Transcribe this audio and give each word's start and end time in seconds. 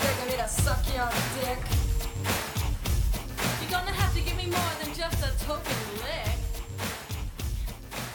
they're 0.00 0.16
gonna 0.18 0.30
need 0.30 0.38
to 0.38 0.48
suck 0.48 0.82
your 0.94 1.08
dick. 1.40 1.58
You're 3.60 3.70
gonna 3.70 3.92
have 3.92 4.14
to 4.14 4.20
give 4.20 4.36
me 4.36 4.46
more 4.46 4.72
than 4.82 4.94
just 4.94 5.18
a 5.22 5.30
token 5.44 5.80
lick. 6.00 6.36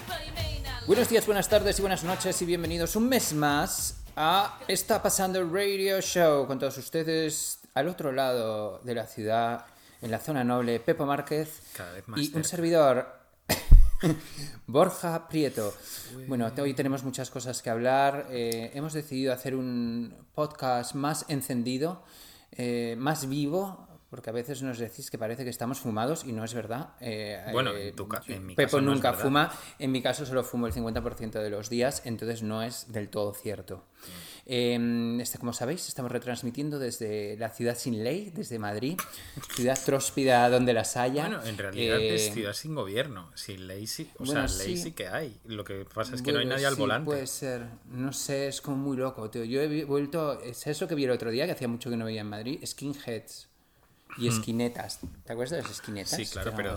Well, 0.07 0.19
you 0.25 0.33
may 0.35 0.61
not 0.63 0.87
Buenos 0.87 1.09
días, 1.09 1.25
buenas 1.25 1.47
tardes 1.47 1.77
y 1.79 1.81
buenas 1.81 2.03
noches 2.03 2.41
y 2.41 2.45
bienvenidos 2.45 2.95
un 2.95 3.09
mes 3.09 3.33
más 3.33 3.84
a 4.15 4.59
Está 4.67 5.01
pasando 5.01 5.39
el 5.39 5.51
Radio 5.51 5.99
Show 6.01 6.47
con 6.47 6.59
todos 6.59 6.77
ustedes 6.77 7.59
al 7.73 7.87
otro 7.87 8.11
lado 8.11 8.79
de 8.83 8.95
la 8.95 9.07
ciudad, 9.07 9.65
en 10.01 10.11
la 10.11 10.19
zona 10.19 10.43
noble, 10.43 10.79
Pepo 10.79 11.05
Márquez 11.05 11.61
Cada 11.75 11.91
vez 11.93 12.07
más 12.07 12.19
y 12.21 12.31
un 12.35 12.43
servidor, 12.43 13.19
Borja 14.67 15.27
Prieto. 15.27 15.73
Bueno, 16.27 16.49
hoy 16.59 16.73
tenemos 16.73 17.03
muchas 17.03 17.29
cosas 17.29 17.61
que 17.61 17.69
hablar. 17.69 18.27
eh, 18.29 18.71
hemos 18.73 18.93
decidido 18.93 19.33
hacer 19.33 19.55
un 19.55 20.15
podcast 20.33 20.95
más 20.95 21.25
encendido, 21.27 22.03
eh, 22.51 22.95
más 22.97 23.27
vivo. 23.27 23.84
Porque 24.09 24.29
a 24.29 24.33
veces 24.33 24.61
nos 24.61 24.77
decís 24.77 25.09
que 25.09 25.17
parece 25.17 25.43
que 25.43 25.49
estamos 25.49 25.79
fumados 25.79 26.23
y 26.25 26.31
no 26.31 26.43
es 26.43 26.53
verdad. 26.53 26.89
Eh, 27.01 27.43
Bueno, 27.51 27.71
eh, 27.71 27.89
en 27.89 27.95
tu 27.95 28.07
ca- 28.07 28.21
en 28.27 28.45
mi 28.45 28.55
Pepo 28.55 28.77
caso 28.77 28.81
nunca 28.81 29.13
fuma. 29.13 29.51
En 29.79 29.91
mi 29.91 30.01
caso 30.01 30.25
solo 30.25 30.43
fumo 30.43 30.67
el 30.67 30.73
50% 30.73 31.41
de 31.41 31.49
los 31.49 31.69
días, 31.69 32.01
entonces 32.05 32.41
no 32.43 32.61
es 32.63 32.91
del 32.91 33.09
todo 33.09 33.33
cierto. 33.33 33.83
Eh, 34.45 35.17
este, 35.19 35.39
como 35.39 35.53
sabéis, 35.53 35.87
estamos 35.87 36.11
retransmitiendo 36.11 36.77
desde 36.77 37.35
la 37.37 37.49
ciudad 37.49 37.75
sin 37.77 38.03
ley, 38.03 38.31
desde 38.33 38.59
Madrid, 38.59 38.97
ciudad 39.55 39.77
tróspida 39.83 40.47
donde 40.49 40.73
las 40.73 40.97
haya. 40.97 41.27
Bueno, 41.27 41.43
en 41.43 41.57
realidad 41.57 41.97
Eh, 41.99 42.15
es 42.15 42.31
ciudad 42.33 42.53
sin 42.53 42.75
gobierno, 42.75 43.31
sin 43.35 43.65
ley 43.67 43.87
sí, 43.87 44.09
o 44.19 44.25
bueno, 44.25 44.47
sea, 44.47 44.65
ley 44.65 44.77
sí. 44.77 44.83
sí 44.83 44.91
que 44.91 45.07
hay. 45.07 45.39
Lo 45.45 45.63
que 45.63 45.85
pasa 45.85 46.15
es 46.15 46.21
que 46.21 46.31
no 46.31 46.39
hay 46.39 46.45
nadie 46.45 46.67
al 46.67 46.75
sí, 46.75 46.79
volante. 46.79 47.05
Puede 47.05 47.25
ser, 47.27 47.65
no 47.89 48.13
sé, 48.13 48.47
es 48.49 48.61
como 48.61 48.77
muy 48.77 48.97
loco, 48.97 49.29
tío. 49.31 49.43
Yo 49.45 49.61
he 49.61 49.83
vuelto, 49.85 50.39
es 50.41 50.67
eso 50.67 50.87
que 50.87 50.93
vi 50.95 51.05
el 51.05 51.11
otro 51.11 51.31
día, 51.31 51.45
que 51.47 51.53
hacía 51.53 51.67
mucho 51.67 51.89
que 51.89 51.97
no 51.97 52.05
veía 52.05 52.21
en 52.21 52.29
Madrid, 52.29 52.63
skinheads 52.65 53.49
y 54.17 54.27
esquinetas. 54.27 54.99
¿Te 55.25 55.33
acuerdas 55.33 55.51
de 55.57 55.61
las 55.63 55.71
esquinetas? 55.71 56.11
Sí, 56.15 56.25
claro, 56.25 56.53
pero, 56.55 56.75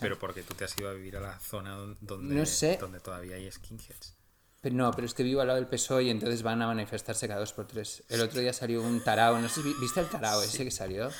pero 0.00 0.18
porque 0.18 0.42
tú 0.42 0.54
te 0.54 0.64
has 0.64 0.78
ido 0.78 0.88
a 0.88 0.92
vivir 0.92 1.16
a 1.16 1.20
la 1.20 1.38
zona 1.40 1.72
don- 1.76 1.96
donde, 2.00 2.34
No 2.34 2.46
sé. 2.46 2.76
donde 2.80 3.00
todavía 3.00 3.36
hay 3.36 3.50
skinheads. 3.50 4.14
Pero 4.60 4.76
no, 4.76 4.90
pero 4.92 5.06
es 5.06 5.12
que 5.12 5.22
vivo 5.22 5.42
al 5.42 5.48
lado 5.48 5.58
del 5.60 5.68
PSOE 5.68 6.04
y 6.04 6.10
entonces 6.10 6.42
van 6.42 6.62
a 6.62 6.66
manifestarse 6.66 7.28
cada 7.28 7.38
dos 7.40 7.52
por 7.52 7.66
tres. 7.66 8.02
El 8.08 8.22
otro 8.22 8.40
día 8.40 8.50
salió 8.54 8.80
un 8.82 9.04
tarao, 9.04 9.38
no 9.38 9.46
sé 9.50 9.60
viste 9.78 10.00
el 10.00 10.06
tarao 10.06 10.40
ese 10.42 10.64
que 10.64 10.70
salió. 10.70 11.10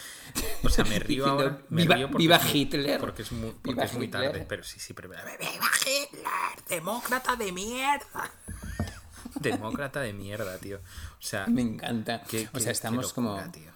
O 0.62 0.68
sea, 0.70 0.84
me 0.86 0.98
río 0.98 1.24
Diciendo, 1.26 1.42
ahora. 1.42 1.62
Me 1.68 1.82
"Viva- 1.82 1.94
río 1.96 2.06
porque 2.10 2.22
viva 2.22 2.36
es 2.36 2.42
muy- 2.44 2.52
Hitler". 2.54 3.00
Porque 3.00 3.20
es 3.22 3.32
muy, 3.32 3.50
porque 3.50 3.70
Viva 3.72 3.84
es 3.84 3.92
muy 3.92 4.06
Hitler. 4.06 4.30
tarde. 4.32 4.46
Pero 4.48 4.64
sí, 4.64 4.80
sí, 4.80 4.94
pero. 4.94 5.10
¡Viva 5.10 5.20
Hitler! 5.30 6.64
¡Demócrata 6.70 7.36
de 7.36 7.52
mierda! 7.52 8.30
Demócrata 9.40 10.00
de 10.00 10.12
mierda, 10.14 10.56
tío. 10.58 10.78
O 10.78 11.22
sea, 11.22 11.46
Me 11.46 11.60
encanta. 11.60 12.22
qué- 12.22 12.48
o 12.48 12.52
qué- 12.54 12.60
sea, 12.60 12.72
estamos 12.72 13.08
qué 13.08 13.14
como... 13.14 13.42
tío. 13.52 13.73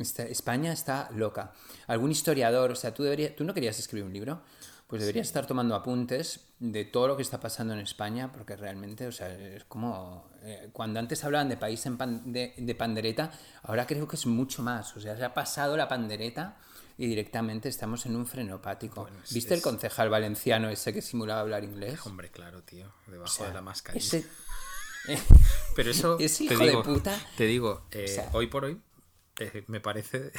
España 0.00 0.72
está 0.72 1.08
loca. 1.14 1.52
Algún 1.86 2.10
historiador, 2.10 2.70
o 2.70 2.76
sea, 2.76 2.92
tú, 2.94 3.02
deberías, 3.02 3.34
tú 3.36 3.44
no 3.44 3.54
querías 3.54 3.78
escribir 3.78 4.04
un 4.04 4.12
libro, 4.12 4.42
pues 4.86 5.02
deberías 5.02 5.26
estar 5.26 5.46
tomando 5.46 5.74
apuntes 5.74 6.40
de 6.58 6.84
todo 6.86 7.08
lo 7.08 7.16
que 7.16 7.22
está 7.22 7.38
pasando 7.40 7.74
en 7.74 7.80
España, 7.80 8.32
porque 8.32 8.56
realmente, 8.56 9.06
o 9.06 9.12
sea, 9.12 9.28
es 9.32 9.64
como... 9.64 10.30
eh, 10.42 10.70
cuando 10.72 10.98
antes 10.98 11.22
hablaban 11.24 11.48
de 11.50 11.56
país 11.58 11.84
en 11.86 11.98
pan- 11.98 12.32
de, 12.32 12.54
de 12.56 12.74
pandereta, 12.74 13.30
ahora 13.64 13.86
creo 13.86 14.08
que 14.08 14.16
es 14.16 14.24
mucho 14.26 14.62
más. 14.62 14.96
O 14.96 15.00
sea, 15.00 15.14
se 15.16 15.24
ha 15.24 15.34
pasado 15.34 15.76
la 15.76 15.88
pandereta 15.88 16.56
y 16.96 17.06
directamente 17.06 17.68
estamos 17.68 18.06
en 18.06 18.16
un 18.16 18.26
frenopático. 18.26 19.02
Bueno, 19.02 19.18
es- 19.22 19.34
¿Viste 19.34 19.52
el 19.54 19.60
concejal 19.60 20.08
valenciano 20.08 20.70
ese 20.70 20.94
que 20.94 21.02
simulaba 21.02 21.40
hablar 21.42 21.64
inglés? 21.64 22.00
Hombre, 22.06 22.30
claro, 22.30 22.62
tío. 22.62 22.86
Debajo 23.08 23.30
O 23.30 23.36
sea, 23.36 23.48
de 23.48 23.54
la 23.54 23.60
mascarilla. 23.62 24.02
ese... 24.02 24.26
Pero 25.76 25.90
eso, 25.90 26.16
Ese 26.20 26.46
te 26.48 26.54
hijo 26.54 26.62
de 26.64 26.68
digo, 26.70 26.82
puta. 26.82 27.18
te 27.36 27.44
digo, 27.44 27.82
eh, 27.92 28.08
sea- 28.08 28.30
hoy 28.32 28.46
por 28.48 28.64
hoy 28.64 28.80
eh, 29.40 29.64
me 29.68 29.80
parece 29.80 30.32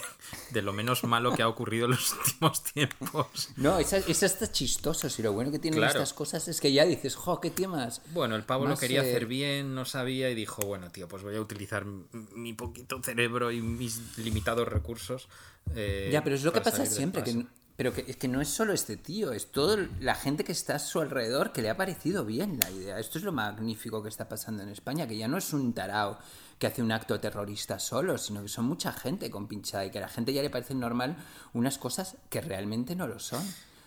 de 0.51 0.61
lo 0.61 0.73
menos 0.73 1.03
malo 1.03 1.33
que 1.35 1.41
ha 1.41 1.47
ocurrido 1.47 1.85
en 1.85 1.91
los 1.91 2.13
últimos 2.25 2.63
tiempos. 2.63 3.49
No, 3.57 3.79
esa, 3.79 3.97
esa 3.97 4.25
está 4.25 4.51
chistoso. 4.51 5.09
Si 5.09 5.21
lo 5.21 5.33
bueno 5.33 5.51
que 5.51 5.59
tienen 5.59 5.79
Claro. 5.79 5.93
estas 5.99 6.13
cosas 6.13 6.47
es 6.47 6.59
que 6.61 6.71
ya 6.73 6.85
dices, 6.85 7.15
jo, 7.15 7.39
qué 7.39 7.49
tío 7.49 7.69
más. 7.69 8.01
Bueno, 8.13 8.35
el 8.35 8.43
pavo 8.43 8.65
lo 8.67 8.77
quería 8.77 9.03
eh, 9.03 9.09
hacer 9.09 9.25
bien, 9.25 9.73
no 9.75 9.85
sabía 9.85 10.29
y 10.29 10.35
dijo, 10.35 10.61
bueno, 10.65 10.89
tío, 10.91 11.07
pues 11.07 11.23
voy 11.23 11.35
a 11.35 11.41
utilizar 11.41 11.85
mi 11.85 12.53
poquito 12.53 13.01
cerebro 13.01 13.51
y 13.51 13.61
mis 13.61 14.17
limitados 14.17 14.67
recursos. 14.67 15.27
eh, 15.75 16.09
Ya, 16.11 16.23
pero 16.23 16.35
es 16.35 16.43
lo 16.43 16.51
que 16.53 16.61
pasa 16.61 16.85
siempre, 16.85 17.23
que, 17.23 17.45
pero 17.75 17.93
que, 17.93 18.03
es 18.07 18.17
que 18.17 18.27
no 18.27 18.41
es 18.41 18.49
solo 18.49 18.73
este 18.73 18.97
tío, 18.97 19.31
es 19.31 19.51
toda 19.51 19.87
la 20.01 20.15
gente 20.15 20.43
que 20.43 20.51
está 20.51 20.75
a 20.75 20.79
su 20.79 20.99
alrededor 20.99 21.53
que 21.53 21.61
le 21.61 21.69
ha 21.69 21.77
parecido 21.77 22.25
bien 22.25 22.59
la 22.59 22.69
idea. 22.71 22.99
Esto 22.99 23.17
es 23.17 23.23
lo 23.23 23.31
magnífico 23.31 24.03
que 24.03 24.09
está 24.09 24.27
pasando 24.27 24.63
en 24.63 24.69
España, 24.69 25.07
que 25.07 25.15
ya 25.17 25.27
no 25.29 25.37
es 25.37 25.53
un 25.53 25.73
tarao 25.73 26.19
que 26.59 26.67
hace 26.67 26.83
un 26.83 26.91
acto 26.91 27.19
terrorista 27.19 27.79
solo, 27.79 28.17
sino 28.17 28.43
que 28.43 28.49
son 28.49 28.65
mucha 28.65 28.91
gente 28.91 29.31
con 29.31 29.47
pinchada 29.47 29.85
y 29.85 29.91
que 29.91 29.97
a 29.97 30.01
la 30.01 30.09
gente 30.09 30.33
ya 30.33 30.41
le 30.41 30.49
parecen 30.49 30.79
normal 30.79 31.17
unas 31.53 31.77
cosas 31.77 32.17
que 32.29 32.41
realmente 32.41 32.95
no 32.95 33.07
lo 33.07 33.17
son. 33.19 33.43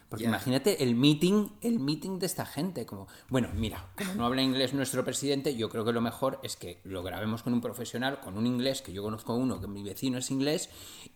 Porque 0.09 0.25
imagínate 0.25 0.83
el 0.83 0.95
meeting, 0.95 1.49
el 1.63 1.79
meeting 1.79 2.19
de 2.19 2.27
esta 2.27 2.45
gente, 2.45 2.85
como, 2.85 3.09
bueno, 3.31 3.49
mira, 3.55 3.89
como 3.97 4.15
no 4.15 4.27
habla 4.27 4.43
inglés 4.43 4.75
nuestro 4.75 5.03
presidente, 5.07 5.57
yo 5.57 5.71
creo 5.71 5.87
que 5.87 5.93
lo 5.93 6.03
mejor 6.03 6.39
es 6.43 6.57
que 6.57 6.83
lo 6.85 7.03
grabemos 7.03 7.43
con 7.43 7.55
un 7.55 7.63
profesional, 7.63 8.21
con 8.21 8.37
un 8.37 8.47
inglés, 8.47 8.83
que 8.83 8.93
yo 8.93 9.03
conozco 9.03 9.35
uno, 9.35 9.59
que 9.59 9.69
mi 9.69 9.83
vecino 9.83 10.19
es 10.19 10.31
inglés, 10.31 10.69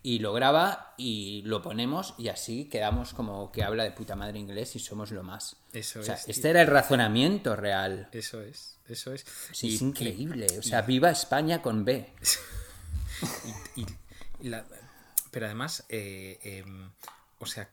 y 0.02 0.20
lo 0.20 0.32
graba 0.32 0.94
y 0.96 1.42
lo 1.44 1.60
ponemos 1.60 2.14
y 2.16 2.28
así 2.28 2.70
quedamos 2.70 3.12
como 3.12 3.52
que 3.52 3.64
habla 3.64 3.84
de 3.84 3.90
puta 3.90 4.16
madre 4.16 4.38
inglés 4.38 4.74
y 4.76 4.78
somos 4.78 5.10
lo 5.10 5.22
más. 5.22 5.58
Eso 5.74 6.00
o 6.00 6.02
sea, 6.02 6.14
es, 6.14 6.24
tío. 6.24 6.32
este 6.32 6.48
era 6.48 6.62
el 6.62 6.68
razonamiento 6.68 7.54
real. 7.54 8.08
Eso 8.12 8.40
es, 8.40 8.75
eso 8.88 9.12
es. 9.12 9.24
Sí, 9.52 9.68
Y- 9.68 9.74
es 9.76 9.82
increíble. 9.82 10.46
O 10.58 10.62
sea, 10.62 10.82
viva 10.82 11.10
España 11.10 11.62
con 11.62 11.84
B. 11.84 12.10
la- 14.42 14.66
pero 15.30 15.46
además, 15.46 15.84
eh, 15.88 16.38
em, 16.42 16.90
o 17.38 17.46
sea, 17.46 17.68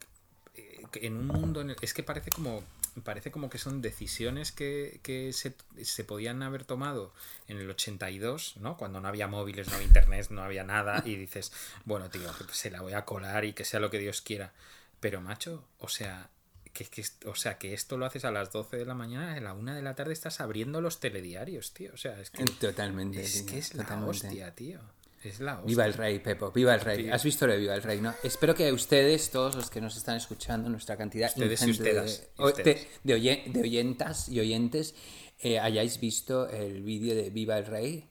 eh, 0.55 0.83
en 0.95 1.17
un 1.17 1.27
mundo 1.27 1.61
en 1.61 1.71
el- 1.71 1.77
es 1.81 1.93
que 1.93 2.03
parece 2.03 2.29
como 2.31 2.63
parece 3.03 3.31
como 3.31 3.49
que 3.49 3.57
son 3.57 3.81
decisiones 3.81 4.51
que, 4.51 4.99
que 5.01 5.33
se, 5.33 5.55
se 5.83 6.03
podían 6.03 6.43
haber 6.43 6.63
tomado 6.63 7.11
en 7.47 7.57
el 7.57 7.67
82, 7.71 8.57
¿no? 8.57 8.77
Cuando 8.77 9.01
no 9.01 9.07
había 9.07 9.27
móviles, 9.27 9.67
no 9.67 9.73
había 9.73 9.87
internet, 9.87 10.27
no 10.29 10.43
había 10.43 10.63
nada 10.63 11.01
y 11.03 11.15
dices, 11.15 11.51
bueno, 11.85 12.11
tío, 12.11 12.31
se 12.51 12.69
la 12.69 12.81
voy 12.81 12.93
a 12.93 13.03
colar 13.03 13.45
y 13.45 13.53
que 13.53 13.65
sea 13.65 13.79
lo 13.79 13.89
que 13.89 13.97
Dios 13.97 14.21
quiera. 14.21 14.53
Pero 14.99 15.21
macho, 15.21 15.65
o 15.79 15.87
sea, 15.89 16.29
que, 16.73 16.85
que, 16.85 17.03
o 17.25 17.35
sea, 17.35 17.57
que 17.57 17.73
esto 17.73 17.97
lo 17.97 18.05
haces 18.05 18.25
a 18.25 18.31
las 18.31 18.51
12 18.51 18.77
de 18.77 18.85
la 18.85 18.95
mañana, 18.95 19.33
a 19.35 19.39
la 19.39 19.53
1 19.53 19.75
de 19.75 19.81
la 19.81 19.95
tarde 19.95 20.13
estás 20.13 20.41
abriendo 20.41 20.81
los 20.81 20.99
telediarios, 20.99 21.73
tío. 21.73 21.91
O 21.93 21.97
sea, 21.97 22.19
es 22.19 22.31
que 22.31 22.43
Totalmente. 22.45 23.21
es, 23.21 23.45
tío, 23.45 23.45
que 23.45 23.59
es 23.59 23.73
la 23.75 24.05
hostia, 24.05 24.53
tío. 24.55 24.79
Es 25.23 25.39
la 25.39 25.53
hostia. 25.53 25.67
Viva 25.67 25.85
el 25.85 25.93
rey, 25.93 26.19
Pepo, 26.19 26.51
viva 26.51 26.73
el 26.73 26.81
rey. 26.81 27.09
¿Has 27.09 27.23
visto 27.23 27.47
lo 27.47 27.53
de 27.53 27.59
Viva 27.59 27.75
el 27.75 27.83
rey, 27.83 28.01
no? 28.01 28.13
Espero 28.23 28.55
que 28.55 28.71
ustedes, 28.73 29.29
todos 29.29 29.55
los 29.55 29.69
que 29.69 29.79
nos 29.79 29.95
están 29.95 30.17
escuchando, 30.17 30.67
nuestra 30.69 30.97
cantidad 30.97 31.29
Ustedes 31.29 31.61
y 31.61 31.69
ingente 31.69 31.93
de, 31.93 32.01
ustedes, 32.37 32.87
de, 33.03 33.13
de 33.13 33.43
de 33.53 33.61
oyentas 33.61 34.27
y 34.27 34.39
oyentes, 34.39 34.95
eh, 35.39 35.59
hayáis 35.59 35.99
visto 35.99 36.49
el 36.49 36.81
vídeo 36.81 37.15
de 37.15 37.29
Viva 37.29 37.57
el 37.57 37.65
rey, 37.65 38.09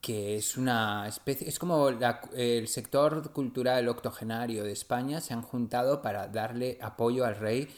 que 0.00 0.36
es 0.36 0.56
una 0.56 1.08
especie, 1.08 1.48
es 1.48 1.58
como 1.58 1.90
la- 1.90 2.20
el 2.34 2.68
sector 2.68 3.32
cultural 3.32 3.88
octogenario 3.88 4.64
de 4.64 4.72
España 4.72 5.20
se 5.20 5.34
han 5.34 5.42
juntado 5.42 6.02
para 6.02 6.28
darle 6.28 6.78
apoyo 6.80 7.24
al 7.24 7.36
rey 7.36 7.68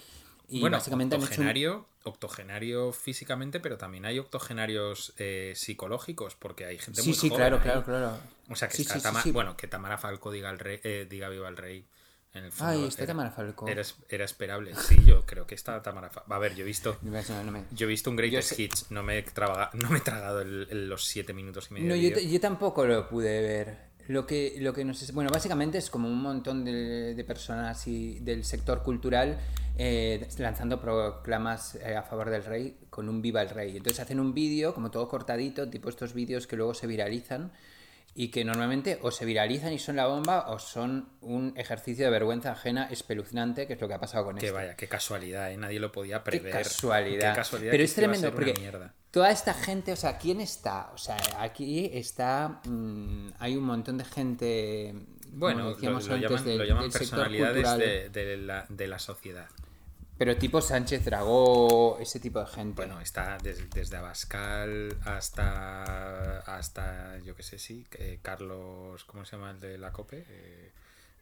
y 0.49 0.61
bueno, 0.61 0.77
básicamente 0.77 1.17
han 1.17 1.23
hecho 1.23 1.41
un- 1.43 1.47
octogenario, 1.47 1.87
octogenario 2.05 2.93
físicamente, 2.93 3.61
pero 3.61 3.79
también 3.79 4.05
hay 4.05 4.19
octogenarios 4.19 5.13
eh, 5.19 5.53
psicológicos, 5.57 6.35
porque 6.35 6.65
hay 6.67 6.79
gente 6.79 7.03
Sí, 7.03 7.11
muy 7.11 7.17
sí, 7.17 7.29
joven 7.31 7.37
claro, 7.37 7.57
ahí. 7.57 7.63
claro, 7.63 7.85
claro. 7.85 8.19
O 8.51 8.57
sea, 8.57 8.69
que 8.69 8.77
Sí, 8.77 8.83
está 8.83 8.95
sí, 8.95 9.01
Tama- 9.01 9.23
bueno, 9.33 9.57
que 9.57 9.69
Tamara 9.69 9.97
Falco 9.99 10.31
diga 10.33 10.51
el 10.51 10.59
rey, 10.59 10.81
eh, 10.83 11.07
diga 11.09 11.29
viva 11.29 11.49
el 11.49 11.57
rey. 11.57 11.87
En 12.33 12.45
el 12.45 12.53
fondo 12.53 12.73
Ay, 12.73 12.87
está 12.87 13.03
era- 13.03 13.09
Tamara 13.13 13.31
Falcó. 13.31 13.67
Era, 13.67 13.83
era 14.09 14.25
esperable. 14.25 14.73
Sí, 14.77 14.97
yo 15.05 15.27
creo 15.27 15.47
que 15.47 15.55
está 15.57 15.83
Tamara 15.83 16.11
Falcó. 16.11 16.33
A 16.33 16.39
ver, 16.39 16.55
yo 16.55 16.63
he 16.63 16.67
visto. 16.67 16.97
No, 17.03 17.11
no 17.45 17.51
me- 17.53 17.65
Yo 17.73 17.87
he 17.87 17.89
visto 17.89 18.09
un 18.11 18.17
Greatest 18.17 18.57
Yo 18.57 18.65
Hits, 18.65 18.91
no 18.91 19.03
me 19.03 19.19
he, 19.19 19.23
traga- 19.23 19.71
no 19.75 19.91
me 19.91 19.99
he 19.99 20.01
tragado 20.01 20.41
el- 20.43 20.69
el- 20.71 20.89
los 20.89 21.05
siete 21.05 21.33
minutos 21.33 21.69
y 21.71 21.75
medio. 21.75 21.89
No, 21.89 21.97
yo, 21.97 22.41
tampoco 22.41 22.87
lo 22.87 23.09
pude 23.09 23.43
ver. 23.43 23.91
Lo 24.09 24.27
que, 24.27 24.57
lo 24.59 24.73
que 24.73 24.85
nos... 24.85 25.13
Bueno, 25.13 25.31
básicamente 25.31 25.79
es 25.79 25.89
como 25.91 26.09
un 26.09 26.21
montón 26.21 26.65
de, 26.65 27.15
de 27.15 27.25
personas 27.25 27.87
y 27.87 28.19
del 28.21 28.45
sector 28.45 28.83
cultural 28.83 29.39
eh, 29.77 30.27
lanzando 30.39 30.81
proclamas 30.81 31.77
eh, 31.77 31.95
a 31.97 32.03
favor 32.03 32.29
del 32.31 32.45
rey 32.45 32.77
con 32.91 33.09
un 33.09 33.23
viva 33.23 33.41
el 33.43 33.51
rey. 33.51 33.77
Entonces 33.77 34.01
hacen 34.01 34.19
un 34.19 34.35
vídeo 34.35 34.75
como 34.75 34.91
todo 34.91 35.07
cortadito, 35.09 35.69
tipo 35.71 35.89
estos 35.89 36.13
vídeos 36.13 36.47
que 36.49 36.57
luego 36.57 36.75
se 36.75 36.87
viralizan 36.89 37.53
y 38.15 38.29
que 38.29 38.45
normalmente 38.45 38.99
o 39.03 39.11
se 39.11 39.25
viralizan 39.25 39.73
y 39.73 39.79
son 39.79 39.97
la 39.97 40.07
bomba 40.07 40.51
o 40.51 40.59
son 40.59 41.09
un 41.21 41.55
ejercicio 41.57 42.05
de 42.05 42.11
vergüenza 42.11 42.53
ajena 42.53 42.89
espeluznante, 42.91 43.67
que 43.67 43.75
es 43.75 43.81
lo 43.81 43.87
que 43.89 43.95
ha 43.95 44.01
pasado 44.01 44.25
con 44.25 44.37
Que 44.37 44.47
esto. 44.47 44.57
vaya, 44.59 44.75
qué 44.77 44.89
casualidad, 44.89 45.51
¿eh? 45.53 45.57
Nadie 45.57 45.79
lo 45.81 45.93
podía 45.93 46.19
Qué 46.19 46.31
prever. 46.33 46.53
casualidad. 46.53 47.31
Qué 47.33 47.37
casualidad 47.37 47.71
Pero 47.71 47.81
que 47.81 47.85
es 47.85 47.95
tremendo 47.95 48.33
porque 48.33 48.55
mierda. 48.55 48.93
toda 49.11 49.31
esta 49.31 49.55
gente, 49.55 49.93
o 49.93 49.97
sea, 49.97 50.19
¿quién 50.19 50.41
está? 50.41 50.91
O 50.93 50.99
sea, 50.99 51.17
aquí 51.39 51.89
está. 51.93 52.61
mm, 52.65 53.29
hay 53.39 53.57
un 53.57 53.65
montón 53.65 53.99
de 53.99 54.05
gente. 54.05 54.95
Bueno, 55.33 55.63
lo, 55.65 55.75
decíamos 55.75 56.09
lo 56.09 56.15
antes, 56.15 56.29
llaman, 56.31 56.45
del- 56.45 56.59
lo 56.59 56.65
llaman 56.65 56.91
personalidades 56.91 57.55
cultural. 57.65 57.79
de, 57.79 58.11
de 58.11 58.37
la, 58.37 58.67
de 58.69 58.87
la 58.89 58.99
sociedad. 58.99 59.47
Pero 60.21 60.37
tipo 60.37 60.61
Sánchez 60.61 61.03
Dragó, 61.07 61.97
ese 61.99 62.21
tipo 62.21 62.41
de 62.41 62.47
gente. 62.47 62.77
Bueno, 62.85 63.01
está 63.01 63.39
des- 63.39 63.71
desde 63.71 63.97
Abascal 63.97 64.95
hasta, 65.07 66.41
hasta 66.41 67.17
yo 67.25 67.35
qué 67.35 67.43
sé, 67.43 67.59
sí, 67.59 67.87
eh, 67.93 68.19
Carlos, 68.21 69.03
¿cómo 69.07 69.25
se 69.25 69.37
llama 69.37 69.53
el 69.53 69.61
de 69.61 69.79
la 69.79 69.93
COPE? 69.93 70.27
Eh, 70.29 70.73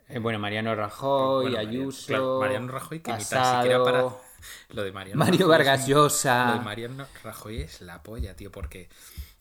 Eh, 0.08 0.18
bueno, 0.18 0.40
Mariano 0.40 0.74
Rajoy, 0.74 1.42
bueno, 1.52 1.58
Ayuso. 1.58 2.06
claro, 2.08 2.40
Mariano 2.40 2.66
Rajoy, 2.72 2.98
que 2.98 3.12
ni 3.12 3.18
tan 3.18 3.24
Casado, 3.28 3.62
siquiera 3.62 3.84
para... 3.84 4.04
Lo 4.70 4.82
de 4.82 4.90
Mariano 4.90 5.18
Mario 5.20 5.38
Rajoy 5.46 5.48
Vargas 5.48 5.86
Llosa. 5.86 6.46
Lo 6.48 6.52
de 6.54 6.60
Mariano 6.64 7.06
Rajoy 7.22 7.60
es 7.60 7.80
la 7.82 8.02
polla, 8.02 8.34
tío, 8.34 8.50
porque 8.50 8.88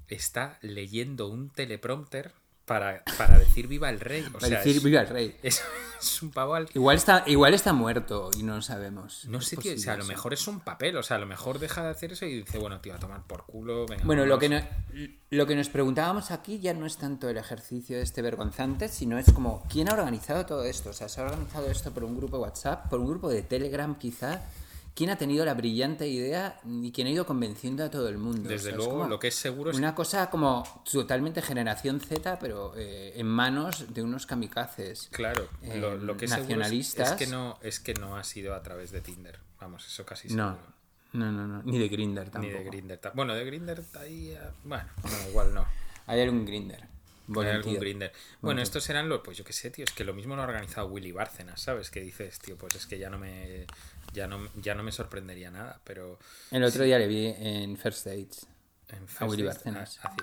está 0.08 0.60
leyendo 0.62 1.28
un 1.30 1.50
teleprompter 1.50 2.32
para, 2.68 3.02
para 3.18 3.40
decir 3.40 3.66
viva 3.68 3.90
el 3.90 4.00
rey. 4.00 4.24
O 4.28 4.34
Para 4.34 4.48
sea, 4.48 4.58
decir 4.60 4.78
es, 4.78 4.84
viva 4.84 5.02
el 5.02 5.08
rey. 5.08 5.36
es- 5.42 5.64
es 6.02 6.22
un 6.22 6.30
pavo 6.30 6.54
al... 6.54 6.68
Igual 6.76 6.98
está, 6.98 7.24
igual 7.26 7.54
está 7.56 7.74
muerto 7.74 8.30
y 8.38 8.44
no 8.44 8.56
lo 8.58 8.62
sabemos. 8.62 9.26
No 9.26 9.42
sé, 9.42 9.58
tío, 9.58 9.74
o 9.74 9.78
sea, 9.78 9.94
a 9.94 9.98
lo 9.98 10.06
mejor 10.06 10.34
es 10.34 10.48
un 10.48 10.60
papel, 10.60 10.96
o 10.98 11.02
sea, 11.02 11.16
a 11.18 11.20
lo 11.20 11.26
mejor 11.26 11.58
deja 11.58 11.82
de 11.84 11.90
hacer 11.90 12.12
eso 12.12 12.26
y 12.26 12.40
dice, 12.42 12.60
bueno, 12.60 12.80
tío, 12.82 12.94
a 12.94 13.00
tomar 13.00 13.24
por 13.24 13.46
culo, 13.46 13.88
venga. 13.88 14.04
Bueno, 14.06 14.26
lo 14.26 14.38
que, 14.38 14.50
no- 14.50 14.62
lo 15.32 15.48
que 15.48 15.56
nos 15.56 15.70
preguntábamos 15.70 16.30
aquí 16.30 16.60
ya 16.60 16.74
no 16.74 16.86
es 16.86 16.98
tanto 16.98 17.30
el 17.30 17.38
ejercicio 17.38 17.98
este 17.98 18.22
vergonzante, 18.22 18.90
sino 18.90 19.18
es 19.18 19.32
como, 19.32 19.66
¿quién 19.72 19.90
ha 19.90 19.94
organizado 19.94 20.46
todo 20.46 20.64
esto? 20.66 20.90
O 20.92 20.94
sea, 20.94 21.10
¿se 21.10 21.22
ha 21.22 21.24
organizado 21.24 21.72
esto 21.72 21.92
por 21.92 22.04
un 22.04 22.18
grupo 22.18 22.36
de 22.38 22.44
WhatsApp, 22.44 22.90
por 22.90 23.00
un 23.00 23.08
grupo 23.08 23.30
de 23.30 23.42
Telegram 23.44 23.98
quizá? 23.98 24.42
¿Quién 24.98 25.12
ha 25.12 25.16
tenido 25.16 25.46
la 25.46 25.54
brillante 25.54 26.08
idea 26.08 26.60
y 26.66 26.92
quién 26.92 27.06
ha 27.06 27.12
ido 27.12 27.24
convenciendo 27.28 27.84
a 27.86 27.92
todo 27.92 28.10
el 28.10 28.18
mundo? 28.18 28.50
Desde 28.50 28.56
O 28.56 28.60
sea, 28.60 28.72
es 28.72 28.78
luego, 28.78 29.08
lo 29.08 29.20
que 29.20 29.28
es 29.28 29.36
seguro 29.36 29.70
es 29.70 29.78
Una 29.78 29.94
cosa 29.94 30.32
como 30.32 30.64
totalmente 30.92 31.44
generación 31.44 32.00
Z, 32.02 32.40
pero 32.40 32.74
eh, 32.76 33.14
en 33.16 33.28
manos 33.28 33.94
de 33.94 34.02
unos 34.02 34.26
kamikazes. 34.26 35.10
Claro, 35.12 35.48
eh, 35.62 35.78
lo, 35.80 35.96
lo 35.98 36.18
que 36.18 36.26
es 36.26 36.32
seguro 36.32 36.44
es- 36.46 36.50
nacionalistas. 36.58 37.12
es, 37.12 37.16
que 37.18 37.28
no, 37.28 37.60
es 37.62 37.80
que 37.80 37.94
no 37.94 38.18
ha 38.18 38.24
sido 38.24 38.56
a 38.56 38.64
través 38.64 38.90
de 38.90 39.02
Tinder. 39.02 39.38
Vamos, 39.62 39.86
eso 39.86 40.04
casi 40.04 40.30
No, 40.30 40.56
seguro. 40.56 40.74
no, 41.14 41.32
no, 41.32 41.48
no. 41.48 41.62
Ni 41.64 41.78
de 41.78 41.90
Grinder 41.90 42.26
Ni 42.26 42.32
tampoco. 42.32 42.58
de 42.58 42.64
Grinder. 42.64 43.00
Bueno, 43.14 43.36
de 43.36 43.46
Grinder 43.46 43.84
ahí. 44.00 44.32
eh, 44.32 44.40
Bueno, 44.64 44.86
no, 45.04 45.30
igual 45.30 45.54
no. 45.54 45.64
Hay 46.08 46.22
algún 46.22 46.44
Grinder. 46.44 46.88
Hay 47.36 47.48
algún 47.50 47.76
Grindr. 47.76 48.12
Bueno, 48.42 48.62
estos 48.62 48.86
serán 48.86 49.10
los, 49.10 49.20
pues 49.20 49.38
yo 49.38 49.44
qué 49.44 49.52
sé, 49.52 49.70
tío, 49.70 49.84
es 49.84 49.92
que 49.92 50.06
lo 50.06 50.14
mismo 50.14 50.36
lo 50.38 50.42
ha 50.42 50.46
organizado 50.46 50.88
Willy 50.88 51.12
Bárcenas, 51.12 51.60
¿sabes? 51.62 51.92
Que 51.92 52.00
dices, 52.00 52.40
tío, 52.40 52.58
pues 52.58 52.74
es 52.76 52.88
que 52.88 52.98
ya 52.98 53.10
no 53.10 53.20
me 53.20 53.66
ya 54.18 54.28
no, 54.28 54.50
ya 54.56 54.76
no 54.76 54.84
me 54.84 54.92
sorprendería 54.92 55.50
nada, 55.52 55.80
pero 55.84 56.18
El 56.52 56.64
otro 56.64 56.84
día 56.84 56.98
le 57.00 57.08
vi 57.08 57.28
en 57.38 57.78
First 57.78 58.06
Dates. 58.06 58.48
en 58.90 59.06
A 59.20 59.26
Willy 59.26 59.44
Bárcenas. 59.44 60.00
ah, 60.04 60.16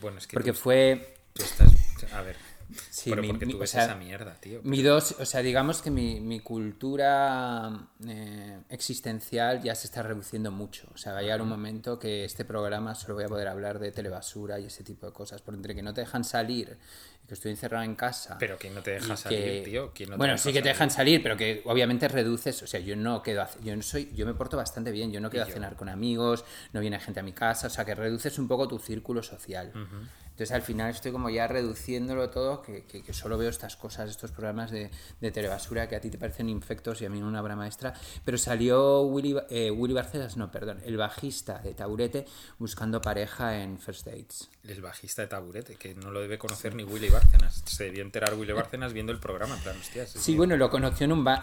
bueno, 0.00 0.18
es 0.18 0.26
que 0.26 0.34
Porque 0.34 0.52
tú, 0.52 0.58
fue 0.58 1.16
tú 1.32 1.42
estás 1.42 1.70
a 2.12 2.22
ver, 2.22 2.36
Sí, 2.90 3.10
pero 3.10 3.22
mi- 3.22 3.28
porque 3.28 3.46
mi- 3.46 3.52
tú 3.52 3.58
o 3.58 3.60
ves 3.62 3.70
sea, 3.70 3.84
esa 3.84 3.94
mierda, 3.96 4.34
tío. 4.40 4.60
Mi 4.62 4.80
dos, 4.82 5.16
o 5.18 5.26
sea, 5.26 5.42
digamos 5.42 5.82
que 5.82 5.90
mi, 5.90 6.20
mi 6.20 6.38
cultura 6.40 7.88
eh, 8.06 8.60
existencial 8.68 9.60
ya 9.62 9.74
se 9.74 9.86
está 9.88 10.02
reduciendo 10.04 10.50
mucho. 10.52 10.88
O 10.94 10.98
sea, 10.98 11.12
va 11.12 11.18
a 11.18 11.22
llegar 11.22 11.42
un 11.42 11.48
momento 11.48 11.98
que 11.98 12.24
este 12.24 12.44
programa 12.44 12.94
solo 12.94 13.14
voy 13.14 13.24
a 13.24 13.28
poder 13.28 13.48
hablar 13.48 13.78
de 13.80 13.90
telebasura 13.90 14.60
y 14.60 14.66
ese 14.66 14.84
tipo 14.84 15.06
de 15.06 15.12
cosas. 15.12 15.42
Por 15.42 15.54
entre 15.54 15.74
que 15.74 15.82
no 15.82 15.92
te 15.94 16.02
dejan 16.02 16.22
salir 16.22 16.78
estoy 17.34 17.50
encerrado 17.52 17.84
en 17.84 17.94
casa. 17.94 18.36
Pero 18.38 18.56
¿quién 18.58 18.74
no 18.74 18.82
te 18.82 18.92
deja 18.92 19.16
salir, 19.16 19.38
que- 19.40 19.62
tío? 19.64 19.92
¿Quién 19.94 20.10
no 20.10 20.14
te 20.14 20.18
bueno, 20.18 20.36
sí 20.38 20.52
que 20.52 20.62
te 20.62 20.68
dejan 20.68 20.90
salir, 20.90 21.22
pero 21.22 21.36
que 21.36 21.62
obviamente 21.64 22.08
reduces. 22.08 22.62
O 22.62 22.66
sea, 22.66 22.80
yo 22.80 22.96
no 22.96 23.22
quedo. 23.22 23.42
a- 23.42 23.50
Yo 23.62 23.74
no 23.76 23.82
soy. 23.82 24.10
Yo 24.14 24.26
me 24.26 24.34
porto 24.34 24.56
bastante 24.56 24.90
bien. 24.90 25.12
Yo 25.12 25.20
no 25.20 25.30
quedo 25.30 25.44
a 25.44 25.46
yo. 25.48 25.54
cenar 25.54 25.76
con 25.76 25.88
amigos. 25.88 26.44
No 26.72 26.80
viene 26.80 26.98
gente 27.00 27.20
a 27.20 27.22
mi 27.22 27.32
casa. 27.32 27.66
O 27.66 27.70
sea, 27.70 27.84
que 27.84 27.94
reduces 27.94 28.38
un 28.38 28.48
poco 28.48 28.66
tu 28.68 28.78
círculo 28.78 29.22
social. 29.22 29.72
Entonces 30.40 30.54
al 30.56 30.62
final 30.62 30.88
estoy 30.90 31.12
como 31.12 31.28
ya 31.28 31.46
reduciéndolo 31.48 32.30
todo, 32.30 32.62
que, 32.62 32.84
que- 32.86 33.02
que 33.02 33.12
solo 33.12 33.36
veo 33.36 33.50
estas 33.50 33.76
cosas, 33.76 34.08
estos 34.08 34.30
programas 34.32 34.70
de, 34.70 34.90
de 35.20 35.30
telebasura 35.30 35.86
que 35.86 35.96
a 35.96 36.00
ti 36.00 36.08
te 36.08 36.16
parecen 36.16 36.48
infectos 36.48 37.02
y 37.02 37.04
a 37.04 37.10
mí 37.10 37.20
una 37.20 37.42
obra 37.42 37.56
maestra. 37.56 37.92
Pero 38.24 38.38
salió 38.38 39.02
Willy, 39.02 39.36
eh, 39.50 39.70
Willy 39.70 39.92
Barcenas, 39.92 40.38
no, 40.38 40.50
perdón, 40.50 40.80
el 40.82 40.96
bajista 40.96 41.58
de 41.58 41.74
Taburete 41.74 42.24
buscando 42.58 43.02
pareja 43.02 43.60
en 43.62 43.78
First 43.78 44.06
Dates. 44.06 44.48
El 44.64 44.80
bajista 44.80 45.20
de 45.20 45.28
taburete, 45.28 45.76
que 45.76 45.94
no 45.94 46.10
lo 46.10 46.20
debe 46.22 46.38
conocer 46.38 46.74
ni 46.74 46.84
Willy 46.84 47.10
Bárcenas. 47.10 47.62
Se 47.66 47.84
debió 47.84 48.00
enterar 48.02 48.32
Willy 48.32 48.52
Bárcenas 48.54 48.94
viendo 48.94 49.12
el 49.12 49.18
programa, 49.18 49.56
en 49.56 49.62
plan, 49.62 49.76
hostias. 49.78 50.08
Sí, 50.10 50.34
bueno, 50.36 50.56
lo 50.56 50.70
conoció 50.70 51.04
en 51.04 51.12
un 51.12 51.22
baño, 51.22 51.42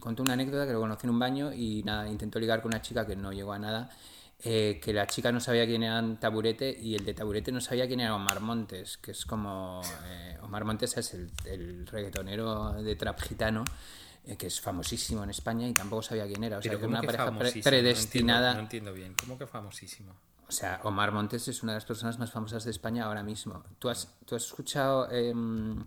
contó 0.00 0.22
una 0.22 0.34
anécdota 0.34 0.66
que 0.66 0.72
lo 0.74 0.80
conoció 0.80 1.06
en 1.08 1.14
un 1.14 1.18
baño 1.18 1.50
y 1.54 1.82
nada, 1.82 2.06
intentó 2.10 2.38
ligar 2.38 2.60
con 2.60 2.72
una 2.72 2.82
chica 2.82 3.06
que 3.06 3.16
no 3.16 3.32
llegó 3.32 3.54
a 3.54 3.58
nada, 3.58 3.88
eh, 4.40 4.78
que 4.82 4.92
la 4.92 5.06
chica 5.06 5.32
no 5.32 5.40
sabía 5.40 5.66
quién 5.66 5.82
era 5.82 6.02
Taburete 6.20 6.70
y 6.80 6.94
el 6.94 7.04
de 7.04 7.14
Taburete 7.14 7.50
no 7.52 7.60
sabía 7.60 7.86
quién 7.86 8.00
era 8.00 8.14
Omar 8.14 8.40
Montes, 8.40 8.96
que 8.98 9.10
es 9.10 9.24
como... 9.26 9.80
eh, 10.06 10.38
Omar 10.42 10.64
Montes 10.64 10.96
es 10.96 11.14
el, 11.14 11.30
el 11.44 11.86
reggaetonero 11.86 12.74
de 12.74 12.94
trap 12.96 13.20
gitano, 13.20 13.64
eh, 14.24 14.36
que 14.36 14.46
es 14.46 14.60
famosísimo 14.60 15.24
en 15.24 15.30
España 15.30 15.66
y 15.66 15.72
tampoco 15.74 16.02
sabía 16.02 16.26
quién 16.26 16.44
era, 16.44 16.58
o 16.58 16.62
sea, 16.62 16.70
que 16.70 16.78
¿cómo 16.78 16.90
una 16.90 17.00
que 17.00 17.06
pareja 17.06 17.38
pre- 17.38 17.62
predestinada... 17.62 18.54
No 18.54 18.60
entiendo, 18.60 18.90
no 18.90 18.96
entiendo 18.96 19.14
bien. 19.14 19.14
¿Cómo 19.20 19.38
que 19.38 19.46
famosísimo? 19.46 20.14
O 20.48 20.52
sea, 20.52 20.80
Omar 20.84 21.12
Montes 21.12 21.46
es 21.48 21.62
una 21.62 21.72
de 21.72 21.76
las 21.76 21.84
personas 21.84 22.18
más 22.18 22.30
famosas 22.30 22.64
de 22.64 22.70
España 22.70 23.04
ahora 23.04 23.22
mismo. 23.22 23.62
¿Tú 23.78 23.90
has, 23.90 24.08
tú 24.24 24.34
has 24.34 24.44
escuchado 24.44 25.10
em, 25.10 25.78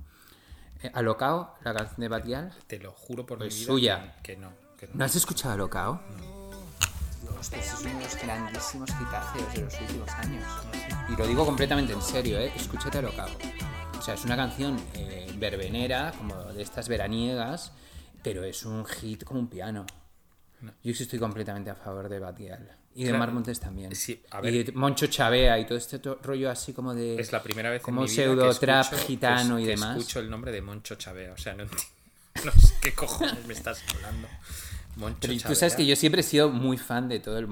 eh, 0.83 0.91
Alocao, 0.93 1.55
la 1.63 1.73
canción 1.73 2.01
de 2.01 2.07
Batial? 2.09 2.53
Te 2.67 2.77
lo 2.79 2.91
juro 2.91 3.25
por 3.25 3.39
Pues 3.39 3.53
mi 3.53 3.59
vida 3.61 3.67
suya. 3.67 4.15
Que, 4.21 4.35
no. 4.37 4.51
que 4.77 4.85
no. 4.87 4.93
¿No 4.95 5.05
has 5.05 5.15
escuchado 5.15 5.53
Alocao? 5.55 5.99
Dios, 6.15 6.21
pues 7.49 7.73
es 7.73 7.81
uno 7.81 7.97
de 7.97 8.03
los 8.05 8.15
grandísimos 8.21 8.89
hitazos 8.89 9.53
de 9.53 9.61
los 9.61 9.81
últimos 9.81 10.09
años. 10.11 10.43
Y 11.09 11.15
lo 11.15 11.27
digo 11.27 11.45
completamente 11.45 11.93
en 11.93 12.01
serio, 12.01 12.39
¿eh? 12.39 12.51
Escúchate 12.55 12.97
Alocao. 12.99 13.29
O 13.97 14.01
sea, 14.01 14.13
es 14.15 14.23
una 14.25 14.35
canción 14.35 14.79
eh, 14.95 15.31
verbenera, 15.37 16.11
como 16.17 16.35
de 16.53 16.61
estas 16.61 16.87
veraniegas, 16.87 17.71
pero 18.23 18.43
es 18.43 18.65
un 18.65 18.85
hit 18.85 19.23
como 19.23 19.39
un 19.39 19.47
piano. 19.47 19.85
Yo 20.83 20.93
sí 20.93 21.03
estoy 21.03 21.19
completamente 21.19 21.69
a 21.71 21.75
favor 21.75 22.07
de 22.09 22.19
Batial. 22.19 22.77
Y 22.93 23.03
de 23.03 23.09
Claro. 23.09 23.19
Mar 23.19 23.31
Montes 23.31 23.59
también. 23.59 23.95
Sí, 23.95 24.21
a 24.31 24.39
y 24.39 24.51
ver. 24.51 24.65
de 24.65 24.71
Moncho 24.73 25.07
Chavea 25.07 25.57
y 25.59 25.65
todo 25.65 25.77
este 25.77 25.97
rollo 26.21 26.51
así 26.51 26.73
como 26.73 26.93
de... 26.93 27.19
Es 27.19 27.31
la 27.31 27.41
primera 27.41 27.69
vez 27.69 27.81
como 27.81 28.01
en 28.01 28.05
mi 28.05 28.11
vida 28.11 28.23
pseudo 28.23 28.49
que 28.51 28.59
trap 28.59 28.83
escucho- 28.93 29.07
gitano 29.07 29.55
que- 29.55 29.61
y 29.61 29.65
que 29.65 29.71
demás. 29.71 29.97
escucho 29.97 30.19
el 30.19 30.29
nombre 30.29 30.51
de 30.51 30.61
Moncho 30.61 30.95
Chavea. 30.95 31.31
O 31.31 31.37
sea, 31.37 31.53
no, 31.53 31.63
no 32.45 32.51
sé 32.51 32.75
qué 32.81 32.93
cojones 32.93 33.45
me 33.47 33.53
estás 33.53 33.81
hablando. 33.95 34.27
Moncho 34.97 35.17
Pero 35.21 35.33
tú 35.47 35.55
sabes 35.55 35.75
que 35.75 35.85
yo 35.85 35.95
siempre 35.95 36.21
he 36.21 36.23
sido 36.23 36.49
muy 36.49 36.77
fan 36.77 37.07
de 37.09 37.19
todo 37.19 37.37
el 37.37 37.47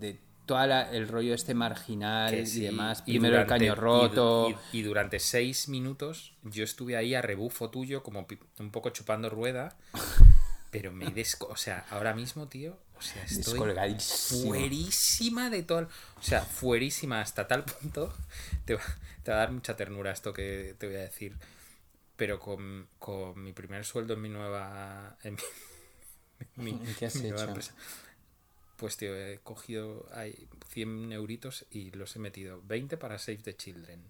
de 0.00 0.18
todo 0.46 0.60
el 0.64 1.08
rollo 1.08 1.34
este 1.34 1.54
marginal 1.54 2.34
y 2.34 2.60
demás. 2.60 3.02
y 3.06 3.12
Primero 3.12 3.36
el 3.38 3.44
durante- 3.44 3.66
caño 3.66 3.72
y- 3.72 3.76
roto. 3.76 4.58
Y, 4.72 4.78
y 4.78 4.82
durante 4.82 5.18
seis 5.20 5.68
minutos 5.68 6.34
yo 6.42 6.64
estuve 6.64 6.96
ahí 6.96 7.14
a 7.14 7.22
rebufo 7.22 7.70
tuyo, 7.70 8.02
como 8.02 8.26
un 8.58 8.70
poco 8.70 8.90
chupando 8.90 9.30
rueda. 9.30 9.76
Pero 10.70 10.90
me 10.90 11.06
desco... 11.10 11.46
O 11.48 11.56
sea, 11.56 11.84
ahora 11.90 12.14
mismo, 12.14 12.48
tío, 12.48 12.78
o 12.96 13.02
sea, 13.02 13.22
estoy 13.24 13.58
fuerísima 13.98 15.50
de 15.50 15.62
todo. 15.62 15.80
el- 15.80 15.86
O 15.86 16.22
sea, 16.22 16.42
fuerísima 16.42 17.20
hasta 17.20 17.46
tal 17.46 17.64
punto. 17.64 18.12
Te 18.64 18.74
va, 18.74 18.82
te 19.22 19.30
va 19.30 19.36
a 19.36 19.40
dar 19.40 19.52
mucha 19.52 19.76
ternura 19.76 20.12
esto 20.12 20.32
que 20.32 20.74
te 20.78 20.86
voy 20.86 20.96
a 20.96 21.00
decir. 21.00 21.36
Pero 22.16 22.38
con, 22.40 22.88
con 22.98 23.42
mi 23.42 23.52
primer 23.52 23.84
sueldo 23.84 24.14
en 24.14 24.22
mi 24.22 24.28
nueva. 24.28 25.16
En 25.22 25.34
mi, 25.34 25.40
en 25.40 25.71
mi- 26.56 26.70
¿Y 26.70 26.94
qué 26.94 27.06
has 27.06 27.16
mi 27.16 27.28
hecho? 27.28 27.46
empresa, 27.46 27.72
Pues, 28.76 28.96
tío, 28.96 29.14
he 29.16 29.38
cogido 29.44 30.06
hay 30.12 30.48
100 30.68 31.12
euritos 31.12 31.66
y 31.70 31.92
los 31.92 32.16
he 32.16 32.18
metido 32.18 32.60
20 32.64 32.96
para 32.96 33.18
Save 33.18 33.38
the 33.38 33.54
Children, 33.56 34.02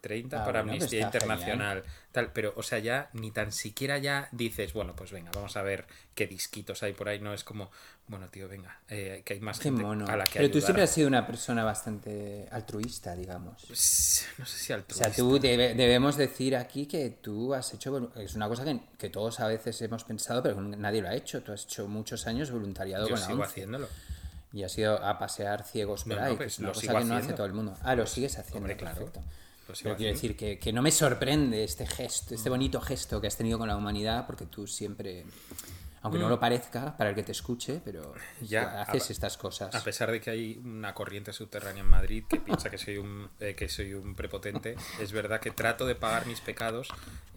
30 0.00 0.38
Ah, 0.38 0.44
para 0.44 0.60
bueno, 0.60 0.72
Amnistía 0.74 1.00
Internacional. 1.00 1.84
Tal, 2.12 2.32
pero, 2.32 2.52
o 2.56 2.62
sea, 2.62 2.78
ya 2.78 3.10
ni 3.14 3.30
tan 3.32 3.50
siquiera 3.52 3.98
ya 3.98 4.28
dices, 4.32 4.72
bueno, 4.72 4.94
pues 4.94 5.10
venga, 5.10 5.30
vamos 5.34 5.56
a 5.56 5.62
ver 5.62 5.86
qué 6.14 6.26
disquitos 6.26 6.82
hay 6.82 6.92
por 6.92 7.08
ahí. 7.08 7.18
No 7.18 7.34
es 7.34 7.42
como, 7.44 7.70
bueno, 8.08 8.28
tío, 8.28 8.48
venga, 8.48 8.80
eh, 8.88 9.22
que 9.24 9.34
hay 9.34 9.40
más 9.40 9.58
Qué 9.58 9.64
gente 9.64 9.82
mono. 9.82 10.06
a 10.06 10.16
la 10.16 10.24
que 10.24 10.34
Pero 10.38 10.46
tú 10.48 10.52
ayudar. 10.58 10.62
siempre 10.66 10.82
has 10.84 10.90
sido 10.90 11.08
una 11.08 11.26
persona 11.26 11.64
bastante 11.64 12.46
altruista, 12.52 13.16
digamos. 13.16 13.64
Pues, 13.66 14.26
no 14.38 14.46
sé 14.46 14.58
si 14.58 14.72
O 14.72 14.76
altruista. 14.76 15.04
sea, 15.06 15.14
tú 15.16 15.38
debe- 15.40 15.74
debemos 15.74 16.16
decir 16.16 16.54
aquí 16.56 16.86
que 16.86 17.10
tú 17.20 17.52
has 17.54 17.74
hecho, 17.74 18.12
es 18.16 18.34
una 18.36 18.48
cosa 18.48 18.64
que, 18.64 18.78
que 18.98 19.10
todos 19.10 19.40
a 19.40 19.48
veces 19.48 19.80
hemos 19.82 20.04
pensado, 20.04 20.42
pero 20.42 20.56
que 20.56 20.76
nadie 20.76 21.02
lo 21.02 21.08
ha 21.08 21.14
hecho. 21.14 21.42
Tú 21.42 21.52
has 21.52 21.64
hecho 21.64 21.88
muchos 21.88 22.26
años 22.26 22.50
voluntariado 22.50 23.06
Yo 23.08 23.14
con 23.14 23.20
la 23.20 23.26
sigo 23.26 23.38
ONCE. 23.40 23.50
haciéndolo. 23.50 23.88
Y 24.52 24.62
has 24.62 24.78
ido 24.78 25.04
a 25.04 25.18
pasear 25.18 25.64
ciegos 25.64 26.04
por 26.04 26.16
No, 26.16 26.22
ahí, 26.22 26.32
no, 26.32 26.38
que 26.38 26.44
pues 26.44 26.52
es 26.54 26.58
una 26.60 26.68
cosa 26.72 26.80
que 26.80 26.92
no 26.92 26.98
hace 26.98 27.12
haciendo. 27.14 27.34
todo 27.34 27.46
el 27.46 27.52
mundo. 27.52 27.76
Ah, 27.82 27.94
lo 27.96 28.06
sigues 28.06 28.38
haciendo, 28.38 28.58
hombre, 28.58 28.76
claro. 28.76 28.96
perfecto. 28.96 29.20
Pero 29.66 29.74
quiero 29.76 29.94
haciendo. 29.96 30.14
decir 30.14 30.36
que, 30.36 30.58
que 30.60 30.72
no 30.72 30.80
me 30.80 30.92
sorprende 30.92 31.64
este 31.64 31.86
gesto, 31.88 32.36
este 32.36 32.48
bonito 32.48 32.80
gesto 32.80 33.20
que 33.20 33.26
has 33.26 33.36
tenido 33.36 33.58
con 33.58 33.66
la 33.66 33.76
humanidad, 33.76 34.24
porque 34.24 34.46
tú 34.46 34.64
siempre, 34.68 35.24
aunque 36.02 36.18
no 36.18 36.28
lo 36.28 36.38
parezca 36.38 36.96
para 36.96 37.10
el 37.10 37.16
que 37.16 37.22
te 37.22 37.32
escuche, 37.32 37.80
pero 37.84 38.14
Mm. 38.40 38.44
Ya, 38.46 38.82
haces 38.82 39.08
a- 39.10 39.12
estas 39.12 39.36
cosas. 39.36 39.74
A 39.74 39.82
pesar 39.82 40.10
de 40.10 40.20
que 40.20 40.30
hay 40.30 40.60
una 40.64 40.94
corriente 40.94 41.32
subterránea 41.32 41.82
en 41.82 41.88
Madrid 41.88 42.24
que 42.28 42.38
piensa 42.40 42.70
que 42.70 42.78
soy 42.78 42.98
un, 42.98 43.28
eh, 43.40 43.54
que 43.54 43.68
soy 43.68 43.94
un 43.94 44.14
prepotente, 44.14 44.76
es 45.00 45.12
verdad 45.12 45.40
que 45.40 45.50
trato 45.50 45.86
de 45.86 45.94
pagar 45.94 46.26
mis 46.26 46.40
pecados 46.40 46.88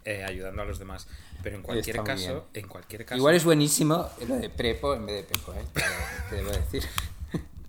eh, 0.05 0.23
ayudando 0.23 0.61
a 0.61 0.65
los 0.65 0.79
demás. 0.79 1.07
Pero 1.43 1.55
en 1.55 1.61
cualquier 1.61 2.03
caso, 2.03 2.47
en 2.53 2.67
cualquier 2.67 3.05
caso. 3.05 3.17
Igual 3.17 3.35
es 3.35 3.43
buenísimo 3.43 4.09
lo 4.27 4.35
de 4.37 4.49
prepo 4.49 4.93
en 4.93 5.05
vez 5.05 5.15
de 5.15 5.23
pepo, 5.35 5.53
¿eh? 5.53 5.65
Te, 5.73 5.81
te 6.29 6.35
debo 6.35 6.51
decir. 6.51 6.83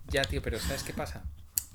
Ya, 0.09 0.23
tío, 0.23 0.41
pero 0.41 0.59
¿sabes 0.59 0.83
qué 0.83 0.91
pasa? 0.91 1.23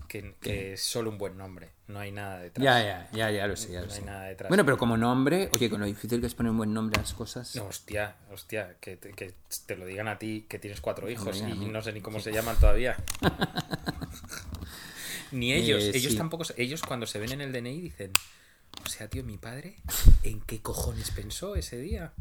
Que, 0.08 0.34
que 0.40 0.74
es 0.74 0.82
solo 0.82 1.10
un 1.10 1.18
buen 1.18 1.36
nombre, 1.36 1.68
no 1.88 1.98
hay 1.98 2.12
nada 2.12 2.38
detrás. 2.40 2.64
Ya, 2.64 2.80
ya, 2.82 3.08
ya, 3.12 3.30
ya 3.30 3.46
lo 3.46 3.56
sé, 3.56 3.72
ya 3.72 3.80
lo 3.80 3.86
No 3.86 3.92
hay 3.92 3.98
sé. 4.00 4.04
nada 4.06 4.22
detrás. 4.24 4.48
Bueno, 4.48 4.64
pero 4.64 4.78
como 4.78 4.96
nombre, 4.96 5.48
oye, 5.52 5.68
con 5.68 5.80
lo 5.80 5.86
difícil 5.86 6.20
que 6.20 6.26
es 6.26 6.34
poner 6.34 6.50
un 6.52 6.58
buen 6.58 6.72
nombre 6.72 6.98
a 6.98 7.02
las 7.02 7.12
cosas. 7.14 7.54
No, 7.56 7.66
hostia, 7.66 8.16
hostia, 8.32 8.76
que 8.80 8.96
te, 8.96 9.10
que 9.12 9.34
te 9.66 9.76
lo 9.76 9.84
digan 9.86 10.08
a 10.08 10.18
ti, 10.18 10.46
que 10.48 10.58
tienes 10.58 10.80
cuatro 10.80 11.10
hijos 11.10 11.38
y 11.40 11.66
no 11.66 11.82
sé 11.82 11.92
ni 11.92 12.00
cómo 12.00 12.20
se 12.20 12.32
llaman 12.32 12.56
todavía. 12.56 12.96
ni 15.32 15.52
ellos, 15.52 15.82
Eh, 15.82 15.90
ellos 15.94 16.12
sí. 16.12 16.18
tampoco, 16.18 16.44
ellos 16.56 16.82
cuando 16.82 17.06
se 17.06 17.18
ven 17.18 17.32
en 17.32 17.40
el 17.40 17.52
DNI 17.52 17.80
dicen, 17.80 18.12
o 18.84 18.88
sea, 18.88 19.08
tío, 19.08 19.24
mi 19.24 19.38
padre, 19.38 19.76
¿en 20.22 20.40
qué 20.42 20.60
cojones 20.60 21.10
pensó 21.10 21.56
ese 21.56 21.78
día? 21.78 22.12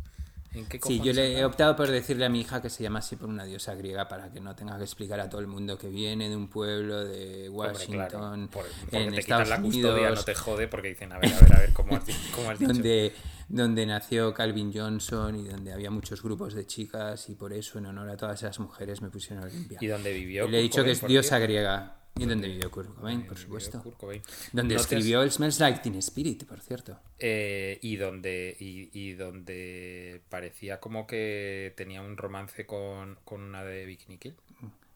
¿En 0.56 0.66
qué 0.68 0.80
Sí, 0.82 1.00
yo 1.04 1.12
le 1.14 1.26
he 1.26 1.36
andaba?". 1.36 1.48
optado 1.48 1.76
por 1.76 1.88
decirle 1.90 2.26
a 2.26 2.30
mi 2.30 2.42
hija 2.42 2.62
que 2.62 2.70
se 2.70 2.82
llama 2.84 3.00
así 3.00 3.16
por 3.16 3.30
una 3.30 3.44
diosa 3.46 3.76
griega 3.76 4.08
para 4.08 4.32
que 4.32 4.40
no 4.40 4.56
tenga 4.56 4.78
que 4.78 4.84
explicar 4.84 5.20
a 5.20 5.30
todo 5.30 5.42
el 5.42 5.48
mundo 5.48 5.78
que 5.78 5.90
viene 5.90 6.30
de 6.30 6.36
un 6.36 6.48
pueblo 6.48 7.04
de 7.04 7.50
Washington, 7.50 8.48
claro, 8.48 8.50
por- 8.52 8.66
en 8.92 9.12
te 9.14 9.20
Estados 9.20 9.50
la 9.50 9.58
Unidos, 9.58 9.92
custodia, 9.92 10.10
no 10.12 10.24
te 10.24 10.36
jode 10.36 10.68
porque 10.68 10.88
dicen, 10.90 11.12
a 11.12 11.20
ver, 11.20 11.34
a 11.34 11.40
ver, 11.40 11.54
a 11.56 11.60
ver, 11.60 11.74
¿cómo 11.74 11.96
has, 11.96 12.06
di- 12.06 12.14
cómo 12.36 12.50
has 12.50 12.60
dicho? 12.60 12.72
donde, 12.74 13.14
donde 13.50 13.86
nació 13.86 14.34
Calvin 14.34 14.72
Johnson 14.74 15.36
y 15.36 15.48
donde 15.48 15.74
había 15.74 15.92
muchos 15.92 16.24
grupos 16.24 16.54
de 16.54 16.66
chicas 16.66 17.30
y 17.30 17.36
por 17.36 17.52
eso 17.54 17.78
en 17.80 17.88
honor 17.88 18.10
a 18.10 18.18
todas 18.18 18.42
esas 18.42 18.60
mujeres 18.60 19.02
me 19.02 19.10
pusieron 19.10 19.44
Olimpia. 19.44 19.78
Y 19.82 19.88
donde 19.88 20.14
vivió 20.14 20.48
Y 20.48 20.52
le 20.52 20.60
he 20.60 20.62
dicho 20.62 20.84
que 20.84 20.92
es 20.92 21.06
diosa 21.06 21.38
griega. 21.40 21.98
Y 22.18 22.26
donde 22.26 22.48
vivió 22.48 22.72
Kurt 22.72 22.96
Cobain, 22.96 23.26
por 23.28 23.38
supuesto. 23.38 23.84
Kurt 23.84 23.98
Cobain. 23.98 24.22
Donde 24.54 24.76
¿No 24.76 24.80
te 24.80 24.86
has- 24.86 24.92
escribió 24.94 25.22
el 25.22 25.32
Smells 25.32 25.60
Like 25.60 25.80
Teen 25.80 25.96
Spirit, 25.96 26.46
por 26.46 26.62
cierto. 26.62 26.98
Eh, 27.20 27.78
y 27.82 27.98
donde 27.98 28.56
y, 28.58 28.90
y 28.94 29.14
donde 29.14 30.22
parecía 30.30 30.80
como 30.80 31.08
que 31.08 31.74
tenía 31.76 32.02
un 32.02 32.16
romance 32.16 32.66
con, 32.66 33.18
con 33.26 33.42
una 33.42 33.64
de 33.66 33.86
Bikini 33.86 34.18
Kill. 34.18 34.36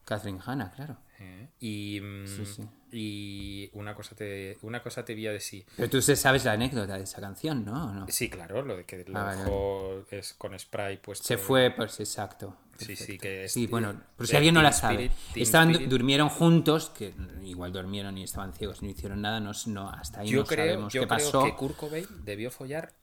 Catherine 0.09 0.39
Hanna, 0.43 0.71
claro. 0.75 0.97
¿eh? 1.19 1.47
Y, 1.59 2.01
mm, 2.01 2.25
Sí, 2.27 2.45
sí. 2.45 2.63
y 2.91 3.69
una 3.73 3.93
cosa 3.93 4.15
te 4.15 4.57
una 4.63 4.81
cosa 4.81 5.05
te 5.05 5.13
a 5.29 5.33
decir. 5.33 5.65
Pero 5.77 5.87
tú 5.89 6.01
sabes 6.15 6.43
la 6.45 6.53
anécdota 6.53 6.97
de 6.97 7.03
esa 7.03 7.21
canción, 7.21 7.63
¿no? 7.63 7.85
¿O 7.89 7.93
no? 7.93 8.05
Sí, 8.09 8.27
claro, 8.29 8.63
lo 8.63 8.75
de 8.75 8.85
que 8.85 9.05
lo 9.07 9.19
Ah, 9.19 9.23
vale, 9.25 9.37
dejó 9.43 10.05
es 10.09 10.33
con 10.33 10.57
spray 10.57 10.97
puesto. 10.97 11.27
Se 11.27 11.37
fue, 11.37 11.69
pues 11.71 11.99
exacto. 11.99 12.57
Sí, 12.79 12.95
sí, 12.95 13.17
que 13.19 13.43
es- 13.45 13.51
Sí, 13.53 13.67
bueno, 13.67 14.01
por 14.17 14.25
si 14.25 14.31
de 14.31 14.37
alguien 14.37 14.55
no 14.55 14.61
la 14.63 14.71
sabe. 14.71 15.05
Spirit, 15.07 15.43
Estaban, 15.45 15.69
Spirit. 15.71 15.89
durmieron 15.91 16.29
juntos, 16.29 16.89
que 16.97 17.13
igual 17.43 17.71
durmieron 17.71 18.17
y 18.17 18.23
estaban 18.23 18.53
ciegos, 18.53 18.81
no 18.81 18.89
hicieron 18.89 19.21
nada, 19.21 19.39
no, 19.39 19.51
no 19.67 19.89
hasta 19.89 20.21
ahí 20.21 20.29
Yo 20.29 20.39
no 20.39 20.45
creo, 20.47 20.65
sabemos 20.65 20.93
yo 20.93 21.01
qué 21.01 21.07
creo 21.07 21.17
pasó. 21.17 21.43
que 21.43 21.55
Kurt 21.55 21.75
Cobain 21.75 22.07
debió 22.23 22.49
follar 22.49 22.93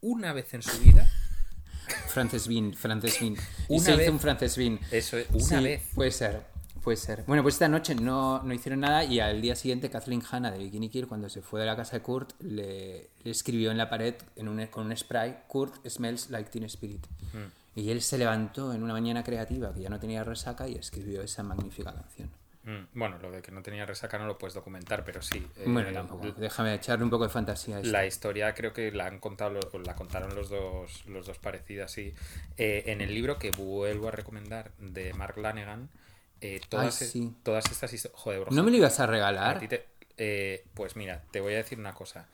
una 0.00 0.32
vez 0.32 0.52
en 0.54 0.62
su 0.62 0.76
vida. 0.80 1.08
Frances 2.08 2.48
Bean, 2.48 2.72
Frances 2.74 3.20
Bean. 3.20 3.34
Y 3.68 3.74
Una 3.76 3.84
se 3.84 3.92
vez. 3.92 4.02
hizo 4.04 4.12
un 4.12 4.20
Frances 4.20 4.56
Bean. 4.56 4.80
Eso 4.90 5.18
es, 5.18 5.28
una 5.30 5.58
Sí, 5.58 5.64
vez. 5.64 5.82
Puede 5.94 6.10
ser, 6.10 6.42
puede 6.86 6.96
ser. 6.98 7.24
Bueno, 7.26 7.42
pues 7.42 7.56
esta 7.56 7.68
noche 7.68 7.96
no, 7.96 8.40
no 8.44 8.54
hicieron 8.54 8.78
nada 8.78 9.02
y 9.02 9.18
al 9.18 9.42
día 9.42 9.56
siguiente 9.56 9.90
Kathleen 9.90 10.22
Hanna 10.30 10.52
de 10.52 10.58
Bikini 10.58 10.88
Kill, 10.88 11.08
cuando 11.08 11.28
se 11.28 11.42
fue 11.42 11.58
de 11.58 11.66
la 11.66 11.74
casa 11.74 11.96
de 11.96 12.02
Kurt, 12.02 12.40
le, 12.40 13.10
le 13.24 13.30
escribió 13.32 13.72
en 13.72 13.78
la 13.78 13.90
pared 13.90 14.14
en 14.36 14.46
un- 14.46 14.64
con 14.68 14.86
un 14.86 14.96
spray, 14.96 15.36
Kurt 15.48 15.84
smells 15.88 16.30
like 16.30 16.48
Teen 16.50 16.62
Spirit. 16.66 17.04
Mm. 17.32 17.78
Y 17.80 17.90
él 17.90 18.00
se 18.02 18.16
levantó 18.18 18.72
en 18.72 18.84
una 18.84 18.92
mañana 18.92 19.24
creativa 19.24 19.74
que 19.74 19.80
ya 19.80 19.88
no 19.90 19.98
tenía 19.98 20.22
resaca 20.22 20.68
y 20.68 20.76
escribió 20.76 21.22
esa 21.22 21.42
magnífica 21.42 21.92
canción. 21.92 22.30
Mm, 22.62 22.98
Bueno, 22.98 23.18
lo 23.18 23.30
de 23.32 23.42
que 23.42 23.50
no 23.50 23.62
tenía 23.62 23.84
resaca 23.84 24.16
no 24.18 24.26
lo 24.26 24.38
puedes 24.38 24.54
documentar, 24.54 25.04
pero 25.04 25.22
sí. 25.22 25.44
eh, 25.56 25.64
bueno, 25.66 25.92
tampoco. 25.92 26.30
Déjame 26.38 26.72
echarle 26.74 27.04
un 27.04 27.10
poco 27.10 27.24
de 27.24 27.30
fantasía 27.30 27.76
a 27.76 27.80
esto. 27.80 27.90
La 27.92 28.06
historia 28.06 28.54
creo 28.54 28.72
que 28.72 28.92
la 28.92 29.06
han 29.06 29.18
contado, 29.18 29.58
la 29.84 29.94
contaron 29.96 30.34
los 30.36 30.48
dos, 30.50 31.04
los 31.06 31.26
dos 31.26 31.38
parecidas, 31.38 31.90
sí. 31.90 32.14
Eh, 32.56 32.84
en 32.86 33.00
el 33.00 33.12
libro 33.12 33.38
que 33.38 33.50
vuelvo 33.50 34.08
a 34.08 34.12
recomendar 34.12 34.70
de 34.78 35.12
Mark 35.14 35.36
Lanegan, 35.36 35.88
eh, 36.40 36.60
todas, 36.68 37.00
Ay, 37.02 37.08
sí. 37.08 37.32
todas 37.42 37.64
estas 37.70 37.92
historias. 37.92 38.20
Joder, 38.20 38.40
bro, 38.40 38.50
¿No 38.52 38.62
me 38.62 38.70
lo 38.70 38.76
ibas 38.78 39.00
a 39.00 39.06
regalar? 39.06 39.66
te- 39.68 39.86
eh, 40.18 40.64
pues 40.74 40.96
mira, 40.96 41.22
te 41.30 41.40
voy 41.40 41.54
a 41.54 41.56
decir 41.58 41.78
una 41.78 41.92
cosa. 41.94 42.26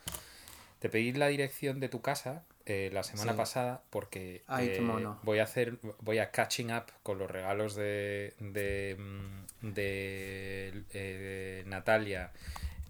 Te 0.79 0.89
pedí 0.89 1.13
la 1.13 1.27
dirección 1.27 1.79
de 1.79 1.89
tu 1.89 2.01
casa 2.01 2.43
eh, 2.65 2.89
la 2.93 3.03
semana 3.03 3.33
Sí. 3.33 3.37
pasada 3.37 3.81
porque 3.89 4.41
Ay, 4.47 4.71
qué 4.73 4.81
mono. 4.81 5.19
voy 5.23 5.39
a 5.39 5.43
hacer, 5.43 5.77
voy 5.99 6.19
a 6.19 6.31
catching 6.31 6.71
up 6.73 6.85
con 7.03 7.17
los 7.17 7.29
regalos 7.29 7.75
de, 7.75 8.33
de, 8.39 8.95
mm, 8.97 9.67
de, 9.73 11.63
Natalia 11.67 12.31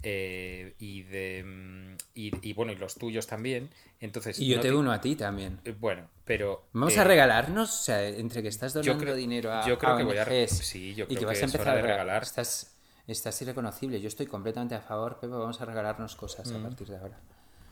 eh, 0.03 0.75
y 0.79 1.03
de 1.03 1.43
mm, 1.45 1.97
y, 2.15 2.49
y, 2.49 2.53
bueno 2.53 2.71
y 2.71 2.75
los 2.75 2.95
tuyos 2.95 3.25
también. 3.27 3.69
Entonces 3.99 4.37
Y 4.39 4.47
yo 4.47 4.57
no 4.57 4.61
te 4.61 4.71
uno 4.73 4.91
a 4.91 4.99
ti 5.01 5.15
también. 5.15 5.59
eh, 5.65 5.73
bueno, 5.79 6.09
pero 6.25 6.67
Vamos 6.73 6.95
eh, 6.95 6.99
a 6.99 7.03
regalarnos, 7.05 7.71
o 7.79 7.83
sea, 7.83 8.05
entre 8.07 8.41
que 8.41 8.49
estás 8.49 8.73
donando 8.73 9.01
creo- 9.01 9.15
dinero 9.15 9.51
a, 9.53 9.65
yo 9.67 9.77
creo 9.77 9.93
a 9.93 9.97
que 9.97 10.03
voy 10.03 10.17
a- 10.17 10.47
sí, 10.47 10.93
yo 10.93 11.05
y 11.05 11.07
creo 11.07 11.19
que 11.19 11.25
vas 11.25 11.37
que 11.37 11.43
a 11.43 11.45
empezar 11.47 11.77
a 11.77 11.81
regalar. 11.81 12.23
Estás, 12.23 12.75
estás 13.07 13.41
irreconocible. 13.41 13.99
Yo 14.01 14.07
estoy 14.09 14.25
completamente 14.27 14.75
a 14.75 14.81
favor, 14.81 15.15
Pepe. 15.19 15.27
Vamos 15.33 15.59
a 15.61 15.65
regalarnos 15.65 16.15
cosas 16.15 16.51
a 16.51 16.61
partir 16.61 16.87
de 16.87 16.97
ahora. 16.97 17.19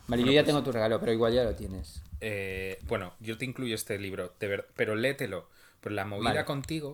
Vale, 0.07 0.23
yo 0.23 0.31
ya 0.31 0.43
tengo 0.43 0.63
tu 0.63 0.71
regalo, 0.71 0.99
pero 0.99 1.11
igual 1.13 1.33
ya 1.33 1.43
lo 1.43 1.53
tienes. 1.55 2.01
Eh, 2.21 2.79
bueno, 2.87 3.13
yo 3.19 3.37
te 3.37 3.45
incluyo 3.45 3.75
este 3.75 3.97
libro, 3.99 4.33
de 4.39 4.47
ver- 4.47 4.67
pero 4.75 4.95
léetelo. 4.95 5.49
Pero 5.79 5.95
la 5.95 6.05
movida 6.05 6.29
Vale. 6.31 6.45
contigo 6.45 6.91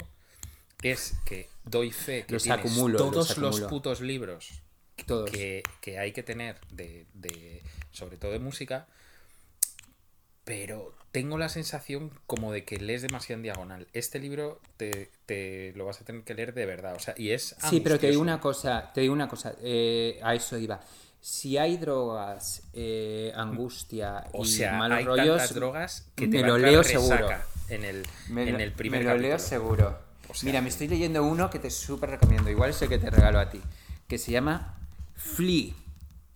es 0.82 1.17
que 1.25 1.50
doy 1.65 1.91
fe 1.91 2.25
que 2.25 2.34
Los 2.34 2.44
tienes 2.44 2.60
acumulo, 2.65 3.00
los 3.00 3.12
todos 3.12 3.38
los, 3.38 3.50
acumulo. 3.56 3.67
putos 3.70 4.01
libros 4.01 4.62
Todos. 5.06 5.30
que, 5.30 5.63
que 5.82 6.00
hay 6.00 6.12
que 6.12 6.24
tener 6.24 6.58
de, 6.72 7.06
de- 7.13 7.62
sobre 7.92 8.18
todo 8.18 8.32
de 8.32 8.39
música, 8.39 8.88
pero 10.44 10.94
tengo 11.12 11.38
la 11.38 11.50
sensación 11.50 12.12
como 12.25 12.51
de 12.51 12.63
que 12.63 12.77
lees 12.77 13.01
demasiado 13.01 13.38
en 13.39 13.44
diagonal. 13.44 13.88
Este 13.94 14.20
libro 14.20 14.62
te, 14.77 15.10
te 15.25 15.74
lo 15.75 15.86
vas 15.86 16.01
a 16.01 16.06
tener 16.06 16.24
que 16.24 16.34
leer 16.36 16.54
de 16.54 16.66
verdad, 16.66 16.96
o 16.96 17.00
sea, 17.00 17.13
y 17.18 17.32
es 17.32 17.56
Sí, 17.70 17.80
pero 17.82 18.00
te 18.00 18.08
digo 18.08 18.22
angustioso. 18.22 18.22
una 18.22 18.39
cosa, 18.39 18.92
te 18.94 19.01
digo 19.01 19.13
una 19.13 19.27
cosa, 19.27 19.56
eh, 19.62 20.20
a 20.24 20.36
eso 20.36 20.58
iba. 20.58 20.80
Si 21.20 21.58
hay 21.58 21.77
drogas, 21.77 22.62
eh, 22.74 23.34
angustia 23.36 24.25
O 24.34 24.44
y 24.44 24.48
sea, 24.48 24.74
malos 24.77 25.00
hay 25.00 25.06
rollos, 25.06 25.38
tantas 25.38 25.54
drogas 25.56 26.08
que 26.16 26.27
te 26.27 26.42
me 26.42 26.48
lo 26.48 26.58
leo 26.58 26.84
seguro. 26.84 27.30
en 27.70 27.84
el, 27.84 28.06
Me 28.30 28.48
en 28.48 28.62
el 28.62 28.72
primer 28.72 29.04
me 29.04 29.10
lo 29.10 29.18
leo 29.18 29.39
seguro. 29.39 29.98
O 30.30 30.34
sea, 30.34 30.48
Mira, 30.48 30.62
me 30.62 30.70
estoy 30.70 30.88
leyendo 30.88 31.24
uno 31.24 31.50
que 31.50 31.60
te 31.60 31.70
súper 31.72 32.12
recomiendo. 32.12 32.50
Igual 32.50 32.70
es 32.70 32.82
el 32.82 32.89
que 32.89 33.00
te 33.00 33.10
regalo 33.10 33.39
a 33.39 33.50
ti. 33.50 33.62
Que 34.08 34.18
se 34.18 34.32
llama 34.32 34.76
Flea. 35.17 35.74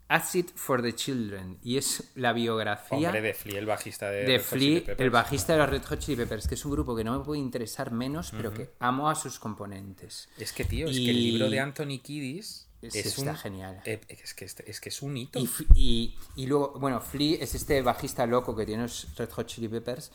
Acid 0.10 0.48
for 0.56 0.82
the 0.82 0.94
Children. 0.94 1.58
Y 1.64 1.78
es 1.78 2.12
la 2.16 2.34
biografía 2.34 2.98
Hombre, 3.08 3.22
de 3.22 3.34
Flea, 3.34 3.60
el 3.60 3.66
bajista 3.66 4.10
de, 4.12 4.26
de 4.26 4.40
Flea, 4.40 4.82
el 4.98 5.10
bajista 5.10 5.54
de 5.54 5.60
los 5.60 5.70
Red 5.70 5.84
Hot 5.86 6.00
Chili 6.00 6.18
Peppers, 6.18 6.50
que 6.50 6.56
es 6.56 6.66
un 6.66 6.72
grupo 6.74 6.94
que 6.98 7.06
no 7.06 7.18
me 7.18 7.24
puede 7.24 7.40
interesar 7.40 7.92
menos, 7.92 8.32
pero 8.32 8.54
que 8.54 8.72
amo 8.80 9.10
a 9.10 9.16
sus 9.16 9.40
componentes. 9.40 10.28
Es 10.38 10.52
que, 10.52 10.66
tío, 10.66 10.88
es 10.90 10.98
que 10.98 11.10
el 11.12 11.16
libro 11.24 11.50
de 11.50 11.62
Anthony 11.62 12.00
Kiddis 12.04 12.68
Es- 12.82 12.96
es, 12.96 13.06
está 13.20 13.32
un- 13.32 13.38
genial. 13.38 13.82
eh, 13.86 14.02
es, 14.10 14.34
que, 14.34 14.44
este- 14.44 14.70
es 14.70 14.82
que 14.82 14.90
es 14.90 15.02
un 15.02 15.16
hito. 15.16 15.40
Y, 15.40 15.46
f- 15.46 15.64
y- 15.76 16.18
y 16.36 16.46
luego, 16.48 16.74
bueno, 16.78 17.00
Flea 17.00 17.38
es 17.40 17.56
este 17.56 17.82
bajista 17.82 18.26
loco 18.26 18.54
que 18.54 18.66
tiene 18.66 18.84
los 18.84 19.08
Red 19.16 19.30
Hot 19.30 19.48
Chili 19.48 19.70
Peppers 19.70 20.12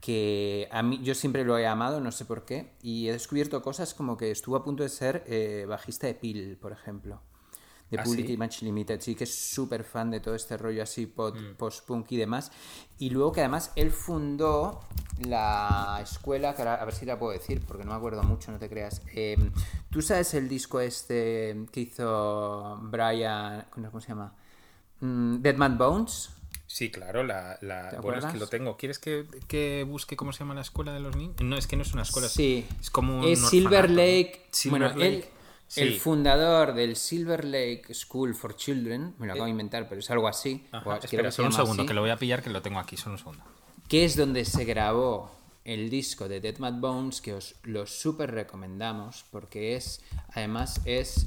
que 0.00 0.68
a 0.72 0.82
mí 0.82 0.98
yo 1.04 1.14
siempre 1.14 1.44
lo 1.44 1.56
he 1.56 1.66
amado, 1.68 2.00
no 2.00 2.10
sé 2.10 2.24
por 2.24 2.44
qué, 2.44 2.72
y 2.82 3.06
he 3.08 3.12
descubierto 3.12 3.62
cosas 3.62 3.94
como 3.94 4.16
que 4.16 4.32
estuvo 4.32 4.56
a 4.56 4.64
punto 4.64 4.82
de 4.82 4.88
ser 4.88 5.22
eh, 5.28 5.64
bajista 5.68 6.08
de 6.08 6.14
Peel, 6.14 6.56
por 6.60 6.72
ejemplo, 6.72 7.22
de 7.90 7.98
¿Ah, 7.98 8.02
Public 8.02 8.26
sí? 8.26 8.32
Image 8.32 8.64
Limited, 8.64 9.00
sí 9.00 9.14
que 9.14 9.24
es 9.24 9.34
súper 9.34 9.84
fan 9.84 10.10
de 10.10 10.18
todo 10.20 10.34
este 10.34 10.56
rollo 10.56 10.82
así 10.82 11.06
Mm. 11.06 11.54
post-punk 11.56 12.10
y 12.12 12.16
demás, 12.16 12.50
y 12.98 13.10
luego 13.10 13.32
que 13.32 13.40
además 13.40 13.70
él 13.76 13.90
fundó 13.92 14.80
la 15.20 16.00
escuela, 16.02 16.54
que 16.54 16.62
ahora 16.62 16.74
a 16.74 16.84
ver 16.84 16.94
si 16.94 17.06
la 17.06 17.18
puedo 17.18 17.32
decir, 17.32 17.62
porque 17.66 17.84
no 17.84 17.90
me 17.92 17.96
acuerdo 17.96 18.22
mucho, 18.22 18.50
no 18.50 18.58
te 18.58 18.68
creas. 18.68 19.02
Eh, 19.14 19.36
¿Tú 19.90 20.02
sabes 20.02 20.34
el 20.34 20.48
disco 20.48 20.80
este 20.80 21.64
que 21.72 21.80
hizo 21.80 22.78
Brian, 22.82 23.66
¿cómo 23.70 24.00
se 24.00 24.08
llama? 24.08 24.34
Mm, 25.00 25.36
Dead 25.36 25.56
Man 25.56 25.78
Bones. 25.78 26.30
Sí, 26.66 26.90
claro, 26.90 27.22
la, 27.22 27.56
la- 27.62 27.90
¿Te 27.90 27.98
bueno, 28.00 28.18
es 28.18 28.32
que 28.32 28.38
lo 28.38 28.48
tengo. 28.48 28.76
¿Quieres 28.76 28.98
que, 28.98 29.24
que 29.46 29.84
busque 29.88 30.16
cómo 30.16 30.32
se 30.32 30.40
llama 30.40 30.54
la 30.54 30.62
escuela 30.62 30.92
de 30.92 30.98
los 31.00 31.14
niños? 31.14 31.36
No, 31.40 31.56
es 31.56 31.66
que 31.68 31.76
no 31.76 31.82
es 31.82 31.92
una 31.94 32.02
escuela. 32.02 32.26
es- 32.26 32.32
Sí. 32.32 32.66
Es 32.80 32.90
como 32.90 33.20
un 33.20 33.24
Es 33.24 33.40
Silver. 33.48 33.88
Lake. 33.88 34.46
Silver 34.50 34.92
bueno, 34.94 35.00
él, 35.04 35.24
El 35.74 35.98
fundador 35.98 36.74
del 36.74 36.94
Silver 36.96 37.44
Lake 37.44 37.92
School 37.92 38.34
for 38.34 38.54
Children, 38.54 39.14
me 39.18 39.26
lo 39.26 39.32
acabo 39.32 39.46
de 39.46 39.50
inventar, 39.50 39.88
pero 39.88 39.98
es 40.00 40.10
algo 40.10 40.28
así. 40.28 40.64
Ajá, 40.70 40.98
espera, 40.98 41.30
solo 41.32 41.48
un 41.48 41.54
segundo, 41.54 41.82
así, 41.82 41.88
que 41.88 41.94
lo 41.94 42.00
voy 42.02 42.10
a 42.10 42.16
pillar, 42.16 42.42
que 42.42 42.50
lo 42.50 42.62
tengo 42.62 42.78
aquí, 42.78 42.96
solo 42.96 43.14
un 43.14 43.18
segundo. 43.18 43.42
que 43.88 44.04
es 44.04 44.16
donde 44.16 44.44
se 44.44 44.64
grabó 44.64 45.34
el 45.64 45.90
disco 45.90 46.28
de 46.28 46.40
Dead 46.40 46.58
Mad 46.58 46.74
Bones, 46.74 47.20
que 47.20 47.34
os 47.34 47.56
lo 47.64 47.86
súper 47.86 48.30
recomendamos, 48.30 49.24
porque 49.32 49.74
es, 49.74 50.00
además 50.32 50.80
es, 50.84 51.26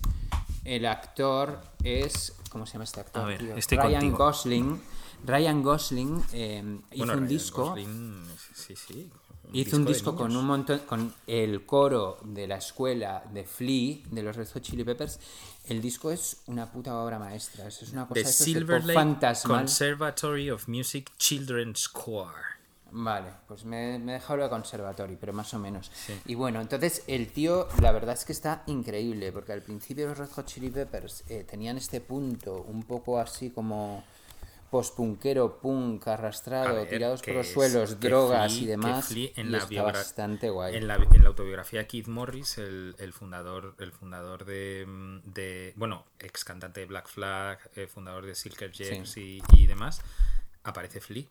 el 0.64 0.86
actor 0.86 1.60
es, 1.84 2.36
¿cómo 2.50 2.66
se 2.66 2.74
llama 2.74 2.86
este 2.86 3.02
actor? 3.02 3.24
A 3.24 3.26
ver, 3.26 3.42
estoy 3.58 3.78
Ryan 3.78 3.92
contigo. 4.00 4.18
Gosling. 4.18 4.82
Ryan 5.26 5.62
Gosling 5.64 6.24
eh, 6.32 6.64
hizo 6.92 6.98
Bueno, 6.98 7.14
un 7.14 7.20
Ryan 7.20 7.28
disco 7.28 7.66
Gosling, 7.72 8.24
sí, 8.54 8.76
sí. 8.76 9.10
Hizo 9.52 9.78
un 9.78 9.86
disco 9.86 10.16
con 10.16 10.36
un 10.36 10.46
montón, 10.46 10.80
con 10.80 11.14
el 11.26 11.66
coro 11.66 12.20
de 12.24 12.48
la 12.48 12.58
escuela 12.58 13.24
de 13.34 13.44
Flea, 13.44 13.98
de 14.12 14.22
los 14.22 14.36
Red 14.36 14.48
Hot 14.54 14.62
Chili 14.62 14.84
Peppers. 14.84 15.20
El 15.68 15.82
disco 15.82 16.12
es 16.12 16.42
una 16.48 16.72
puta 16.72 16.96
obra 16.98 17.18
maestra. 17.18 17.68
Es 17.68 17.82
una 17.92 18.08
cosa 18.08 18.22
The 18.22 18.28
Silver 18.28 18.84
Lake 18.84 18.94
fantasmal. 18.94 19.58
Conservatory 19.60 20.52
of 20.52 20.68
Music 20.68 21.12
Children's 21.18 21.90
Choir. 21.92 22.60
Vale, 22.92 23.30
pues 23.48 23.66
me, 23.66 24.00
me 24.00 24.14
he 24.14 24.16
dejado 24.16 24.38
lo 24.38 24.44
de 24.44 24.50
conservatorio, 24.50 25.18
pero 25.20 25.34
más 25.34 25.54
o 25.54 25.60
menos. 25.60 25.92
Y 26.26 26.36
bueno, 26.36 26.60
entonces 26.62 27.04
el 27.08 27.32
tío, 27.32 27.68
la 27.82 27.92
verdad 27.92 28.16
es 28.16 28.26
que 28.26 28.32
está 28.32 28.64
increíble, 28.68 29.32
porque 29.32 29.54
al 29.54 29.62
principio 29.62 30.08
los 30.08 30.18
Red 30.18 30.30
Hot 30.30 30.46
Chili 30.46 30.70
Peppers 30.70 31.24
eh, 31.30 31.46
tenían 31.48 31.78
este 31.78 32.02
punto 32.02 32.66
un 32.68 32.84
poco 32.84 33.20
así 33.20 33.52
como 33.52 34.04
pospunquero, 34.70 35.60
punk, 35.60 36.08
arrastrado, 36.08 36.76
ver, 36.76 36.90
tirados 36.90 37.22
por 37.22 37.34
los 37.36 37.48
suelos, 37.48 38.00
drogas 38.00 38.52
Flea- 38.54 38.62
y 38.64 38.66
demás. 38.66 39.12
En 39.36 39.52
la 39.52 39.58
está 39.60 39.82
bastante 39.84 40.50
guay. 40.50 40.76
En 40.76 40.88
la, 40.88 40.96
en 40.96 41.22
la 41.24 41.30
autobiografía 41.30 41.80
de 41.82 41.88
Keith 41.88 42.08
Morris, 42.08 42.58
el, 42.58 42.96
el 43.00 43.14
fundador, 43.14 43.76
el 43.80 43.92
fundador 43.92 44.46
de, 44.46 44.86
mm, 44.88 45.20
de- 45.26 45.74
bueno, 45.76 46.06
ex 46.20 46.44
cantante 46.44 46.82
de 46.82 46.86
Black 46.86 47.08
Flag, 47.08 47.60
eh, 47.76 47.88
fundador 47.88 48.26
de 48.26 48.36
Silker 48.36 48.72
Jacks 48.72 49.18
y, 49.18 49.42
y 49.54 49.68
demás, 49.68 50.02
aparece 50.64 51.02
Flea. 51.02 51.26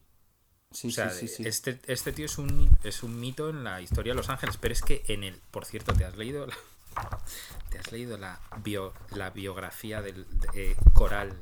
Sí, 0.71 0.89
O 0.89 0.91
sea, 0.91 1.09
sí, 1.11 1.29
sí, 1.29 1.37
sí. 1.37 1.49
Este, 1.49 1.81
este 1.87 2.13
tío 2.13 2.27
es 2.27 2.37
un, 2.37 2.71
es 2.85 3.03
un 3.03 3.19
mito 3.19 3.49
en 3.49 3.65
la 3.65 3.81
historia 3.81 4.13
de 4.13 4.17
Los 4.19 4.29
Ángeles, 4.29 4.59
pero 4.59 4.73
es 4.75 4.83
que 4.83 5.03
en 5.09 5.25
el, 5.25 5.41
por 5.51 5.65
cierto, 5.65 5.95
¿te 5.95 6.05
has 6.05 6.17
leído 6.19 6.47
la, 6.47 6.55
te 7.71 7.79
has 7.79 7.91
leído 7.91 8.19
la, 8.19 8.39
bio, 8.63 8.93
la 9.13 9.31
biografía 9.31 10.03
del 10.03 10.27
de, 10.41 10.73
eh, 10.73 10.77
coral, 10.93 11.33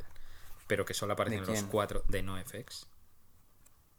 pero 0.67 0.85
que 0.85 0.95
solo 0.95 1.13
aparece 1.15 1.37
¿De 1.37 1.43
en 1.43 1.47
los 1.47 1.63
cuatro 1.65 2.05
de 2.09 2.23
NoFX? 2.23 2.87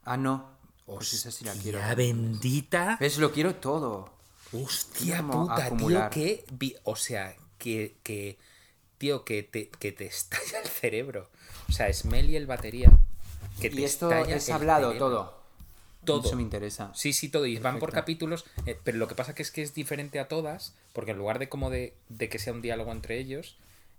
Ah, 0.03 0.17
no. 0.17 0.57
Pues 0.85 1.13
esa 1.13 1.31
sí 1.31 1.43
la 1.45 1.53
quiero. 1.53 1.79
¡Hostia 1.79 1.95
bendita! 1.95 2.97
¿Ves? 2.99 3.17
Lo 3.17 3.31
quiero 3.31 3.55
todo. 3.55 4.13
Hostia 4.53 5.17
Como 5.17 5.47
puta, 5.49 5.65
acumular. 5.65 6.09
tío, 6.09 6.43
que 6.57 6.79
o 6.83 6.95
sea, 6.95 7.35
que, 7.57 7.97
que 8.03 8.37
tío, 8.97 9.25
que 9.25 9.43
te, 9.43 9.69
que 9.69 9.91
te 9.91 10.05
estalla 10.07 10.61
el 10.61 10.67
cerebro. 10.67 11.29
O 11.67 11.71
sea, 11.73 11.91
Smelly 11.91 12.35
el 12.37 12.47
batería. 12.47 12.91
Que 13.59 13.69
te 13.69 13.81
Y 13.81 13.83
esto 13.83 14.23
es 14.23 14.49
hablado 14.49 14.93
cerebro. 14.93 15.09
todo. 15.09 15.37
Todo. 16.05 16.27
Eso 16.27 16.35
me 16.37 16.41
interesa. 16.43 16.91
Sí, 16.95 17.11
sí, 17.11 17.27
todo. 17.27 17.45
Y 17.45 17.57
van 17.59 17.79
por 17.79 17.91
capítulos. 17.91 18.45
eh, 18.65 18.79
pero 18.81 18.97
lo 18.97 19.09
que 19.09 19.15
pasa 19.15 19.35
que 19.35 19.41
es 19.41 19.51
que 19.51 19.61
es 19.61 19.73
diferente 19.73 20.19
a 20.19 20.29
todas. 20.29 20.73
Porque 20.93 21.11
en 21.11 21.17
lugar 21.17 21.39
de 21.39 21.49
como 21.49 21.69
de, 21.69 21.95
de 22.07 22.29
que 22.29 22.39
sea 22.39 22.53
un 22.53 22.61
diálogo 22.61 22.93
entre 22.93 23.17
ellos, 23.19 23.57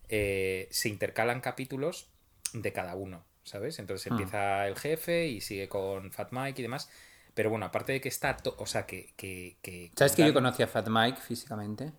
eh, 0.08 0.68
se 0.70 0.88
intercalan 0.88 1.42
capítulos 1.42 2.06
de 2.52 2.72
cada 2.72 2.94
uno. 2.94 3.24
¿Sabes? 3.44 3.78
Entonces 3.78 4.06
Ah. 4.10 4.14
empieza 4.14 4.66
el 4.68 4.76
jefe 4.76 5.26
y 5.26 5.40
sigue 5.40 5.68
con 5.68 6.12
Fat 6.12 6.28
Mike 6.32 6.60
y 6.60 6.62
demás. 6.62 6.90
Pero 7.34 7.50
bueno, 7.50 7.66
aparte 7.66 7.92
de 7.92 8.00
que 8.00 8.08
está. 8.08 8.36
o 8.58 8.66
sea, 8.66 8.84
que. 8.84 9.14
que, 9.16 9.56
que 9.62 9.90
¿Sabes 9.96 10.14
que 10.14 10.26
yo 10.26 10.34
conocí 10.34 10.62
a 10.62 10.66
Fat 10.66 10.88
Mike 10.88 11.18
físicamente? 11.20 11.92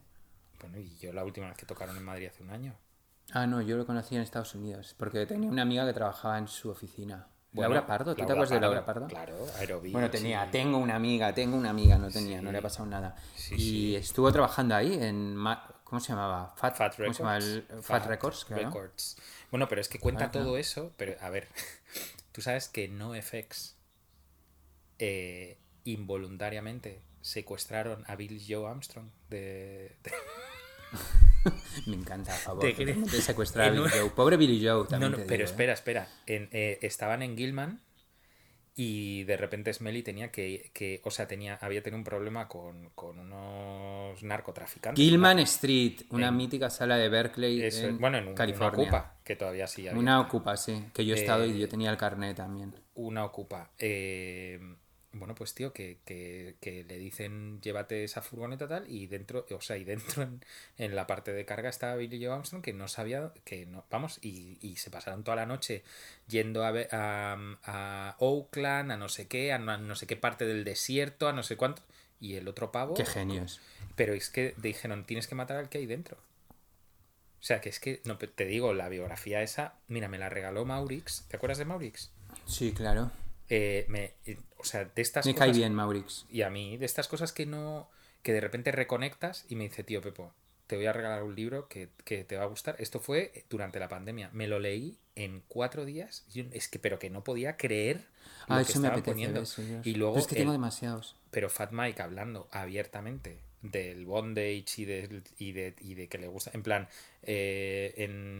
Bueno, 0.59 0.77
y 0.77 0.95
yo 0.97 1.13
la 1.13 1.23
última 1.23 1.47
vez 1.47 1.57
que 1.57 1.65
tocaron 1.65 1.95
en 1.97 2.03
Madrid 2.03 2.27
hace 2.27 2.43
un 2.43 2.49
año. 2.51 2.75
Ah, 3.31 3.47
no, 3.47 3.61
yo 3.61 3.77
lo 3.77 3.85
conocí 3.85 4.15
en 4.15 4.21
Estados 4.21 4.53
Unidos. 4.55 4.95
Porque 4.97 5.25
tenía 5.25 5.49
una 5.49 5.61
amiga 5.61 5.85
que 5.85 5.93
trabajaba 5.93 6.37
en 6.37 6.47
su 6.47 6.69
oficina. 6.69 7.27
Bueno, 7.51 7.73
Laura 7.73 7.87
Pardo, 7.87 8.11
¿tú 8.15 8.17
te 8.17 8.31
acuerdas 8.31 8.49
de 8.51 8.59
Laura 8.59 8.85
Pardo? 8.85 9.07
Claro, 9.07 9.33
Aerobeats 9.57 9.91
Bueno, 9.93 10.09
tenía, 10.11 10.49
tengo 10.51 10.77
una 10.77 10.95
amiga, 10.95 11.33
tengo 11.33 11.57
una 11.57 11.71
amiga, 11.71 11.97
no 11.97 12.09
tenía, 12.11 12.41
no 12.43 12.51
le 12.51 12.59
ha 12.59 12.61
pasado 12.61 12.87
nada. 12.87 13.15
Sí, 13.35 13.55
y 13.55 13.95
estuvo 13.95 14.31
trabajando 14.31 14.75
ahí 14.75 14.93
en, 14.93 15.35
¿cómo 15.83 15.99
se 15.99 16.09
llamaba? 16.09 16.53
Fat, 16.57 16.75
Fat 16.75 16.95
¿cómo 16.95 17.11
se 17.13 17.23
llama? 17.23 17.37
El- 17.37 17.65
Fat, 17.81 18.05
Records. 18.05 18.45
Records. 18.49 19.17
Bueno, 19.51 19.67
pero 19.67 19.81
es 19.81 19.87
que 19.89 19.99
cuenta 19.99 20.31
todo 20.31 20.57
eso, 20.57 20.93
pero 20.97 21.15
a 21.21 21.29
ver, 21.29 21.47
tú 22.31 22.41
sabes 22.41 22.67
que 22.69 22.87
NoFX 22.87 23.75
eh, 24.99 25.57
involuntariamente 25.85 27.01
secuestraron 27.21 28.03
a 28.07 28.15
Bill 28.15 28.41
Joe 28.47 28.69
Armstrong 28.69 29.09
de, 29.29 29.95
de- 30.03 30.11
Me 31.87 31.95
encanta, 31.95 32.33
a 32.33 32.37
favor. 32.37 32.61
¿Te 32.63 33.21
secuestrar 33.21 33.69
a 33.75 33.81
un- 33.81 33.89
Joe. 33.89 34.09
Pobre 34.11 34.37
Billy 34.37 34.59
Joe 34.65 34.79
No, 34.83 34.85
también. 34.85 35.11
no, 35.11 35.17
te 35.17 35.23
pero 35.25 35.43
¿eh? 35.43 35.45
espera, 35.45 35.73
espera. 35.73 36.07
En, 36.25 36.49
eh, 36.51 36.79
estaban 36.81 37.21
en 37.21 37.37
Gilman 37.37 37.81
y 38.81 39.25
de 39.25 39.35
repente 39.35 39.73
Smelly 39.73 40.03
tenía 40.03 40.31
que, 40.31 40.71
que 40.73 41.01
o 41.03 41.11
sea, 41.11 41.27
tenía, 41.27 41.55
había 41.59 41.83
tenido 41.83 41.97
un 41.97 42.05
problema 42.05 42.47
con, 42.47 42.91
con 42.95 43.19
unos 43.19 44.23
narcotraficantes. 44.23 45.03
Gilman 45.03 45.39
Street, 45.39 46.03
una 46.11 46.29
En- 46.29 46.37
mítica 46.37 46.69
sala 46.69 46.95
de 46.95 47.09
Berkeley 47.09 47.61
Eso, 47.61 47.87
en 47.87 47.97
bueno, 47.99 48.19
en 48.19 48.29
un- 48.29 48.35
California. 48.35 48.77
una 48.77 48.83
ocupa, 48.97 49.17
que 49.25 49.35
todavía 49.35 49.67
sí 49.67 49.85
había. 49.85 49.99
Una 49.99 50.21
ocupa, 50.21 50.55
sí. 50.55 50.81
Que 50.93 51.05
yo 51.05 51.13
he 51.13 51.19
estado 51.19 51.45
y 51.45 51.51
Eh, 51.51 51.57
yo 51.59 51.67
tenía 51.67 51.89
el 51.91 51.97
carnet 51.97 52.37
también. 52.37 52.73
una 52.93 53.25
ocupa. 53.25 53.69
Eh, 53.77 54.59
bueno, 55.11 55.33
pues 55.35 55.53
tío, 55.55 55.73
que, 55.73 55.97
que- 56.05 56.55
que 56.61 56.83
le 56.83 56.97
dicen 56.99 57.59
llévate 57.61 58.03
esa 58.03 58.21
furgoneta 58.21 58.67
tal 58.67 58.89
y 58.89 59.07
dentro, 59.07 59.45
o 59.49 59.61
sea, 59.61 59.77
y 59.77 59.83
dentro 59.83 60.21
en, 60.23 60.43
en 60.77 60.95
la 60.95 61.07
parte 61.07 61.33
de 61.33 61.45
carga 61.45 61.69
estaba 61.69 61.95
Billy 61.95 62.23
Joe 62.23 62.33
Armstrong 62.33 62.61
que 62.61 62.73
no 62.73 62.87
sabía, 62.87 63.31
que 63.43 63.65
no, 63.65 63.85
vamos, 63.89 64.19
y, 64.21 64.57
y 64.61 64.75
se 64.75 64.91
pasaron 64.91 65.23
toda 65.23 65.35
la 65.37 65.45
noche 65.47 65.83
yendo 66.27 66.63
a, 66.63 66.71
ver- 66.71 66.89
a, 66.93 67.37
a 67.63 68.15
Oakland, 68.19 68.91
a 68.91 68.97
no 68.97 69.09
sé 69.09 69.27
qué, 69.27 69.51
a 69.51 69.57
no, 69.57 69.77
no 69.79 69.95
sé 69.95 70.05
qué 70.05 70.15
parte 70.15 70.45
del 70.45 70.63
desierto, 70.63 71.27
a 71.27 71.33
no 71.33 71.41
sé 71.43 71.57
cuánto, 71.57 71.81
y 72.21 72.35
el 72.35 72.47
otro 72.47 72.71
pavo, 72.71 72.93
Qué 72.93 73.05
genios. 73.05 73.59
pero 73.95 74.13
es 74.13 74.29
que 74.29 74.53
dijeron, 74.57 75.05
tienes 75.05 75.27
que 75.27 75.35
matar 75.35 75.57
al 75.57 75.69
que 75.69 75.79
hay 75.79 75.85
dentro. 75.87 76.17
O 77.39 77.41
sea, 77.41 77.61
que 77.61 77.69
es 77.69 77.79
que, 77.79 78.01
no, 78.03 78.17
te 78.17 78.45
digo, 78.45 78.73
la 78.73 78.89
biografía 78.89 79.41
esa, 79.41 79.73
mira, 79.87 80.07
me 80.09 80.17
la 80.17 80.27
regaló 80.29 80.65
Maurix, 80.65 81.25
¿te 81.29 81.37
acuerdas 81.37 81.57
de 81.57 81.65
Maurix? 81.65 82.11
Sí, 82.45 82.73
claro. 82.73 83.11
Eh, 83.49 83.85
me, 83.89 84.13
eh, 84.25 84.37
o 84.57 84.63
sea, 84.63 84.85
de 84.85 85.01
estas 85.01 85.25
Me 85.25 85.33
cosas. 85.33 85.47
cae 85.47 85.55
bien, 85.57 85.73
Maurix. 85.73 86.25
Y 86.29 86.43
a 86.43 86.49
mí, 86.49 86.77
de 86.77 86.85
estas 86.85 87.07
cosas 87.07 87.31
que 87.33 87.45
no. 87.45 87.89
que 88.21 88.33
de 88.33 88.41
repente 88.41 88.71
reconectas 88.73 89.45
y 89.47 89.55
me 89.55 89.63
dice, 89.63 89.83
tío 89.83 90.01
Pepo, 90.01 90.33
te 90.67 90.75
voy 90.75 90.85
a 90.87 90.93
regalar 90.93 91.23
un 91.23 91.35
libro 91.35 91.67
que, 91.69 91.87
que 92.03 92.23
te 92.25 92.35
va 92.35 92.43
a 92.43 92.47
gustar. 92.47 92.75
Esto 92.77 92.99
fue 92.99 93.45
durante 93.49 93.79
la 93.79 93.87
pandemia. 93.87 94.29
Me 94.33 94.47
lo 94.47 94.59
leí 94.59 94.97
en 95.15 95.41
cuatro 95.47 95.85
días. 95.85 96.25
Yo- 96.33 96.43
es 96.51 96.67
que, 96.67 96.79
pero 96.79 96.99
que 96.99 97.09
no 97.09 97.23
podía 97.23 97.55
creer 97.57 98.05
lo 98.47 98.55
Ah, 98.55 98.63
que 98.63 98.71
eso 98.71 98.81
me 98.81 98.89
apetece. 98.89 99.11
poniendo. 99.11 99.43
Y 99.83 99.95
luego. 99.95 100.13
Pero 100.15 100.21
es 100.21 100.27
que 100.27 100.35
el- 100.35 100.41
tengo 100.41 100.51
demasiados. 100.51 101.15
pero 101.31 101.49
Fat 101.49 101.71
Mike 101.71 102.01
hablando 102.01 102.47
abiertamente 102.51 103.39
del 103.61 104.05
bondage 104.05 104.65
y 104.77 104.85
de, 104.85 105.21
y 105.37 105.51
de, 105.53 105.75
y 105.81 105.93
de 105.95 106.07
que 106.07 106.17
le 106.17 106.27
gusta. 106.27 106.51
En 106.53 106.61
plan, 106.63 106.87
eh, 107.23 107.93
en 107.97 108.38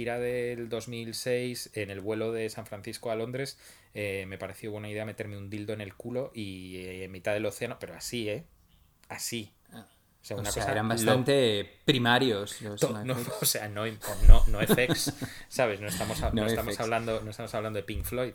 gira 0.00 0.18
del 0.18 0.68
2006, 0.70 1.70
en 1.74 1.90
el 1.90 2.00
vuelo 2.00 2.32
de 2.32 2.48
San 2.48 2.64
Francisco 2.66 3.10
a 3.10 3.16
Londres, 3.16 3.58
eh, 3.92 4.24
me 4.26 4.38
pareció 4.38 4.70
buena 4.70 4.88
idea 4.88 5.04
meterme 5.04 5.36
un 5.36 5.50
dildo 5.50 5.72
en 5.74 5.80
el 5.82 5.94
culo 5.94 6.30
y 6.34 6.76
eh, 6.78 7.04
en 7.04 7.10
mitad 7.12 7.34
del 7.34 7.44
océano, 7.44 7.76
pero 7.78 7.94
así, 7.94 8.28
¿eh? 8.30 8.44
Así. 9.08 9.52
O 9.72 10.24
sea, 10.24 10.36
O 10.36 10.40
una 10.40 10.50
sea, 10.50 10.62
cosa 10.62 10.72
eran 10.72 10.86
lo- 10.88 10.94
bastante 10.94 11.78
primarios 11.84 12.60
los 12.62 12.80
no, 13.04 13.16
o 13.40 13.44
sea, 13.46 13.68
no, 13.68 13.84
no, 13.86 14.44
no 14.48 14.60
FX, 14.66 15.12
¿sabes? 15.48 15.80
No 15.80 15.88
estamos, 15.88 16.20
no 16.22 16.30
No 16.32 16.46
estamos 16.46 16.78
hablando, 16.80 17.20
no 17.22 17.30
estamos 17.30 17.54
hablando 17.54 17.76
de 17.78 17.82
Pink 17.82 18.04
Floyd. 18.04 18.32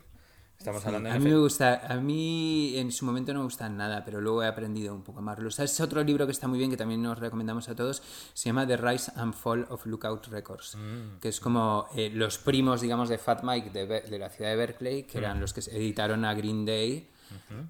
Estamos 0.58 0.82
Sí, 0.82 0.88
hablando 0.88 1.10
de 1.10 1.16
a 1.16 1.20
mí 1.20 1.30
me 1.30 1.38
gusta, 1.38 1.86
a 1.88 1.96
mí 1.98 2.78
en 2.78 2.92
su 2.92 3.06
momento 3.06 3.34
no 3.34 3.40
me 3.40 3.46
gustan 3.46 3.78
nada, 3.78 4.04
pero 4.04 4.20
luego 4.22 4.42
he 4.42 4.48
aprendido 4.48 4.96
un 4.96 5.04
poco 5.04 5.22
más. 5.22 5.38
Es 5.60 5.80
otro 5.80 6.04
libro 6.04 6.26
que 6.26 6.32
está 6.32 6.48
muy 6.48 6.58
bien, 6.58 6.72
que 6.72 6.78
también 6.78 7.04
nos 7.04 7.20
recomendamos 7.20 7.70
a 7.70 7.76
todos, 7.76 8.02
se 8.34 8.50
llama 8.50 8.66
The 8.66 8.78
Rise 8.78 9.12
and 9.16 9.34
Fall 9.34 9.68
of 9.70 9.86
Lookout 9.86 10.28
Records, 10.28 10.76
Mm. 10.76 11.20
que 11.20 11.28
es 11.30 11.40
como 11.40 11.88
eh, 11.96 12.10
los 12.14 12.38
primos, 12.38 12.82
digamos, 12.82 13.10
de 13.10 13.18
Fat 13.18 13.44
Mike 13.44 13.70
de, 13.72 13.86
de 13.86 14.18
la 14.20 14.30
ciudad 14.30 14.50
de 14.52 14.56
Berkeley, 14.56 15.04
que 15.04 15.18
Mm. 15.20 15.24
eran 15.24 15.40
los 15.42 15.54
que 15.54 15.60
editaron 15.60 16.26
a 16.26 16.34
Green 16.34 16.66
Day. 16.66 17.10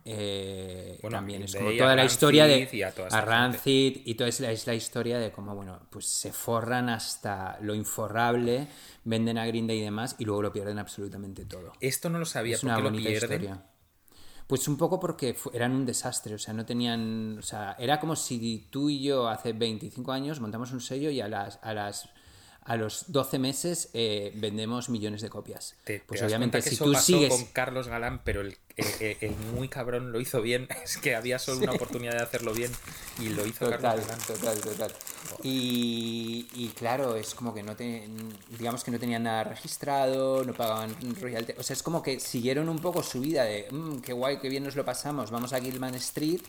Eh, 0.05 0.99
Bueno, 1.01 1.17
también 1.17 1.43
es 1.43 1.55
como 1.55 1.71
toda 1.71 1.95
la 1.95 2.05
historia 2.05 2.45
de 2.45 2.69
y 2.71 2.81
a 2.81 2.93
a. 3.11 3.21
Rancid 3.21 4.01
y 4.05 4.15
toda 4.15 4.29
es 4.29 4.39
la, 4.39 4.51
es 4.51 4.67
la 4.67 4.73
historia 4.73 5.19
de 5.19 5.31
cómo 5.31 5.55
bueno 5.55 5.79
pues 5.89 6.05
se 6.05 6.31
forran 6.31 6.89
hasta 6.89 7.57
lo 7.61 7.73
inforrable 7.75 8.67
venden 9.03 9.37
a 9.37 9.45
Green 9.45 9.67
Day 9.67 9.79
y 9.79 9.83
demás 9.83 10.15
y 10.19 10.25
luego 10.25 10.41
lo 10.41 10.51
pierden 10.53 10.79
absolutamente 10.79 11.45
todo 11.45 11.73
Esto 11.79 12.09
no 12.09 12.19
lo 12.19 12.25
sabía, 12.25 12.55
es 12.55 12.61
¿por 12.61 12.69
una 12.69 12.77
lo 12.79 12.83
bonita 12.85 13.09
pierden? 13.09 13.31
historia. 13.31 13.63
Pues 14.47 14.67
un 14.67 14.77
poco 14.77 14.99
porque 14.99 15.35
eran 15.53 15.71
un 15.71 15.87
desastre, 15.87 16.35
o 16.35 16.37
sea, 16.37 16.53
no 16.53 16.65
tenían, 16.67 17.39
o 17.39 17.41
sea, 17.41 17.75
era 17.79 17.99
como 17.99 18.15
si 18.15 18.67
tú 18.69 18.91
y 18.91 19.01
yo 19.01 19.27
hace 19.27 19.53
25 19.53 20.11
años 20.11 20.39
montamos 20.39 20.71
un 20.71 20.81
sello 20.81 21.09
y 21.09 21.19
a 21.19 21.27
las 21.27 21.57
a 21.63 21.73
las 21.73 22.09
a 22.61 22.75
los 22.77 23.11
12 23.11 23.39
meses 23.39 23.89
eh, 23.93 24.31
vendemos 24.35 24.89
millones 24.89 25.21
de 25.21 25.29
copias. 25.29 25.75
Te, 25.83 25.99
pues 26.05 26.19
das 26.19 26.27
obviamente 26.27 26.57
cuenta 26.57 26.63
que 26.63 26.69
si 26.69 26.75
eso 26.75 26.85
tú 26.85 26.93
pasó 26.93 27.05
sigues... 27.05 27.29
con 27.29 27.45
Carlos 27.53 27.87
Galán, 27.87 28.21
pero 28.23 28.41
el, 28.41 28.57
el- 28.77 28.85
el- 28.99 29.17
el 29.21 29.35
muy 29.53 29.69
cabrón 29.69 30.11
lo 30.11 30.19
hizo 30.19 30.41
bien. 30.41 30.67
Es 30.83 30.97
que 30.97 31.15
había 31.15 31.39
solo 31.39 31.59
una 31.61 31.71
oportunidad 31.73 32.13
de 32.13 32.21
hacerlo 32.23 32.53
bien 32.53 32.71
y 33.19 33.29
lo 33.29 33.45
hizo 33.45 33.65
Total, 33.65 33.81
Carlos 33.81 34.25
total, 34.27 34.59
total. 34.61 34.93
Y, 35.43 36.47
y 36.53 36.69
claro, 36.69 37.15
es 37.15 37.33
como 37.35 37.53
que 37.53 37.63
no 37.63 37.75
te, 37.75 38.07
digamos 38.57 38.83
que 38.83 38.91
no 38.91 38.99
tenían 38.99 39.23
nada 39.23 39.43
registrado, 39.43 40.43
no 40.43 40.53
pagaban 40.53 40.95
royalty. 41.21 41.53
O 41.57 41.63
sea, 41.63 41.75
es 41.75 41.83
como 41.83 42.01
que 42.01 42.19
siguieron 42.19 42.67
un 42.69 42.79
poco 42.79 43.03
su 43.03 43.19
vida 43.21 43.43
de 43.43 43.67
"Mm, 43.71 43.99
qué 43.99 44.13
guay, 44.13 44.37
qué 44.39 44.49
bien 44.49 44.63
nos 44.63 44.75
lo 44.75 44.83
pasamos, 44.85 45.31
vamos 45.31 45.53
a 45.53 45.59
Gilman 45.61 45.95
Street 45.95 46.41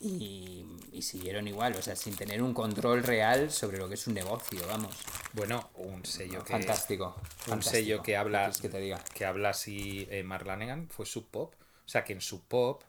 y, 0.00 0.64
y 0.92 1.02
siguieron 1.02 1.46
igual, 1.48 1.74
o 1.76 1.82
sea, 1.82 1.96
sin 1.96 2.14
tener 2.16 2.42
un 2.42 2.54
control 2.54 3.02
real 3.02 3.50
sobre 3.50 3.78
lo 3.78 3.88
que 3.88 3.94
es 3.94 4.06
un 4.06 4.14
negocio, 4.14 4.60
vamos. 4.66 4.94
Bueno, 5.32 5.70
un 5.76 6.04
sello 6.04 6.42
que 6.44 6.52
Fantástico. 6.52 7.14
un 7.16 7.22
fantástico. 7.50 7.62
sello 7.76 7.98
que 8.02 8.12
¿Qué 8.12 8.16
habla 8.16 8.52
que 8.60 8.68
te 8.68 8.78
diga. 8.80 9.02
que 9.14 9.24
habla 9.24 9.50
así 9.50 10.06
eh, 10.10 10.22
Mark 10.22 10.46
Lanegan 10.46 10.88
fue 10.88 11.06
Sub 11.06 11.26
Pop 11.30 11.52
o 11.84 11.88
sea 11.88 12.04
que 12.04 12.12
en 12.12 12.20
Sub 12.20 12.42
Pop 12.46 12.82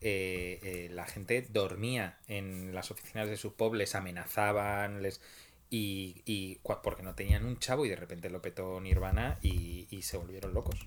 eh, 0.00 0.60
eh, 0.62 0.88
la 0.92 1.06
gente 1.06 1.46
dormía 1.50 2.18
en 2.28 2.74
las 2.74 2.90
oficinas 2.90 3.28
de 3.28 3.36
Sub 3.36 3.54
Pop 3.54 3.74
les 3.74 3.94
amenazaban 3.94 5.02
les 5.02 5.20
y, 5.68 6.22
y 6.26 6.60
porque 6.82 7.02
no 7.02 7.14
tenían 7.14 7.44
un 7.44 7.58
chavo 7.58 7.86
y 7.86 7.88
de 7.88 7.96
repente 7.96 8.30
lo 8.30 8.40
petó 8.40 8.80
Nirvana 8.80 9.38
y, 9.42 9.88
y 9.90 10.02
se 10.02 10.16
volvieron 10.16 10.54
locos 10.54 10.86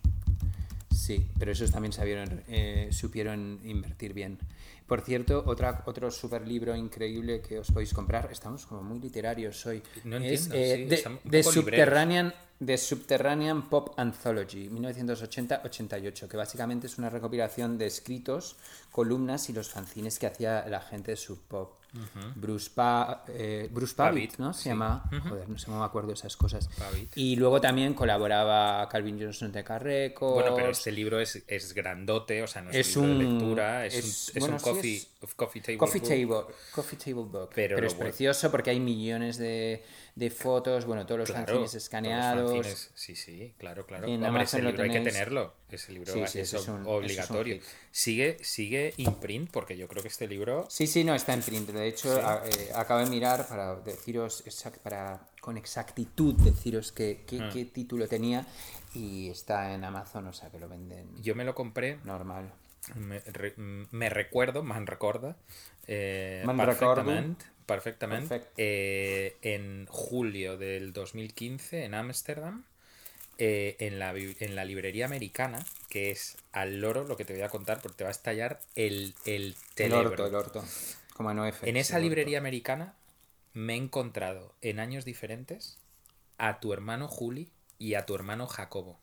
Sí, 0.99 1.25
pero 1.39 1.51
esos 1.51 1.71
también 1.71 1.93
sabieron, 1.93 2.43
eh, 2.49 2.89
supieron 2.91 3.59
invertir 3.63 4.13
bien. 4.13 4.37
Por 4.85 5.01
cierto, 5.01 5.43
otra, 5.47 5.81
otro 5.85 6.11
super 6.11 6.45
libro 6.47 6.75
increíble 6.75 7.41
que 7.41 7.57
os 7.57 7.71
podéis 7.71 7.93
comprar, 7.93 8.29
estamos 8.31 8.65
como 8.65 8.83
muy 8.83 8.99
literarios 8.99 9.65
hoy, 9.65 9.81
No 10.03 10.17
es 10.17 10.45
entiendo, 10.47 10.55
eh, 10.55 11.01
sí, 11.03 11.19
de, 11.23 11.43
Subterranean, 11.43 12.33
de 12.59 12.77
Subterranean 12.77 13.69
Pop 13.69 13.93
Anthology, 13.97 14.69
1980-88, 14.69 16.27
que 16.27 16.37
básicamente 16.37 16.87
es 16.87 16.97
una 16.97 17.09
recopilación 17.09 17.77
de 17.77 17.87
escritos, 17.87 18.57
columnas 18.91 19.49
y 19.49 19.53
los 19.53 19.69
fanzines 19.69 20.19
que 20.19 20.27
hacía 20.27 20.67
la 20.67 20.81
gente 20.81 21.11
de 21.11 21.17
Sub 21.17 21.39
Pop. 21.47 21.78
Bruce, 22.35 22.69
Pa- 22.73 23.23
eh, 23.27 23.67
Bruce 23.71 23.95
Pavitt, 23.95 24.31
Pavitt, 24.35 24.39
¿no? 24.39 24.53
Se 24.53 24.63
sí. 24.63 24.69
llama. 24.69 25.03
Joder, 25.27 25.49
no 25.49 25.57
sé 25.57 25.71
me 25.71 25.83
acuerdo 25.83 26.09
de 26.09 26.13
esas 26.15 26.35
cosas. 26.37 26.67
Pavitt. 26.77 27.11
Y 27.15 27.35
luego 27.35 27.59
también 27.59 27.93
colaboraba 27.93 28.87
Calvin 28.89 29.19
Johnson 29.19 29.51
de 29.51 29.63
Carreco. 29.63 30.33
bueno 30.33 30.55
pero 30.55 30.69
este 30.69 30.91
libro 30.91 31.19
es, 31.19 31.41
es 31.47 31.73
grandote 31.73 32.43
o 32.43 32.47
sea 32.47 32.61
no 32.61 32.69
es, 32.69 32.75
Es 32.89 32.95
un 32.97 33.07
libro 33.17 33.19
de 33.19 33.25
un- 33.25 33.39
lectura 33.39 33.85
es, 33.85 33.95
es- 33.95 34.05
un, 34.05 34.37
es 34.37 34.39
bueno, 34.41 34.55
un 34.55 34.61
coffee, 34.61 35.61
table 35.61 35.77
Coffee 35.77 35.99
book. 35.99 36.09
Table, 36.09 36.55
Coffee 36.73 36.97
Table 36.99 37.13
Book. 37.29 37.49
Pero 37.55 37.77
es 37.77 37.81
bueno- 37.95 37.99
precioso 37.99 38.51
porque 38.51 38.69
hay 38.69 38.79
millones 38.79 39.37
de, 39.37 39.83
de 40.15 40.29
fotos, 40.29 40.85
bueno, 40.85 41.05
todos 41.05 41.19
los 41.19 41.29
Claro, 41.29 41.45
fanzines 41.45 41.73
los 41.73 41.75
escaneados. 41.83 42.51
fanzines, 42.53 42.91
sí, 42.95 43.15
sí, 43.15 43.53
claro, 43.57 43.85
claro. 43.85 44.05
Hombre, 44.07 44.17
ese 44.19 44.27
Amazon 44.27 44.65
libro 44.65 44.83
hay 44.83 44.89
que 44.91 44.99
tenerlo. 45.01 45.53
Ese 45.69 45.91
libro 45.93 46.11
Sí, 46.13 46.19
es, 46.39 46.49
sí, 46.49 46.55
un- 46.71 46.79
un 46.81 46.87
obligatorio. 46.87 47.59
sigue, 47.91 48.37
sigue 48.41 48.93
imprint, 48.97 49.51
porque 49.51 49.77
yo 49.77 49.87
creo 49.87 50.01
que 50.01 50.07
este 50.07 50.27
libro. 50.27 50.65
Sí, 50.69 50.87
sí, 50.87 51.03
no, 51.03 51.13
está 51.13 51.33
en 51.33 51.41
print. 51.41 51.69
De 51.79 51.87
hecho, 51.87 52.13
Sí. 52.15 52.21
a- 52.23 52.43
eh, 52.45 52.71
acabo 52.75 52.99
de 52.99 53.07
mirar 53.07 53.47
para 53.47 53.75
deciros, 53.75 54.45
exact- 54.45 54.79
para 54.79 55.19
con 55.41 55.57
exactitud 55.57 56.35
deciros 56.35 56.91
qué, 56.91 57.23
qué, 57.25 57.39
Ah. 57.41 57.49
qué 57.51 57.65
título 57.65 58.07
tenía 58.07 58.45
y 58.93 59.29
está 59.29 59.73
en 59.73 59.83
Amazon, 59.83 60.27
o 60.27 60.33
sea 60.33 60.49
que 60.49 60.59
lo 60.59 60.67
venden 60.67 61.07
Yo 61.21 61.35
me 61.35 61.43
lo 61.45 61.55
compré, 61.55 61.97
normal. 62.03 62.51
me, 62.95 63.19
re- 63.19 63.53
me 63.57 64.09
recuerdo, 64.09 64.63
man 64.63 64.87
recorda, 64.87 65.35
eh, 65.87 66.43
perfectamente, 66.57 67.45
perfectamente 67.65 68.41
eh, 68.57 69.37
en 69.41 69.85
julio 69.87 70.57
del 70.57 70.91
2015 70.93 71.83
en 71.85 71.93
Ámsterdam, 71.93 72.63
eh, 73.37 73.75
en, 73.79 73.99
la, 73.99 74.13
en 74.15 74.55
la 74.55 74.65
librería 74.65 75.05
americana, 75.05 75.63
que 75.89 76.11
es 76.11 76.35
al 76.51 76.81
loro 76.81 77.05
lo 77.05 77.15
que 77.15 77.25
te 77.25 77.33
voy 77.33 77.41
a 77.43 77.49
contar, 77.49 77.79
porque 77.81 77.97
te 77.99 78.03
va 78.03 78.09
a 78.09 78.11
estallar 78.11 78.59
el, 78.75 79.13
el 79.25 79.55
El 79.77 79.93
orto, 79.93 80.25
el 80.27 80.35
orto. 80.35 80.63
En 81.63 81.77
esa 81.77 81.99
librería 81.99 82.37
americana 82.37 82.95
me 83.53 83.73
he 83.73 83.77
encontrado 83.77 84.55
en 84.61 84.79
años 84.79 85.05
diferentes 85.05 85.77
a 86.37 86.59
tu 86.59 86.71
hermano 86.73 87.07
Juli 87.07 87.49
y 87.77 87.95
a 87.95 88.05
tu 88.05 88.15
hermano 88.15 88.47
Jacobo 88.47 88.99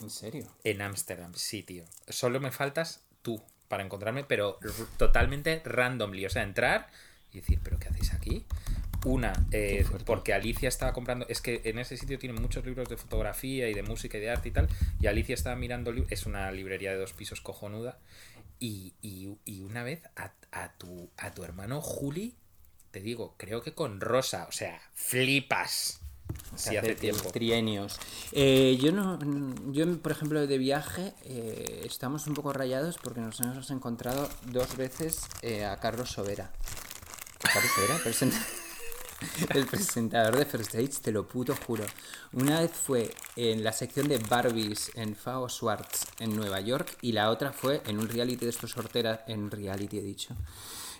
¿En 0.00 0.10
serio? 0.10 0.46
en 0.64 0.82
Ámsterdam. 0.82 1.32
Sí, 1.34 1.62
tío. 1.62 1.84
Solo 2.08 2.40
me 2.40 2.52
faltas 2.52 3.02
tú 3.22 3.42
para 3.68 3.82
encontrarme, 3.82 4.24
pero 4.24 4.58
totalmente 4.96 5.62
randomly. 5.64 6.26
O 6.26 6.30
sea, 6.30 6.42
entrar 6.42 6.88
y 7.32 7.40
decir, 7.40 7.60
¿pero 7.62 7.78
qué 7.78 7.88
hacéis 7.88 8.12
aquí? 8.14 8.44
Una, 9.04 9.32
eh, 9.52 9.84
porque 10.04 10.32
Alicia 10.32 10.68
estaba 10.68 10.92
comprando. 10.92 11.26
Es 11.28 11.40
que 11.40 11.60
en 11.64 11.78
ese 11.78 11.96
sitio 11.96 12.18
tienen 12.18 12.40
muchos 12.40 12.64
libros 12.64 12.88
de 12.88 12.96
fotografía 12.96 13.68
y 13.68 13.74
de 13.74 13.82
música 13.82 14.18
y 14.18 14.20
de 14.20 14.30
arte 14.30 14.48
y 14.48 14.52
tal. 14.52 14.68
Y 15.00 15.06
Alicia 15.06 15.34
estaba 15.34 15.56
mirando. 15.56 15.92
Es 16.10 16.26
una 16.26 16.50
librería 16.50 16.90
de 16.90 16.98
dos 16.98 17.12
pisos 17.12 17.40
cojonuda. 17.40 17.98
Y, 18.58 18.94
y- 19.02 19.36
y 19.44 19.60
una 19.60 19.82
vez 19.82 20.02
a, 20.16 20.32
a 20.52 20.72
tu, 20.72 21.10
a 21.18 21.30
tu 21.32 21.44
hermano 21.44 21.80
Juli, 21.82 22.34
te 22.90 23.00
digo, 23.00 23.34
creo 23.36 23.62
que 23.62 23.74
con 23.74 24.00
Rosa. 24.00 24.46
O 24.48 24.52
sea, 24.52 24.80
flipas. 24.94 26.00
Se 26.56 26.70
Sí, 26.70 26.76
hace 26.76 26.94
tiempo. 26.96 27.30
Trienios. 27.30 27.98
Eh, 28.32 28.78
yo 28.82 28.90
no, 28.92 29.18
yo 29.72 29.96
por 29.98 30.10
ejemplo 30.12 30.44
de 30.46 30.58
viaje 30.58 31.14
eh, 31.24 31.82
estamos 31.84 32.26
un 32.26 32.34
poco 32.34 32.52
rayados 32.52 32.98
porque 32.98 33.20
nos 33.20 33.38
hemos 33.40 33.70
encontrado 33.70 34.28
dos 34.46 34.76
veces 34.76 35.20
eh, 35.42 35.64
a 35.64 35.76
Carlos 35.76 36.10
Sobera. 36.10 36.50
Carlos 37.38 37.70
Sobera, 37.76 37.98
presenta- 38.02 38.44
el 39.54 39.66
presentador 39.66 40.36
de 40.36 40.44
First 40.44 40.74
Dates, 40.74 41.00
te 41.00 41.12
lo 41.12 41.26
puto 41.28 41.54
juro. 41.66 41.84
Una 42.32 42.60
vez 42.60 42.72
fue 42.72 43.10
en 43.36 43.64
la 43.64 43.72
sección 43.72 44.08
de 44.08 44.18
Barbies 44.18 44.90
en 44.94 45.16
Fao 45.16 45.48
Schwartz 45.48 46.06
en 46.18 46.36
Nueva 46.36 46.60
York 46.60 46.96
y 47.02 47.12
la 47.12 47.30
otra 47.30 47.52
fue 47.52 47.82
en 47.86 47.98
un 47.98 48.08
reality 48.08 48.44
de 48.44 48.50
estos 48.50 48.72
sorteras, 48.72 49.20
en 49.26 49.50
reality 49.50 49.98
he 49.98 50.02
dicho, 50.02 50.34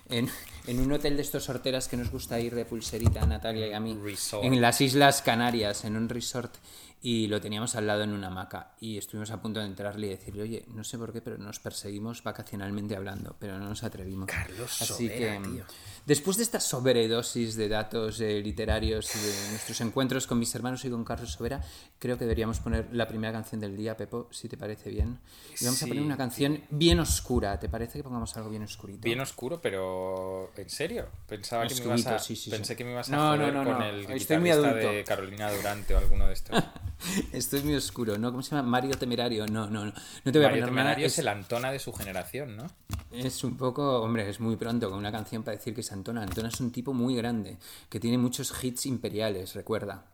en, 0.09 0.29
en 0.65 0.79
un 0.79 0.91
hotel 0.93 1.15
de 1.15 1.21
estos 1.21 1.43
sorteras 1.43 1.87
que 1.87 1.97
nos 1.97 2.09
gusta 2.09 2.39
ir 2.39 2.55
de 2.55 2.65
pulserita 2.65 3.21
a 3.21 3.25
Natalia 3.25 3.67
y 3.67 3.73
a 3.73 3.79
mí, 3.79 3.97
Resort. 4.01 4.43
en 4.43 4.61
las 4.61 4.81
Islas 4.81 5.21
Canarias, 5.21 5.85
en 5.85 5.95
un 5.95 6.09
resort 6.09 6.53
y 7.01 7.27
lo 7.27 7.39
teníamos 7.39 7.75
al 7.75 7.85
lado 7.85 8.03
en 8.03 8.11
una 8.11 8.27
hamaca 8.27 8.71
y 8.79 8.97
estuvimos 8.97 9.29
a 9.31 9.39
punto 9.41 9.59
de 9.59 9.67
entrarle 9.67 10.07
y 10.07 10.09
decirle, 10.09 10.41
oye, 10.43 10.65
no 10.73 10.83
sé 10.83 10.97
por 10.97 11.13
qué, 11.13 11.21
pero 11.21 11.37
nos 11.37 11.59
perseguimos 11.59 12.23
vacacionalmente 12.23 12.95
hablando, 12.95 13.35
pero 13.39 13.57
no 13.59 13.69
nos 13.69 13.83
atrevimos. 13.83 14.27
Carlos 14.27 14.81
Así 14.81 15.07
Sobera, 15.07 15.37
que, 15.41 15.47
tío. 15.47 15.63
después 16.07 16.37
de 16.37 16.43
esta 16.43 16.59
sobredosis 16.59 17.55
de 17.55 17.69
datos 17.69 18.19
eh, 18.19 18.41
literarios 18.41 19.15
y 19.15 19.19
de 19.19 19.49
nuestros 19.51 19.79
encuentros 19.81 20.25
con 20.25 20.39
mis 20.39 20.53
hermanos 20.55 20.83
y 20.85 20.89
con 20.89 21.03
Carlos 21.05 21.31
Sobera, 21.33 21.61
creo 21.99 22.17
que 22.17 22.25
deberíamos 22.25 22.59
poner 22.59 22.87
la 22.91 23.07
primera 23.07 23.31
canción 23.31 23.61
del 23.61 23.77
día, 23.77 23.95
Pepo, 23.95 24.27
si 24.31 24.49
te 24.49 24.57
parece 24.57 24.89
bien. 24.89 25.19
Y 25.61 25.65
vamos 25.65 25.81
a 25.83 25.87
poner 25.87 26.03
una 26.03 26.17
canción 26.17 26.61
bien 26.71 26.99
oscura, 26.99 27.59
¿te 27.59 27.69
parece 27.69 27.99
que 27.99 28.03
pongamos 28.03 28.35
algo 28.37 28.49
bien 28.49 28.63
oscurito? 28.63 29.01
Bien 29.03 29.21
oscuro, 29.21 29.61
pero 29.61 30.51
¿en 30.57 30.69
serio? 30.69 31.07
Pensaba 31.27 31.67
que 31.67 31.75
me 31.75 31.81
ibas 31.85 32.07
a, 32.07 32.17
sí, 32.19 32.35
sí, 32.35 32.49
pensé 32.49 32.75
que 32.75 32.83
me 32.83 32.91
ibas 32.91 33.07
a 33.09 33.15
No, 33.15 33.37
no, 33.37 33.51
no, 33.51 33.63
con 33.63 33.79
no. 33.79 33.85
el 33.85 33.99
Estoy 34.11 34.37
muy 34.39 34.49
guitarrista 34.49 34.69
adulto. 34.69 34.91
de 34.93 35.03
Carolina 35.03 35.51
Durante 35.51 35.93
o 35.93 35.97
alguno 35.99 36.25
de 36.27 36.33
estos. 36.33 36.57
Esto 37.31 37.57
es 37.57 37.63
muy 37.63 37.75
oscuro, 37.75 38.17
¿no? 38.17 38.31
¿Cómo 38.31 38.41
se 38.43 38.55
llama? 38.55 38.67
Mario 38.67 38.95
Temerario. 38.95 39.45
No, 39.47 39.69
no, 39.69 39.85
no. 39.85 39.93
No 40.25 40.31
te 40.31 40.39
voy 40.39 40.45
a 40.45 40.49
Mario 40.49 40.63
poner. 40.63 40.65
Temerario 40.69 41.05
es 41.07 41.13
Es, 41.13 41.19
el 41.19 41.27
Antona 41.27 41.71
de 41.71 41.79
su 41.79 41.93
generación, 41.93 42.55
¿no? 42.57 42.67
es 43.11 43.43
un 43.43 43.55
poco, 43.57 44.01
hombre, 44.01 44.29
es 44.29 44.39
muy 44.39 44.55
pronto 44.57 44.89
con 44.89 44.99
una 44.99 45.11
canción 45.11 45.41
para 45.43 45.55
decir 45.57 45.73
que 45.73 45.81
es 45.81 45.91
Antona. 45.91 46.23
Antona 46.23 46.49
es 46.49 46.59
un 46.59 46.71
tipo 46.71 46.93
muy 46.93 47.15
grande, 47.15 47.57
que 47.89 47.99
tiene 47.99 48.17
muchos 48.17 48.53
hits 48.63 48.85
imperiales, 48.85 49.53
recuerda. 49.55 50.05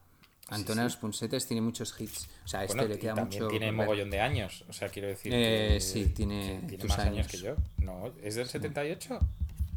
Antona 0.50 0.84
Los 0.84 0.98
Punsetes 0.98 1.48
tiene 1.48 1.62
muchos 1.62 2.00
hits. 2.00 2.28
O 2.46 2.48
sea, 2.48 2.64
este 2.64 2.76
Bueno, 2.76 2.90
le 2.90 2.96
y 2.96 3.00
queda 3.00 3.16
también 3.16 3.42
mucho. 3.44 3.50
tiene 3.50 3.72
mogollón 3.72 4.10
de 4.12 4.20
años. 4.20 4.64
O 4.70 4.74
sea, 4.74 4.90
quiero 4.90 5.08
decir 5.08 5.32
Eh, 5.34 5.72
que 5.76 5.80
sí, 5.82 6.06
tiene 6.08 6.60
que 6.62 6.78
tiene 6.78 6.84
más 6.86 7.00
años. 7.00 7.14
años. 7.14 7.28
que 7.28 7.38
yo. 7.38 7.56
No, 7.80 8.12
¿es 8.22 8.36
del 8.36 8.48
78? 8.48 9.20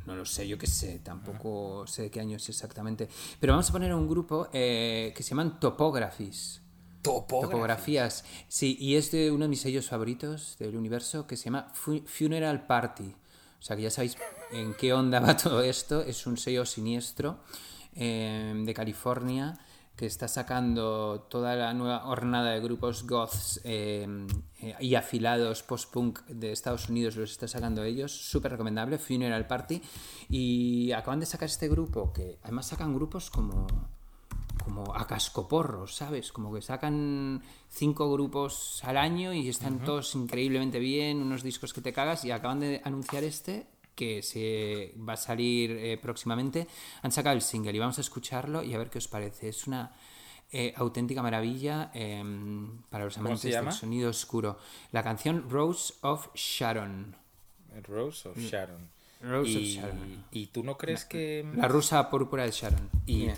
No 0.05 0.15
lo 0.17 0.25
sé, 0.27 0.47
yo 0.47 0.59
qué 0.59 0.67
sé, 0.67 1.01
tampoco 1.03 1.87
sé 1.87 2.03
de 2.03 2.11
qué 2.11 2.21
año 2.21 2.37
es 2.37 2.49
exactamente. 2.49 3.09
Pero 3.41 3.55
vamos 3.55 3.69
a 3.71 3.73
poner 3.73 3.91
a 3.93 3.97
un 3.97 4.09
grupo 4.09 4.49
eh, 4.53 5.13
que 5.17 5.23
se 5.23 5.31
llaman 5.31 5.59
Topographies. 5.59 6.61
Topografía. 7.07 7.51
Topografías. 7.51 8.25
Sí, 8.49 8.77
y 8.81 8.97
es 8.97 9.11
de 9.11 9.31
uno 9.31 9.45
de 9.45 9.49
mis 9.49 9.61
sellos 9.61 9.89
favoritos 9.89 10.57
del 10.59 10.77
universo 10.77 11.27
que 11.27 11.37
se 11.37 11.45
llama 11.47 11.69
Fu- 11.73 12.03
Funeral 12.07 12.67
Party. 12.67 13.15
O 13.59 13.63
sea 13.63 13.75
que 13.77 13.83
ya 13.83 13.91
sabéis 13.91 14.17
en 14.53 14.75
qué 14.75 14.93
onda 14.93 15.19
va 15.21 15.37
todo 15.37 15.63
esto. 15.63 16.03
Es 16.03 16.27
un 16.27 16.37
sello 16.37 16.65
siniestro 16.67 17.39
eh, 17.95 18.53
de 18.65 18.75
California 18.75 19.59
que 19.97 20.05
está 20.05 20.29
sacando 20.29 21.27
toda 21.31 21.57
la 21.57 21.73
nueva 21.73 22.07
hornada 22.07 22.51
de 22.51 22.61
grupos 22.61 23.07
goths 23.07 23.63
eh, 23.65 24.07
eh, 24.61 24.75
y 24.79 24.95
afilados 24.95 25.63
post-punk 25.63 26.21
de 26.27 26.53
Estados 26.53 26.91
Unidos, 26.91 27.17
los 27.17 27.31
está 27.31 27.49
sacando 27.49 27.83
ellos. 27.83 28.13
Súper 28.13 28.53
recomendable, 28.53 28.99
Funeral 28.99 29.47
Party. 29.47 29.81
Y 30.29 30.93
acaban 30.93 31.21
de 31.21 31.25
sacar 31.27 31.47
este 31.49 31.67
grupo 31.69 32.13
que 32.13 32.39
además 32.43 32.67
sacan 32.67 32.95
grupos 32.95 33.31
como 33.31 33.67
como 34.67 34.97
a 34.97 35.07
cascoporros, 35.07 35.95
¿sabes? 35.95 36.33
Como 36.33 36.53
que 36.53 36.61
sacan 36.61 37.41
cinco 37.69 38.11
grupos 38.11 38.83
al 38.83 38.97
año 38.97 39.33
y 39.33 39.49
están 39.49 39.79
todos 39.85 40.17
increíblemente 40.17 40.81
bien, 40.81 41.23
unos 41.23 41.45
discos 41.45 41.73
que 41.73 41.81
te 41.81 41.93
cagas 41.93 42.25
y 42.25 42.33
acaban 42.33 42.59
de 42.59 42.83
anunciar 42.83 43.23
este 43.23 43.69
que 43.95 44.25
se 44.25 44.93
va 45.09 45.13
a 45.13 45.17
salir 45.17 45.71
eh, 45.71 45.97
próximamente. 46.03 46.67
Han 47.03 47.13
sacado 47.13 47.37
el 47.37 47.43
single 47.43 47.77
y 47.77 47.79
vamos 47.79 47.99
a 47.99 48.01
escucharlo 48.01 48.65
y 48.65 48.75
a 48.75 48.79
ver 48.79 48.91
qué 48.91 48.99
os 48.99 49.07
parece. 49.07 49.51
Es 49.51 49.69
una 49.69 49.93
eh, 50.51 50.75
auténtica 50.75 51.23
maravilla 51.23 51.93
eh, 51.95 52.25
para 52.91 53.05
los 53.05 53.15
¿Cómo 53.15 53.29
amantes 53.29 53.55
del 53.55 53.73
sonido 53.73 54.11
oscuro. 54.11 54.59
La 54.91 55.05
canción 55.05 55.49
Rose 55.49 55.95
of 56.01 56.35
Sharon. 56.35 57.15
Rose 57.85 58.29
of 58.29 58.37
Sharon. 58.37 58.83
Mm. 59.23 59.31
Rose 59.31 59.57
of 59.57 59.63
y, 59.63 59.75
Sharon. 59.77 60.25
¿Y 60.33 60.47
tú 60.47 60.65
no 60.65 60.77
crees 60.77 61.05
que... 61.05 61.49
La 61.55 61.69
rusa 61.69 62.11
púrpura 62.11 62.43
de 62.43 62.51
Sharon. 62.51 62.91
Y- 63.07 63.29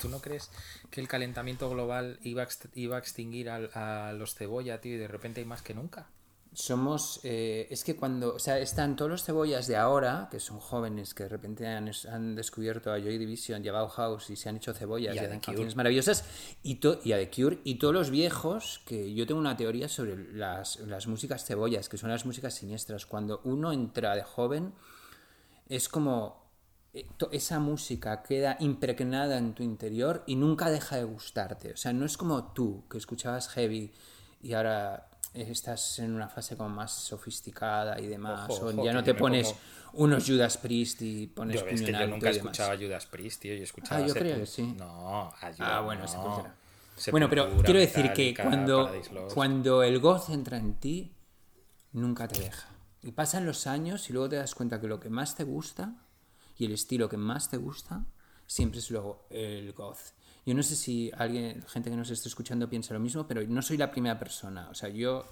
¿Tú 0.00 0.08
no 0.08 0.20
crees 0.20 0.50
que 0.90 1.00
el 1.00 1.08
calentamiento 1.08 1.68
global 1.70 2.18
iba 2.22 2.42
a, 2.42 2.48
iba 2.74 2.96
a 2.96 2.98
extinguir 2.98 3.50
a, 3.50 4.12
los 4.12 4.34
cebolla, 4.34 4.80
tío, 4.80 4.94
y 4.94 4.98
de 4.98 5.08
repente 5.08 5.40
hay 5.40 5.46
más 5.46 5.62
que 5.62 5.74
nunca? 5.74 6.06
Somos, 6.52 7.20
eh, 7.22 7.68
es 7.70 7.84
que 7.84 7.94
cuando, 7.94 8.34
o 8.34 8.38
sea, 8.40 8.58
están 8.58 8.96
todos 8.96 9.08
los 9.08 9.22
cebollas 9.22 9.68
de 9.68 9.76
ahora, 9.76 10.26
que 10.32 10.40
son 10.40 10.58
jóvenes 10.58 11.14
que 11.14 11.22
de 11.22 11.28
repente 11.28 11.64
han, 11.68 11.86
es- 11.86 12.06
han 12.06 12.34
descubierto 12.34 12.92
a 12.92 12.98
Joy 12.98 13.18
Division 13.18 13.64
y 13.64 13.68
a 13.68 13.72
Bauhaus 13.72 14.30
y 14.30 14.34
se 14.36 14.48
han 14.48 14.56
hecho 14.56 14.74
cebollas 14.74 15.14
Y 15.14 15.18
y, 15.18 15.20
a 15.20 15.22
hacen 15.26 15.38
Cure. 15.38 15.46
canciones 15.46 15.76
maravillosas, 15.76 16.24
y, 16.64 16.74
to- 16.76 16.98
y 17.04 17.12
a 17.12 17.18
The 17.18 17.30
Cure, 17.30 17.60
y 17.62 17.76
todos 17.76 17.94
los 17.94 18.10
viejos, 18.10 18.80
que 18.84 19.14
yo 19.14 19.28
tengo 19.28 19.38
una 19.38 19.56
teoría 19.56 19.88
sobre 19.88 20.16
las, 20.32 20.80
las 20.80 21.06
músicas 21.06 21.44
cebollas, 21.44 21.88
que 21.88 21.98
son 21.98 22.10
las 22.10 22.26
músicas 22.26 22.52
siniestras. 22.52 23.06
Cuando 23.06 23.40
uno 23.44 23.72
entra 23.72 24.16
de 24.16 24.24
joven, 24.24 24.72
es 25.68 25.88
como 25.88 26.39
esa 27.30 27.58
música 27.60 28.22
queda 28.22 28.56
impregnada 28.60 29.38
en 29.38 29.54
tu 29.54 29.62
interior 29.62 30.24
y 30.26 30.36
nunca 30.36 30.70
deja 30.70 30.96
de 30.96 31.04
gustarte. 31.04 31.72
O 31.72 31.76
sea, 31.76 31.92
no 31.92 32.04
es 32.04 32.16
como 32.16 32.52
tú, 32.52 32.84
que 32.90 32.98
escuchabas 32.98 33.48
heavy 33.48 33.92
y 34.42 34.54
ahora 34.54 35.06
estás 35.34 36.00
en 36.00 36.12
una 36.14 36.28
fase 36.28 36.56
como 36.56 36.70
más 36.70 36.90
sofisticada 36.92 38.00
y 38.00 38.06
demás. 38.08 38.50
Ojo, 38.50 38.64
o 38.66 38.68
ojo, 38.70 38.84
ya 38.84 38.90
que 38.90 38.94
no 38.94 39.04
te 39.04 39.14
pones 39.14 39.46
como- 39.48 39.60
unos 40.04 40.26
Judas 40.26 40.56
Priest 40.58 41.02
y 41.02 41.26
pones 41.28 41.60
Yo, 41.60 41.66
es 41.68 41.80
que 41.82 41.92
yo 41.92 42.06
nunca 42.08 42.26
demás. 42.26 42.36
escuchaba 42.36 42.76
Judas 42.76 43.06
Priest, 43.06 43.42
tío. 43.42 43.54
Yo 43.54 43.62
escuchaba 43.62 44.02
Ah, 44.02 44.06
yo 44.06 44.14
creía 44.14 44.36
que 44.36 44.46
sí. 44.46 44.74
No, 44.76 45.26
a 45.28 45.32
Judas 45.40 45.56
Ah, 45.60 45.80
bueno, 45.82 46.02
no. 46.02 46.06
Sepultura. 46.08 46.56
Bueno, 47.12 47.28
pero 47.30 47.62
quiero 47.62 47.80
decir 47.80 48.12
que 48.12 48.34
cuando, 48.34 48.92
cuando 49.32 49.82
el 49.84 50.00
goz 50.00 50.28
entra 50.30 50.58
en 50.58 50.74
ti, 50.74 51.14
nunca 51.92 52.26
te 52.28 52.38
deja. 52.40 52.68
Y 53.02 53.12
pasan 53.12 53.46
los 53.46 53.66
años 53.66 54.10
y 54.10 54.12
luego 54.12 54.28
te 54.28 54.36
das 54.36 54.54
cuenta 54.54 54.80
que 54.80 54.86
lo 54.88 55.00
que 55.00 55.08
más 55.08 55.34
te 55.36 55.44
gusta 55.44 55.94
y 56.60 56.66
el 56.66 56.72
estilo 56.72 57.08
que 57.08 57.16
más 57.16 57.50
te 57.50 57.56
gusta 57.56 58.04
siempre 58.46 58.78
es 58.80 58.90
luego 58.90 59.26
el 59.30 59.72
goth. 59.72 59.98
Yo 60.46 60.54
no 60.54 60.62
sé 60.62 60.76
si 60.76 61.10
alguien, 61.16 61.64
gente 61.68 61.90
que 61.90 61.96
nos 61.96 62.10
esté 62.10 62.28
escuchando 62.28 62.68
piensa 62.68 62.94
lo 62.94 63.00
mismo, 63.00 63.26
pero 63.26 63.42
no 63.46 63.62
soy 63.62 63.76
la 63.76 63.90
primera 63.90 64.18
persona. 64.18 64.68
O 64.70 64.74
sea, 64.74 64.88
yo 64.88 65.24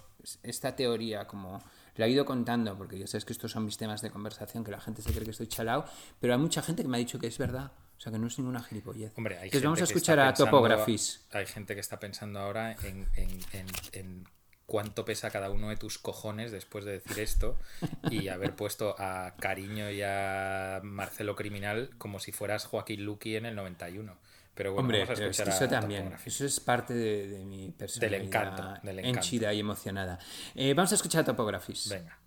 esta 0.43 0.75
teoría 0.77 1.27
como 1.27 1.63
la 1.97 2.07
he 2.07 2.11
ido 2.11 2.25
contando, 2.25 2.77
porque 2.77 2.99
ya 2.99 3.07
sabes 3.07 3.25
que 3.25 3.33
estos 3.33 3.51
son 3.53 3.65
mis 3.65 3.77
temas 3.77 4.01
de 4.03 4.11
conversación, 4.11 4.63
que 4.65 4.71
la 4.71 4.81
gente 4.81 5.03
se 5.03 5.11
cree 5.13 5.25
que 5.25 5.31
estoy 5.33 5.49
chalao, 5.49 5.85
pero 6.21 6.33
hay 6.35 6.39
mucha 6.39 6.63
gente 6.63 6.83
que 6.83 6.89
me 6.89 6.97
ha 6.97 7.01
dicho 7.01 7.19
que 7.19 7.27
es 7.27 7.39
verdad. 7.39 7.73
O 7.97 8.01
sea, 8.01 8.13
que 8.13 8.19
no 8.19 8.29
es 8.29 8.39
ninguna 8.39 8.63
gilipollez. 8.63 9.13
Hombre, 9.17 9.37
hay 9.39 9.47
Entonces 9.47 9.65
vamos 9.65 9.81
a 9.81 9.85
escuchar 9.85 10.19
a 10.21 10.33
Topographies. 10.33 11.27
Hay 11.33 11.47
gente 11.47 11.75
que 11.75 11.81
está 11.81 11.99
pensando 11.99 12.39
ahora 12.39 12.73
en, 12.73 13.09
en- 13.17 13.41
en- 13.53 13.67
en 13.93 14.29
cuánto 14.69 15.07
pesa 15.07 15.31
cada 15.31 15.51
uno 15.51 15.71
de 15.71 15.77
tus 15.77 15.97
cojones 15.99 16.53
después 16.53 16.85
de 16.85 16.93
decir 16.93 17.19
esto 17.19 17.59
y 18.11 18.29
haber 18.29 18.55
puesto 18.55 18.95
a 18.99 19.35
Cariño 19.41 19.91
y 19.91 20.03
a 20.03 20.81
Marcelo 20.85 21.35
Criminal 21.35 21.91
como 21.97 22.21
si 22.21 22.33
fueras 22.33 22.67
Joaquín 22.67 23.05
Luqui 23.05 23.35
en 23.37 23.47
el 23.47 23.57
91. 23.57 24.15
Pero 24.55 24.73
bueno, 24.73 24.83
Hombre, 24.83 25.05
vamos 25.05 25.19
a 25.19 25.23
escuchar 25.23 25.49
eso 25.49 25.65
a 25.65 25.69
también, 25.69 26.15
eso 26.27 26.45
es 26.45 26.61
parte 26.61 26.93
de, 26.93 27.29
de 27.29 27.45
mi 27.47 27.71
personalidad 27.71 28.21
encanto, 28.21 28.63
del 28.83 28.99
encanto. 28.99 29.19
henchida 29.21 29.55
y 29.55 29.61
emocionada. 29.61 30.19
Eh, 30.55 30.75
vamos 30.75 30.93
a 30.93 30.97
escuchar 30.97 31.25
Topographies. 31.25 31.89
Venga. 31.89 32.19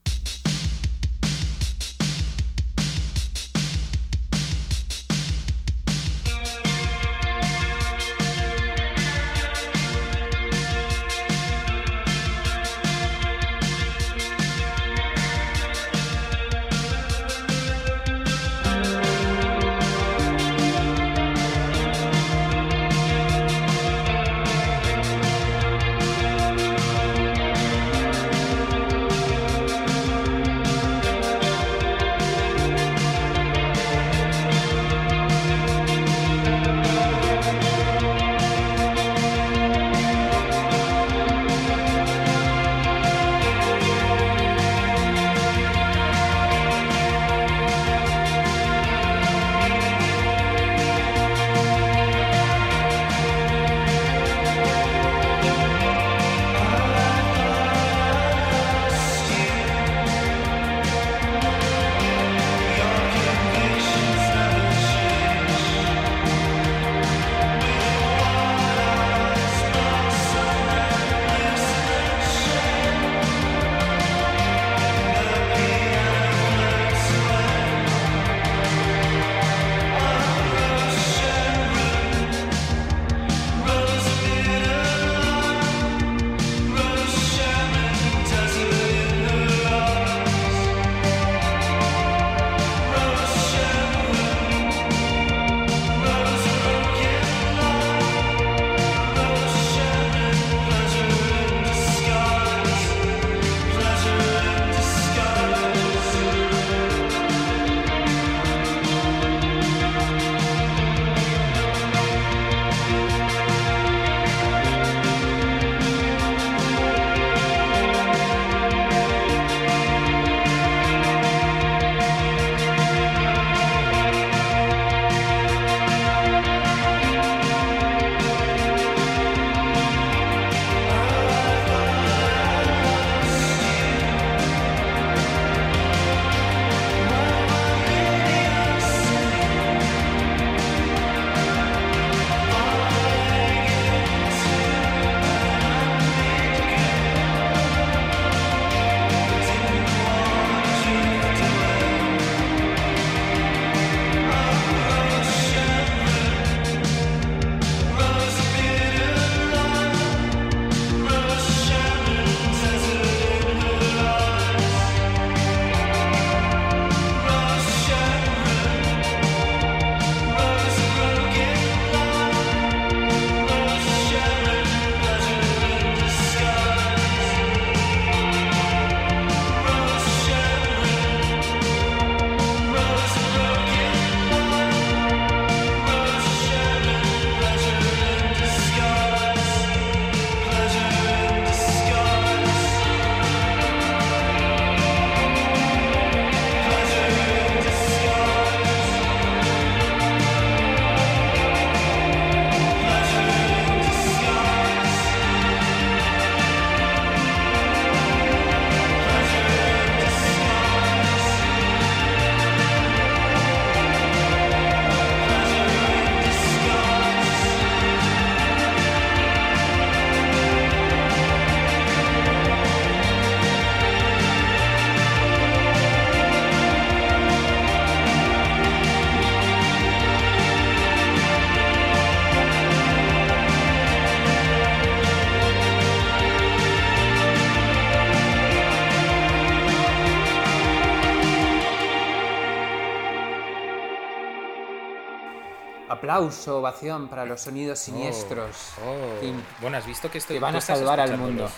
Aplauso, 246.16 246.60
ovación 246.60 247.08
para 247.08 247.26
los 247.26 247.42
sonidos 247.42 247.80
siniestros. 247.80 248.74
Oh. 248.86 249.20
que- 249.20 249.34
Bueno, 249.62 249.78
has 249.78 249.86
visto 249.86 250.10
que 250.12 250.18
estoy. 250.18 250.36
que 250.38 250.40
van 250.42 250.56
a 250.56 250.62
salvar 250.62 251.00
al 251.00 251.18
mundo. 251.18 251.44
los- 251.44 251.52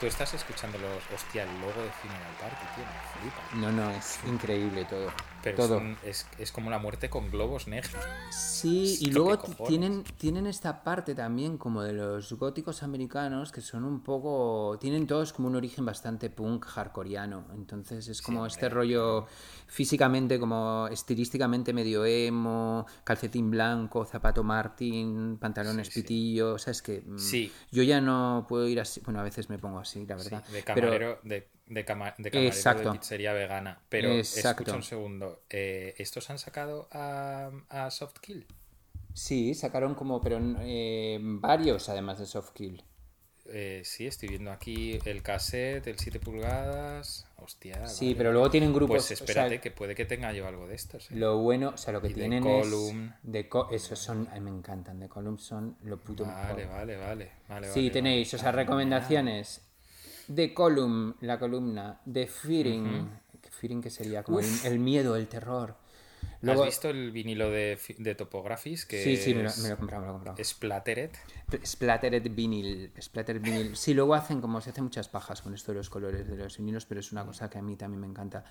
tú 0.00 0.06
estás 0.06 0.32
escuchando 0.34 0.78
los. 0.78 1.02
Hostia, 1.14 1.42
el 1.42 1.52
logo 1.60 1.82
de 1.82 1.90
Funeral 1.90 2.32
Party, 2.40 2.66
tío. 2.76 2.84
Me 2.84 3.30
flipa. 3.30 3.42
No, 3.54 3.72
no, 3.72 3.90
es 3.90 4.18
increíble 4.26 4.84
todo. 4.84 5.10
Pero 5.42 5.56
todo. 5.56 5.76
Es, 5.76 5.82
un- 5.82 5.96
es, 6.04 6.26
es 6.38 6.52
como 6.52 6.68
la 6.70 6.78
muerte 6.78 7.08
con 7.08 7.30
globos 7.30 7.68
negros. 7.68 7.94
Sí, 8.30 8.98
y 9.00 9.08
¿Esto 9.08 9.18
luego 9.24 9.38
tienen, 9.66 10.02
tienen 10.18 10.46
esta 10.46 10.82
parte 10.82 11.14
también 11.14 11.58
como 11.58 11.82
de 11.82 11.92
los 11.92 12.32
góticos 12.32 12.82
americanos 12.82 13.52
que 13.52 13.60
son 13.60 13.84
un 13.84 14.02
poco... 14.02 14.76
Tienen 14.80 15.06
todos 15.06 15.32
como 15.32 15.48
un 15.48 15.56
origen 15.56 15.84
bastante 15.84 16.28
punk 16.30 16.64
hardcoreano. 16.66 17.44
Entonces 17.54 18.08
es 18.08 18.20
como 18.20 18.46
este 18.46 18.68
rollo 18.68 19.26
físicamente, 19.68 20.38
como 20.40 20.88
estilísticamente 20.90 21.72
medio 21.72 22.04
emo, 22.04 22.86
calcetín 23.04 23.50
blanco, 23.50 24.04
zapato 24.04 24.42
Martin, 24.42 25.36
pantalones 25.38 25.86
Sí, 25.88 25.92
sí. 25.94 26.02
pitillo. 26.02 26.54
O 26.54 26.58
sea, 26.58 26.70
es 26.72 26.82
que 26.82 27.02
mm, 27.06 27.18
Sí. 27.18 27.52
yo 27.70 27.82
ya 27.82 28.00
no 28.00 28.46
puedo 28.48 28.66
ir 28.66 28.80
así. 28.80 29.00
Bueno, 29.04 29.20
a 29.20 29.22
veces 29.22 29.48
me 29.50 29.58
pongo 29.58 29.78
así, 29.78 30.04
la 30.06 30.16
verdad. 30.16 30.42
de 30.48 30.62
Pero- 30.62 30.64
camarero, 30.88 31.18
de, 31.22 31.48
de, 31.68 31.84
cama- 31.84 32.14
de 32.18 32.30
camarero 32.30 32.54
Exacto. 32.54 32.92
de 32.92 32.98
pizzería 32.98 33.32
vegana. 33.32 33.80
Pero 33.88 34.10
Exacto. 34.10 34.62
escucha 34.62 34.76
un 34.76 34.82
segundo. 34.82 35.42
eh, 35.50 35.94
¿Estos 35.98 36.30
han 36.30 36.38
sacado 36.38 36.88
a, 36.92 37.50
a 37.68 37.90
Softkill? 37.90 38.46
Sí, 39.14 39.54
sacaron 39.54 39.94
como, 39.94 40.20
pero 40.20 40.38
eh, 40.60 41.18
varios 41.20 41.88
además 41.88 42.18
de 42.18 42.26
Softkill. 42.26 42.84
Eh, 43.50 43.80
sí, 43.82 44.06
estoy 44.06 44.28
viendo 44.28 44.52
aquí 44.52 44.98
el 45.06 45.22
cassette, 45.22 45.86
el 45.86 45.98
7 45.98 46.20
pulgadas. 46.20 47.26
Hostia. 47.36 47.86
Sí, 47.86 48.06
vale. 48.08 48.16
pero 48.16 48.32
luego 48.32 48.50
tienen 48.50 48.74
grupos... 48.74 48.96
Pues 48.96 49.04
o 49.12 49.16
sea, 49.16 49.24
espérate, 49.24 49.60
que 49.60 49.70
puede 49.70 49.94
que 49.94 50.04
tenga 50.04 50.32
yo 50.34 50.46
algo 50.46 50.66
de 50.68 50.74
estos. 50.74 51.10
eh. 51.10 51.14
Lo 51.16 51.38
bueno, 51.38 51.70
o 51.70 51.76
sea, 51.78 51.94
lo 51.94 52.02
que 52.02 52.08
Y 52.08 52.10
de 52.12 52.14
tienen 52.20 52.42
Column. 52.42 53.14
es... 53.16 53.22
De 53.32 53.48
co- 53.48 53.70
esos 53.70 53.98
son... 53.98 54.28
Ay, 54.30 54.40
me 54.40 54.50
encantan. 54.50 55.00
De 55.00 55.08
Column 55.08 55.38
son 55.38 55.78
lo 55.82 55.96
puto 55.98 56.26
Vale, 56.26 56.54
mejor. 56.66 56.74
vale, 56.76 56.96
vale. 56.98 57.32
vale 57.48 57.68
Sí, 57.72 57.80
vale, 57.80 57.90
tenéis, 57.90 58.34
o 58.34 58.38
sea, 58.38 58.52
recomendaciones. 58.52 59.62
De 60.28 60.54
Column, 60.54 61.16
la 61.20 61.38
columna. 61.38 62.00
De 62.04 62.26
Fearing. 62.26 63.08
Fearing 63.50 63.80
que 63.82 63.90
sería 63.90 64.22
como 64.22 64.38
el, 64.40 64.46
el 64.64 64.78
miedo, 64.78 65.16
el 65.16 65.26
terror. 65.26 65.74
Luego, 66.40 66.62
¿Has 66.62 66.68
visto 66.68 66.88
el 66.90 67.10
vinilo 67.10 67.50
de, 67.50 67.78
de 67.98 68.14
Topographies? 68.14 68.86
Que 68.86 69.02
Sí, 69.02 69.16
sí, 69.16 69.34
me 69.34 69.42
lo, 69.42 69.48
es 69.48 69.58
me 69.58 69.68
lo 69.68 69.74
he 69.74 69.76
comprado, 69.76 70.02
me 70.02 70.06
lo 70.06 70.12
he 70.12 70.16
comprado. 70.16 70.44
Splattered. 70.44 71.10
Splattered 71.64 72.30
vinyl. 72.34 72.92
Splattered 73.00 73.40
vinyl. 73.42 73.76
Sí, 73.76 73.94
luego 73.94 74.14
hacen 74.14 74.40
como 74.40 74.60
se 74.60 74.70
hacen 74.70 74.84
muchas 74.84 75.08
pajas 75.08 75.42
con 75.42 75.54
esto 75.54 75.72
de 75.72 75.78
los 75.78 75.90
colores 75.90 76.28
de 76.28 76.36
los 76.36 76.56
vinilos, 76.58 76.86
pero 76.86 77.00
es 77.00 77.10
una 77.10 77.24
cosa 77.24 77.50
que 77.50 77.58
a 77.58 77.62
mí 77.62 77.74
también 77.76 78.00
me 78.00 78.06
encanta. 78.06 78.44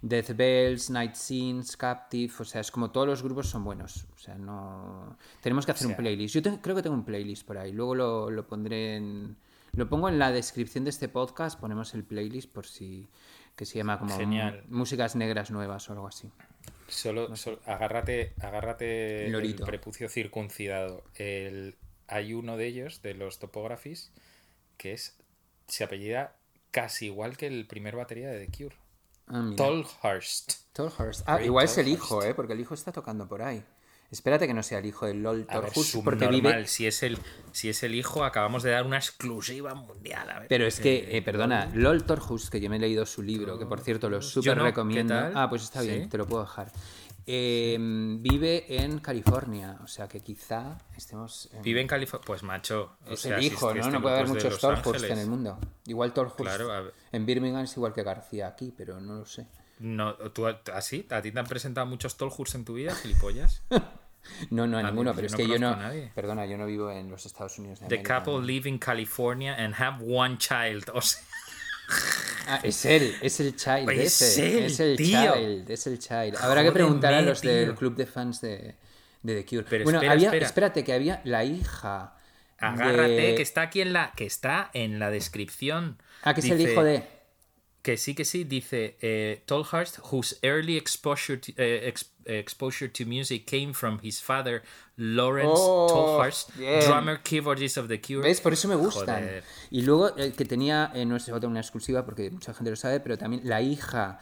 Death 0.00 0.30
Bells, 0.36 0.88
Night 0.90 1.14
Scenes, 1.14 1.76
Captive, 1.76 2.32
o 2.38 2.44
sea, 2.44 2.60
es 2.62 2.70
como 2.70 2.90
todos 2.90 3.06
los 3.06 3.22
grupos 3.22 3.48
son 3.48 3.64
buenos. 3.64 4.06
O 4.14 4.18
sea, 4.18 4.36
no. 4.36 5.16
Tenemos 5.42 5.66
que 5.66 5.72
hacer 5.72 5.86
O 5.86 5.88
sea- 5.88 5.96
un 5.98 6.02
playlist. 6.02 6.34
Yo 6.34 6.42
te- 6.42 6.60
creo 6.60 6.74
que 6.76 6.82
tengo 6.82 6.96
un 6.96 7.04
playlist 7.04 7.46
por 7.46 7.58
ahí. 7.58 7.72
Luego 7.72 7.94
lo, 7.94 8.30
lo 8.30 8.46
pondré 8.46 8.96
en. 8.96 9.36
Lo 9.76 9.88
pongo 9.88 10.08
en 10.08 10.18
la 10.18 10.30
descripción 10.30 10.84
de 10.84 10.90
este 10.90 11.08
podcast, 11.08 11.58
ponemos 11.58 11.94
el 11.94 12.04
playlist 12.04 12.50
por 12.50 12.66
si. 12.66 13.08
que 13.56 13.66
se 13.66 13.78
llama 13.78 13.98
como 13.98 14.16
Genial. 14.16 14.64
Músicas 14.68 15.16
Negras 15.16 15.50
Nuevas 15.50 15.88
o 15.88 15.92
algo 15.92 16.06
así. 16.08 16.30
Solo, 16.88 17.34
solo- 17.36 17.60
agárrate, 17.66 18.34
agárrate 18.40 19.26
el 19.26 19.54
prepucio 19.56 20.08
circuncidado. 20.08 21.02
El, 21.14 21.76
hay 22.08 22.34
uno 22.34 22.56
de 22.56 22.66
ellos, 22.66 23.02
de 23.02 23.14
los 23.14 23.38
topographies, 23.38 24.12
que 24.76 24.92
es. 24.92 25.16
se 25.66 25.84
apellida 25.84 26.36
casi 26.70 27.06
igual 27.06 27.36
que 27.36 27.46
el 27.46 27.66
primer 27.66 27.96
batería 27.96 28.28
de 28.30 28.46
The 28.46 28.52
Cure. 28.56 28.76
Ah. 29.28 29.50
Tolhurst. 29.56 30.52
Tolhurst. 30.72 31.22
Ah, 31.26 31.36
Ray 31.38 31.46
igual 31.46 31.64
es 31.64 31.78
el 31.78 31.88
hijo, 31.88 32.22
¿eh? 32.22 32.34
Porque 32.34 32.52
el 32.52 32.60
hijo 32.60 32.74
está 32.74 32.92
tocando 32.92 33.26
por 33.28 33.40
ahí. 33.42 33.64
Espérate 34.14 34.46
que 34.46 34.54
no 34.54 34.62
sea 34.62 34.78
el 34.78 34.86
hijo 34.86 35.06
de 35.06 35.14
LOL 35.14 35.44
Tolhurst, 35.46 35.96
porque 36.04 36.28
vive... 36.28 36.66
Si 36.68 36.86
es, 36.86 37.02
el, 37.02 37.18
si 37.52 37.68
es 37.68 37.82
el 37.82 37.94
hijo, 37.94 38.24
acabamos 38.24 38.62
de 38.62 38.70
dar 38.70 38.86
una 38.86 38.96
exclusiva 38.96 39.74
mundial. 39.74 40.30
A 40.30 40.38
ver. 40.38 40.48
Pero 40.48 40.66
es 40.66 40.78
que, 40.80 41.16
eh, 41.16 41.20
perdona, 41.22 41.68
LOL 41.74 42.04
Torhus, 42.04 42.48
que 42.48 42.60
yo 42.60 42.70
me 42.70 42.76
he 42.76 42.78
leído 42.78 43.04
su 43.06 43.22
libro, 43.22 43.58
que 43.58 43.66
por 43.66 43.80
cierto 43.80 44.08
lo 44.08 44.22
súper 44.22 44.56
no, 44.56 44.62
¿qué 44.62 44.68
recomiendo. 44.70 45.14
Ah, 45.34 45.48
pues 45.50 45.62
está 45.64 45.82
bien, 45.82 46.04
¿Sí? 46.04 46.08
te 46.08 46.16
lo 46.18 46.26
puedo 46.26 46.42
dejar. 46.44 46.70
Eh, 47.26 47.76
Vive 48.20 48.66
en 48.82 48.98
California, 48.98 49.78
o 49.82 49.86
sea 49.86 50.06
que 50.06 50.20
quizá 50.20 50.78
estemos. 50.96 51.48
en- 51.54 51.62
Vive 51.62 51.80
en 51.80 51.86
California. 51.88 52.24
Pues 52.26 52.42
macho. 52.42 52.96
o 53.06 53.12
Es 53.14 53.20
sea, 53.20 53.38
el 53.38 53.44
hijo, 53.44 53.72
¿no? 53.74 53.90
No 53.90 54.02
puede 54.02 54.14
haber 54.16 54.26
grupo 54.26 54.38
es 54.38 54.44
de 54.44 54.50
muchos 54.50 54.60
Torhurst 54.82 55.04
en 55.10 55.18
el 55.18 55.26
mundo. 55.26 55.58
Igual 55.86 56.12
Torhurst 56.12 56.36
Claro, 56.36 56.92
en 57.12 57.26
Birmingham 57.26 57.64
es 57.64 57.76
igual 57.76 57.92
que 57.94 58.02
García 58.02 58.46
aquí, 58.48 58.72
pero 58.76 59.00
no 59.00 59.14
lo 59.20 59.26
sé. 59.26 59.46
No, 59.78 60.14
¿tú, 60.14 60.46
¿Así? 60.72 61.06
¿A 61.10 61.20
ti 61.20 61.32
te 61.32 61.38
han 61.40 61.46
presentado 61.46 61.86
muchos 61.86 62.16
Tolhurst 62.16 62.54
en 62.54 62.64
tu 62.64 62.74
vida, 62.74 62.94
gilipollas? 62.94 63.62
No, 64.50 64.66
no, 64.66 64.78
a 64.78 64.82
ninguno, 64.82 65.14
pero 65.14 65.26
es 65.26 65.34
que 65.34 65.46
yo 65.46 65.58
no. 65.58 65.78
Perdona, 66.14 66.46
yo 66.46 66.56
no 66.58 66.66
vivo 66.66 66.90
en 66.90 67.10
los 67.10 67.24
Estados 67.26 67.58
Unidos 67.58 67.80
de 67.80 67.86
The 67.88 67.94
América. 67.96 68.22
couple 68.24 68.46
live 68.46 68.68
in 68.68 68.78
California 68.78 69.54
and 69.54 69.74
have 69.78 70.02
one 70.04 70.38
child. 70.38 70.90
O 70.94 71.00
sea, 71.00 71.20
Ah, 72.46 72.60
es 72.62 72.84
él, 72.84 73.14
es 73.22 73.40
el 73.40 73.56
child 73.56 73.88
Es 73.90 74.20
ese. 74.20 74.58
él, 74.58 74.64
es 74.64 74.80
el 74.80 74.96
tío. 74.96 75.34
child, 75.34 75.70
es 75.70 75.86
el 75.86 75.98
child. 75.98 76.36
Habrá 76.40 76.62
que 76.62 76.72
preguntar 76.72 77.14
a 77.14 77.22
los 77.22 77.40
del 77.40 77.74
club 77.74 77.94
de 77.96 78.06
fans 78.06 78.40
de, 78.40 78.74
de 79.22 79.34
The 79.42 79.46
Cure. 79.46 79.66
Pero 79.68 79.84
bueno, 79.84 79.98
espera, 79.98 80.12
había, 80.12 80.28
espera. 80.28 80.46
espérate, 80.46 80.84
que 80.84 80.92
había 80.92 81.20
la 81.24 81.44
hija. 81.44 82.16
agárrate, 82.58 83.08
de- 83.12 83.34
que 83.34 83.42
está 83.42 83.62
aquí 83.62 83.80
en 83.80 83.92
la, 83.92 84.12
que 84.16 84.24
está 84.26 84.70
en 84.74 84.98
la 84.98 85.10
descripción. 85.10 85.98
Ah, 86.22 86.34
que 86.34 86.40
es 86.40 86.50
el 86.50 86.60
hijo 86.60 86.82
de. 86.84 87.04
Que 87.84 87.98
sí, 87.98 88.14
que 88.14 88.24
sí, 88.24 88.44
dice 88.44 88.96
eh, 89.02 89.42
Tolhurst, 89.44 89.98
whose 90.10 90.38
early 90.42 90.78
exposure 90.78 91.36
to, 91.36 91.52
eh, 91.58 91.86
ex- 91.86 92.10
exposure 92.24 92.88
to 92.90 93.04
music 93.04 93.44
came 93.44 93.74
from 93.74 94.00
his 94.02 94.22
father, 94.22 94.62
Lawrence 94.96 95.52
Oh, 95.54 95.86
Tolhurst, 95.92 96.56
bien. 96.56 96.80
drummer 96.80 97.22
keyboardist 97.22 97.76
of 97.76 97.88
The 97.88 98.00
Cure. 98.00 98.22
¿Ves? 98.26 98.40
Por 98.40 98.54
eso 98.54 98.68
me 98.68 98.74
gustan. 98.74 99.22
Joder. 99.22 99.44
Y 99.70 99.82
luego 99.82 100.16
el 100.16 100.32
que 100.32 100.46
tenía, 100.46 100.92
eh, 100.94 101.04
no 101.04 101.14
es 101.16 101.28
otra 101.28 101.46
una 101.46 101.60
exclusiva 101.60 102.06
porque 102.06 102.30
mucha 102.30 102.54
gente 102.54 102.70
lo 102.70 102.76
sabe, 102.76 103.00
pero 103.00 103.18
también 103.18 103.42
la 103.44 103.60
hija 103.60 104.18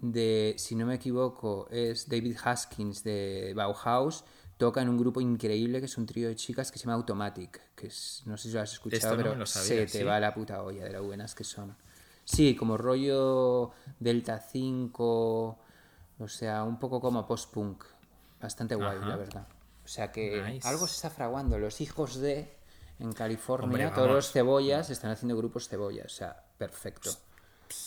de, 0.00 0.54
si 0.56 0.74
no 0.74 0.86
me 0.86 0.94
equivoco, 0.94 1.68
es 1.70 2.08
David 2.08 2.36
Haskins 2.42 3.04
de 3.04 3.52
Bauhaus. 3.54 4.24
Toca 4.56 4.80
en 4.80 4.88
un 4.88 4.96
grupo 4.96 5.20
increíble 5.20 5.80
que 5.80 5.86
es 5.86 5.98
un 5.98 6.06
trío 6.06 6.28
de 6.28 6.36
chicas 6.36 6.72
que 6.72 6.78
se 6.78 6.84
llama 6.86 6.94
Automatic. 6.94 7.60
Que 7.74 7.88
es, 7.88 8.22
no 8.24 8.38
sé 8.38 8.48
si 8.48 8.54
lo 8.54 8.62
has 8.62 8.72
escuchado, 8.72 9.16
no 9.18 9.22
pero 9.22 9.44
sabía, 9.46 9.68
se 9.68 9.76
te 9.86 9.98
¿sí? 9.98 10.02
va 10.02 10.18
la 10.18 10.32
puta 10.32 10.62
olla 10.62 10.84
de 10.84 10.92
lo 10.92 11.02
buenas 11.04 11.34
que 11.34 11.44
son. 11.44 11.76
Sí, 12.24 12.54
como 12.54 12.76
rollo 12.76 13.72
Delta 13.98 14.38
5, 14.38 15.58
o 16.18 16.28
sea, 16.28 16.62
un 16.64 16.78
poco 16.78 17.00
como 17.00 17.26
post-punk. 17.26 17.84
Bastante 18.40 18.74
guay, 18.74 18.96
Ajá. 18.98 19.06
la 19.08 19.16
verdad. 19.16 19.46
O 19.84 19.88
sea 19.88 20.12
que 20.12 20.40
Nice. 20.42 20.66
algo 20.68 20.86
se 20.86 20.94
está 20.94 21.10
fraguando. 21.10 21.58
Los 21.58 21.80
hijos 21.80 22.16
de 22.16 22.56
en 22.98 23.12
California, 23.12 23.66
Hombre, 23.66 23.90
todos 23.90 24.10
los 24.10 24.30
cebollas 24.30 24.90
están 24.90 25.10
haciendo 25.10 25.36
grupos 25.36 25.68
cebollas. 25.68 26.06
O 26.06 26.08
sea, 26.16 26.44
perfecto. 26.58 27.10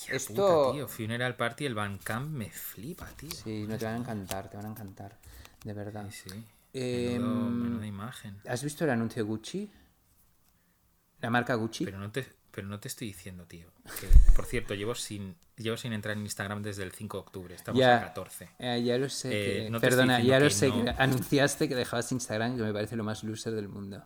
Esto. 0.09 0.71
tío, 0.73 0.87
Funeral 0.87 1.35
Party, 1.35 1.65
el 1.65 1.75
Bandcamp 1.75 2.29
me 2.29 2.49
flipa, 2.49 3.07
tío. 3.15 3.29
Sí, 3.31 3.65
no 3.67 3.77
te 3.77 3.85
van 3.85 3.95
a 3.95 3.97
encantar, 3.99 4.49
te 4.49 4.57
van 4.57 4.65
a 4.65 4.69
encantar. 4.69 5.17
De 5.63 5.73
verdad. 5.73 6.05
Sí, 6.09 6.29
sí. 6.29 6.45
Em, 6.73 7.21
Menudo- 7.21 7.49
menuda 7.51 7.85
imagen. 7.85 8.41
¿Has 8.47 8.63
visto 8.63 8.83
el 8.83 8.89
anuncio 8.89 9.23
de 9.23 9.29
Gucci? 9.29 9.71
La 11.21 11.29
marca 11.29 11.55
Gucci. 11.55 11.85
Pero 11.85 11.97
no 11.99 12.11
te, 12.11 12.27
pero 12.55 12.67
no 12.69 12.79
te 12.79 12.87
estoy 12.87 13.07
diciendo, 13.07 13.43
tío. 13.45 13.67
Que, 13.99 14.07
por 14.33 14.45
cierto, 14.45 14.73
llevo 14.75 14.95
sin, 14.95 15.35
llevo 15.57 15.75
sin 15.75 15.91
entrar 15.91 16.15
en 16.15 16.23
Instagram 16.23 16.63
desde 16.63 16.83
el 16.83 16.93
5 16.93 17.17
de 17.17 17.21
octubre. 17.21 17.53
Estamos 17.53 17.77
ya, 17.81 17.97
a 17.97 18.01
14. 18.01 18.49
eh, 18.59 18.81
ya 18.81 18.97
lo 18.97 19.09
sé. 19.09 19.27
Eh, 19.29 19.63
que- 19.65 19.69
no 19.69 19.81
perdona, 19.81 20.21
ya 20.21 20.39
lo 20.39 20.49
sé. 20.49 20.69
no. 20.69 20.85
Que 20.85 20.89
anunciaste 20.97 21.67
que 21.67 21.75
dejabas 21.75 22.09
Instagram, 22.13 22.55
que 22.55 22.63
me 22.63 22.71
parece 22.71 22.95
lo 22.95 23.03
más 23.03 23.25
loser 23.25 23.53
del 23.53 23.67
mundo. 23.67 24.01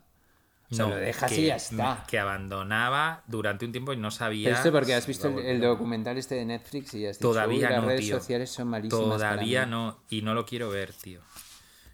O 0.71 0.75
sea, 0.75 0.87
lo 0.87 0.95
dejas 0.95 1.31
que, 1.31 1.41
y 1.41 1.45
ya 1.45 1.57
está. 1.57 2.03
Que 2.07 2.17
abandonaba 2.17 3.23
durante 3.27 3.65
un 3.65 3.71
tiempo 3.71 3.93
y 3.93 3.97
no 3.97 4.09
sabía. 4.09 4.49
Pero 4.49 4.57
esto 4.57 4.71
porque 4.71 4.95
has 4.95 5.05
visto 5.05 5.27
el, 5.39 5.61
documental 5.61 6.17
este 6.17 6.35
de 6.35 6.45
Netflix 6.45 6.93
y 6.95 7.01
ya 7.01 7.07
dicho, 7.09 7.19
Todavía 7.21 7.67
"Uy, 7.67 7.73
las 7.73 7.81
no, 7.83 7.87
redes 7.87 8.01
tío. 8.01 8.17
sociales 8.17 8.49
son 8.49 8.67
malísimas 8.67 9.03
Todavía 9.17 9.65
mí". 9.65 9.71
no. 9.71 9.99
Y 10.09 10.21
no 10.23 10.33
lo 10.33 10.45
quiero 10.45 10.69
ver, 10.69 10.93
tío. 10.93 11.21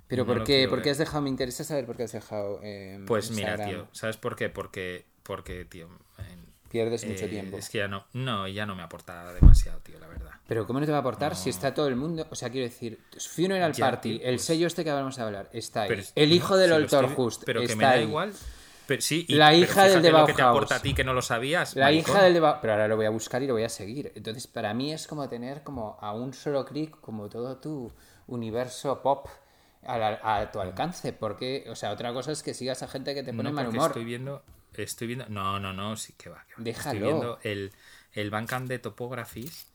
Pero 0.08 0.24
no 0.24 0.28
¿por 0.28 0.40
qué? 0.40 0.46
quiero 0.58 0.70
¿Por 0.70 0.80
qué 0.80 0.90
ver. 0.90 0.92
has 0.92 0.98
dejado? 1.00 1.22
Me 1.22 1.30
interesa 1.30 1.64
saber 1.64 1.86
por 1.86 1.96
qué 1.98 2.04
has 2.04 2.12
dejado 2.12 2.60
eh, 2.64 3.02
Pues 3.08 3.32
mira, 3.32 3.58
tío. 3.66 3.88
¿Sabes 3.92 4.18
por 4.18 4.36
qué? 4.36 4.50
Porque, 4.50 5.06
porque 5.24 5.66
tío. 5.66 5.90
Pierdes 6.76 7.06
mucho 7.06 7.26
eh, 7.26 7.30
tiempo. 7.30 7.58
Es 7.58 7.70
que 7.70 7.78
ya 7.78 7.88
no. 7.88 8.04
No, 8.12 8.48
ya 8.50 8.66
no 8.66 8.76
me 8.76 8.84
aporta 8.84 9.34
demasiado, 9.34 9.80
tío, 9.80 9.98
la 9.98 10.08
verdad. 10.08 10.32
Pero 10.46 10.68
¿cómo 10.68 10.82
no 10.82 10.86
te 10.86 10.92
va 10.92 10.98
a 10.98 11.02
aportar 11.02 11.34
si 11.36 11.50
está 11.50 11.74
todo 11.74 11.88
el 11.88 11.96
mundo? 11.96 12.28
O 12.30 12.36
sea, 12.36 12.50
quiero 12.50 12.68
decir, 12.68 13.00
Funeral 13.30 13.72
Ya, 13.72 13.86
Party, 13.86 14.18
tío, 14.18 14.28
el 14.28 14.36
pues- 14.36 14.44
sello 14.46 14.68
este 14.68 14.84
que 14.84 14.92
vamos 14.92 15.18
a 15.18 15.26
hablar, 15.26 15.50
está 15.54 15.84
ahí. 15.84 15.88
Pero- 15.90 16.04
el 16.16 16.34
hijo 16.34 16.58
del 16.58 16.74
Oltor 16.74 17.06
estoy- 17.06 17.16
Just 17.16 17.44
Pero 17.46 17.62
que 17.66 17.76
me 17.78 17.84
da 17.86 17.92
ahí. 17.92 18.04
igual. 18.04 18.34
Pero 18.88 19.02
sí, 19.02 19.26
y- 19.28 19.36
La 19.36 19.52
pero 19.52 19.64
hija 19.64 19.84
del 19.88 20.02
de 20.02 20.12
lo 20.12 20.26
que 20.28 20.34
te 20.34 20.42
aporta 20.42 20.76
a 20.76 20.82
ti 20.82 20.94
que 20.94 21.04
no 21.06 21.14
lo 21.14 21.22
sabías. 21.22 21.76
La 21.78 21.86
maricón. 21.86 22.12
hija 22.14 22.24
del 22.26 22.34
de 22.36 22.42
Pero 22.62 22.74
ahora 22.74 22.88
lo 22.90 22.98
voy 22.98 23.06
a 23.06 23.10
buscar 23.10 23.42
y 23.42 23.48
lo 23.48 23.54
voy 23.54 23.64
a 23.64 23.70
seguir. 23.70 24.12
Entonces, 24.16 24.46
para 24.48 24.74
mí 24.74 24.92
es 24.94 25.08
como 25.08 25.28
tener 25.30 25.64
como 25.64 25.98
a 26.02 26.12
un 26.14 26.34
solo 26.34 26.66
clic 26.66 27.00
como 27.00 27.30
todo 27.30 27.58
tu 27.58 27.92
universo 28.28 29.02
pop 29.02 29.28
a, 29.88 29.98
la- 29.98 30.20
a 30.22 30.52
tu 30.52 30.60
alcance. 30.60 31.14
Porque, 31.14 31.66
o 31.70 31.76
sea, 31.76 31.92
otra 31.92 32.14
cosa 32.14 32.32
es 32.34 32.44
que 32.44 32.54
sigas 32.54 32.84
a 32.84 32.88
gente 32.88 33.16
que 33.16 33.24
te 33.24 33.34
pone 33.34 33.50
No, 33.50 33.56
mal 33.56 33.70
humor. 33.70 33.88
Estoy 33.88 34.06
viendo. 34.06 34.44
Estoy 34.78 35.08
viendo. 35.08 35.26
No, 35.30 35.60
no, 35.60 35.74
no, 35.74 35.96
sí 35.98 36.14
que 36.18 36.30
va. 36.30 36.44
que 36.48 36.54
va. 36.56 36.64
Déjalo. 36.64 36.90
Estoy 36.96 37.00
viendo 37.08 37.40
el, 37.44 37.72
el 38.14 38.30
Bandcamp 38.30 38.68
de 38.68 38.80
Topographies. 38.80 39.68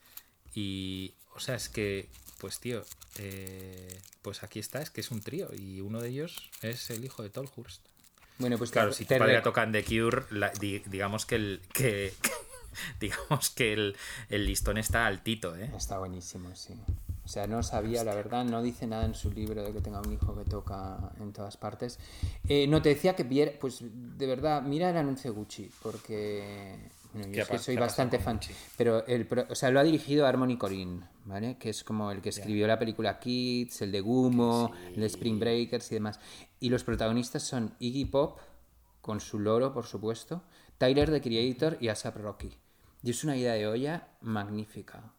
Y. 0.55 1.14
O 1.34 1.40
sea, 1.40 1.55
es 1.55 1.68
que. 1.68 2.09
Pues 2.38 2.59
tío, 2.59 2.82
eh, 3.18 4.01
pues 4.22 4.42
aquí 4.42 4.61
está, 4.61 4.80
es 4.80 4.88
que 4.88 5.03
es 5.03 5.11
un 5.11 5.20
trío 5.20 5.51
y 5.55 5.82
uno 5.82 6.01
de 6.01 6.09
ellos 6.09 6.48
es 6.62 6.88
el 6.88 7.05
hijo 7.05 7.22
de 7.22 7.28
Tolhurst. 7.28 7.82
Bueno, 8.38 8.57
pues 8.57 8.70
Claro, 8.70 8.90
te- 8.92 8.96
si 8.96 9.05
tu 9.05 9.09
te 9.09 9.18
padre 9.18 9.36
re- 9.36 9.42
toca 9.42 9.62
en 9.62 9.72
The 9.72 9.84
Cure, 9.84 10.24
la- 10.30 10.48
di- 10.48 10.78
digamos 10.86 11.26
que 11.26 11.34
el 11.34 11.61
que 11.74 12.14
digamos 13.01 13.51
que 13.51 13.74
el, 13.74 13.96
el 14.30 14.46
listón 14.46 14.78
está 14.78 15.07
altito, 15.07 15.55
¿eh? 15.55 15.70
Está 15.76 15.98
buenísimo, 15.98 16.57
sí. 16.57 16.72
O 17.25 17.29
sea, 17.29 17.47
no 17.47 17.62
sabía, 17.62 18.03
la 18.03 18.14
verdad, 18.14 18.45
no 18.45 18.61
dice 18.62 18.87
nada 18.87 19.05
en 19.05 19.14
su 19.14 19.31
libro 19.31 19.62
de 19.62 19.73
que 19.73 19.81
tenga 19.81 20.01
un 20.01 20.12
hijo 20.12 20.35
que 20.37 20.45
toca 20.45 21.12
en 21.21 21.33
todas 21.33 21.57
partes. 21.57 21.99
Eh, 22.49 22.66
no, 22.66 22.83
te 22.83 22.89
decía 22.91 23.14
que 23.14 23.23
viera, 23.23 23.53
pues 23.61 23.81
de 23.83 24.27
verdad, 24.27 24.62
mira 24.62 24.91
el 24.91 24.97
anuncio 24.97 25.33
Gucci, 25.33 25.71
porque 25.83 26.91
bueno, 27.12 27.29
yo 27.29 27.33
¿Qué 27.33 27.41
es 27.43 27.47
que 27.49 27.55
pa- 27.55 27.62
soy 27.62 27.77
bastante 27.77 28.18
fan. 28.18 28.41
Pero 28.77 29.07
el, 29.07 29.29
o 29.49 29.55
sea, 29.55 29.71
lo 29.71 29.81
ha 29.81 29.85
dirigido 29.85 30.27
Harmony 30.27 30.57
Corinne, 30.57 31.03
¿vale? 31.25 31.57
Que 31.59 31.71
es 31.71 31.85
como 31.85 32.11
el 32.11 32.21
que 32.21 32.31
escribió 32.31 32.66
la 32.66 32.79
película 32.79 33.21
Kids, 33.21 33.83
el 33.83 33.93
de 33.93 34.01
Gumo, 34.01 34.73
el 34.89 35.01
de 35.01 35.07
Spring 35.07 35.39
Breakers 35.39 35.91
y 35.93 35.95
demás. 35.97 36.18
Y 36.59 36.68
los 36.68 36.83
protagonistas 36.85 37.43
son 37.43 37.75
Iggy 37.79 38.07
Pop, 38.07 38.39
con 39.01 39.21
su 39.21 39.39
loro, 39.39 39.73
por 39.73 39.87
supuesto, 39.87 40.43
Tyler, 40.79 41.11
the 41.11 41.21
Creator 41.21 41.79
y 41.81 41.89
ASAP 41.89 42.16
Rocky. 42.16 42.57
Y 43.03 43.11
es 43.11 43.25
una 43.25 43.37
idea 43.37 43.55
de 43.55 43.66
olla 43.66 44.09
magnífica. 44.21 45.12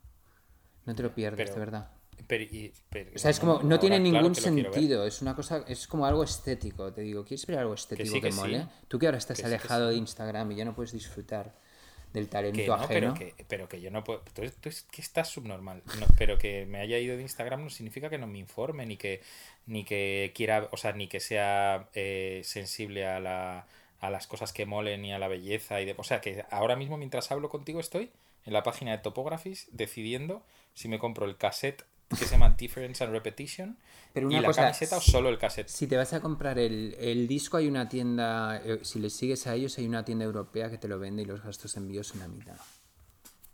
No 0.85 0.95
te 0.95 1.03
lo 1.03 1.13
pierdes, 1.13 1.37
Pero- 1.49 1.53
de 1.53 1.59
verdad. 1.59 1.89
Pero, 2.27 2.43
y- 2.43 2.71
pero- 2.89 3.11
O 3.15 3.17
sea, 3.17 3.31
es 3.31 3.39
como, 3.39 3.61
no 3.63 3.79
tiene 3.79 3.99
ningún 3.99 4.35
sentido, 4.35 5.05
es 5.07 5.21
una 5.21 5.35
cosa, 5.35 5.65
es 5.67 5.87
como 5.87 6.05
algo 6.05 6.23
estético, 6.23 6.93
te 6.93 7.01
digo, 7.01 7.25
¿quieres 7.25 7.45
ver 7.47 7.57
algo 7.59 7.73
estético 7.73 8.07
sí, 8.09 8.21
que, 8.21 8.27
que 8.27 8.31
sí. 8.31 8.39
mole? 8.39 8.67
Tú 8.87 8.99
que 8.99 9.07
ahora 9.07 9.17
estás 9.17 9.37
Que 9.37 9.43
sí, 9.43 9.47
alejado 9.47 9.87
sí. 9.89 9.95
de 9.95 9.99
Instagram 9.99 10.51
y 10.51 10.55
ya 10.55 10.63
no 10.65 10.75
puedes 10.75 10.91
disfrutar 10.91 11.53
del 12.13 12.27
talento 12.29 12.61
no, 12.67 12.73
ajeno. 12.75 12.87
pero 12.89 13.13
que, 13.35 13.45
pero 13.47 13.67
que 13.69 13.81
yo 13.81 13.89
no 13.89 14.03
puedo. 14.03 14.21
Tú, 14.33 14.43
tú 14.61 14.69
es 14.69 14.83
que 14.83 15.01
estás 15.01 15.29
subnormal. 15.29 15.81
No, 15.99 16.05
pero 16.17 16.37
que 16.37 16.65
me 16.67 16.79
haya 16.79 16.97
ido 16.99 17.15
de 17.15 17.21
Instagram 17.23 17.63
no 17.63 17.69
significa 17.69 18.09
que 18.09 18.17
no 18.19 18.27
me 18.27 18.37
informe, 18.37 18.85
ni 18.85 18.97
que, 18.97 19.21
ni 19.65 19.83
que 19.83 20.31
quiera, 20.35 20.67
o 20.71 20.77
sea, 20.77 20.91
ni 20.93 21.07
que 21.07 21.19
sea 21.21 21.87
eh, 21.95 22.41
sensible 22.43 23.07
a, 23.07 23.19
la, 23.19 23.65
a 23.99 24.09
las 24.09 24.27
cosas 24.27 24.53
que 24.53 24.65
molen 24.65 25.03
y 25.05 25.11
a 25.13 25.19
la 25.19 25.27
belleza. 25.27 25.81
Y 25.81 25.85
de, 25.85 25.95
o 25.97 26.03
sea, 26.03 26.21
que 26.21 26.45
ahora 26.51 26.75
mismo 26.75 26.97
mientras 26.97 27.31
hablo 27.31 27.49
contigo 27.49 27.79
estoy 27.79 28.11
en 28.45 28.53
la 28.53 28.61
página 28.63 28.91
de 28.91 28.97
Topographies 28.99 29.67
decidiendo 29.71 30.43
si 30.73 30.87
me 30.87 30.99
compro 30.99 31.25
el 31.25 31.37
cassette 31.37 31.83
que 32.09 32.15
se 32.17 32.31
llama 32.31 32.49
Difference 32.57 33.03
and 33.03 33.13
Repetition 33.13 33.77
Pero 34.13 34.27
y 34.27 34.31
una 34.31 34.41
la 34.41 34.47
cosa, 34.47 34.63
camiseta 34.63 34.97
o 34.97 35.01
solo 35.01 35.29
el 35.29 35.37
cassette. 35.37 35.67
Si 35.69 35.87
te 35.87 35.95
vas 35.97 36.13
a 36.13 36.19
comprar 36.21 36.59
el, 36.59 36.95
el 36.99 37.27
disco, 37.27 37.57
hay 37.57 37.67
una 37.67 37.87
tienda, 37.87 38.57
eh, 38.63 38.79
si 38.83 38.99
les 38.99 39.13
sigues 39.13 39.47
a 39.47 39.55
ellos, 39.55 39.77
hay 39.77 39.87
una 39.87 40.03
tienda 40.03 40.25
europea 40.25 40.69
que 40.69 40.77
te 40.77 40.87
lo 40.87 40.99
vende 40.99 41.21
y 41.21 41.25
los 41.25 41.41
gastos 41.43 41.73
de 41.75 41.81
envío 41.81 42.03
son 42.03 42.19
la 42.19 42.27
mitad. 42.27 42.55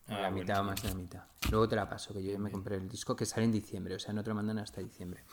Ah, 0.10 0.22
la 0.22 0.30
bueno, 0.30 0.36
mitad 0.42 0.62
o 0.62 0.64
más 0.64 0.82
de 0.82 0.88
la 0.90 0.96
mitad. 0.96 1.24
Luego 1.52 1.68
te 1.68 1.76
la 1.76 1.88
paso, 1.90 2.14
que 2.14 2.24
yo 2.24 2.32
ya 2.32 2.40
me 2.40 2.50
compré 2.50 2.78
el 2.78 2.88
disco 2.90 3.16
que 3.16 3.26
sale 3.26 3.46
en 3.46 3.52
diciembre, 3.52 3.96
o 3.96 4.00
sea, 4.00 4.14
no 4.14 4.24
te 4.24 4.30
lo 4.30 4.36
mandan 4.36 4.58
hasta 4.58 4.82
diciembre. 4.82 5.24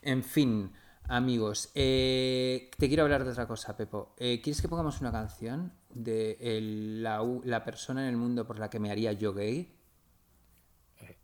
En 0.00 0.22
fin, 0.22 0.72
amigos, 1.08 1.70
eh, 1.74 2.70
te 2.78 2.88
quiero 2.88 3.02
hablar 3.02 3.24
de 3.24 3.30
otra 3.30 3.46
cosa, 3.48 3.76
Pepo. 3.76 4.14
Eh, 4.18 4.40
¿Quieres 4.42 4.62
que 4.62 4.68
pongamos 4.68 5.00
una 5.00 5.10
canción 5.12 5.72
de 5.90 6.36
el- 6.40 7.02
la, 7.02 7.20
la 7.44 7.64
persona 7.64 8.02
en 8.02 8.08
el 8.10 8.16
mundo 8.16 8.46
por 8.46 8.58
la 8.60 8.70
que 8.70 8.78
me 8.78 8.90
haría 8.90 9.12
yo 9.12 9.34
gay? 9.34 9.74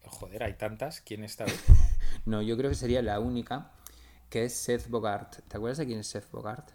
Joder, 0.08 0.42
hay 0.42 0.54
tantas. 0.54 1.00
¿Quién 1.00 1.24
está? 1.24 1.44
No, 2.24 2.42
yo 2.42 2.56
creo 2.56 2.68
que 2.70 2.74
sería 2.76 3.00
la 3.00 3.20
única, 3.20 3.70
que 4.28 4.44
es 4.44 4.54
Seth 4.54 4.88
Bogart. 4.88 5.36
¿Te 5.48 5.56
acuerdas 5.56 5.78
de 5.78 5.86
quién 5.86 6.00
es 6.00 6.06
Seth 6.08 6.30
Bogart? 6.30 6.70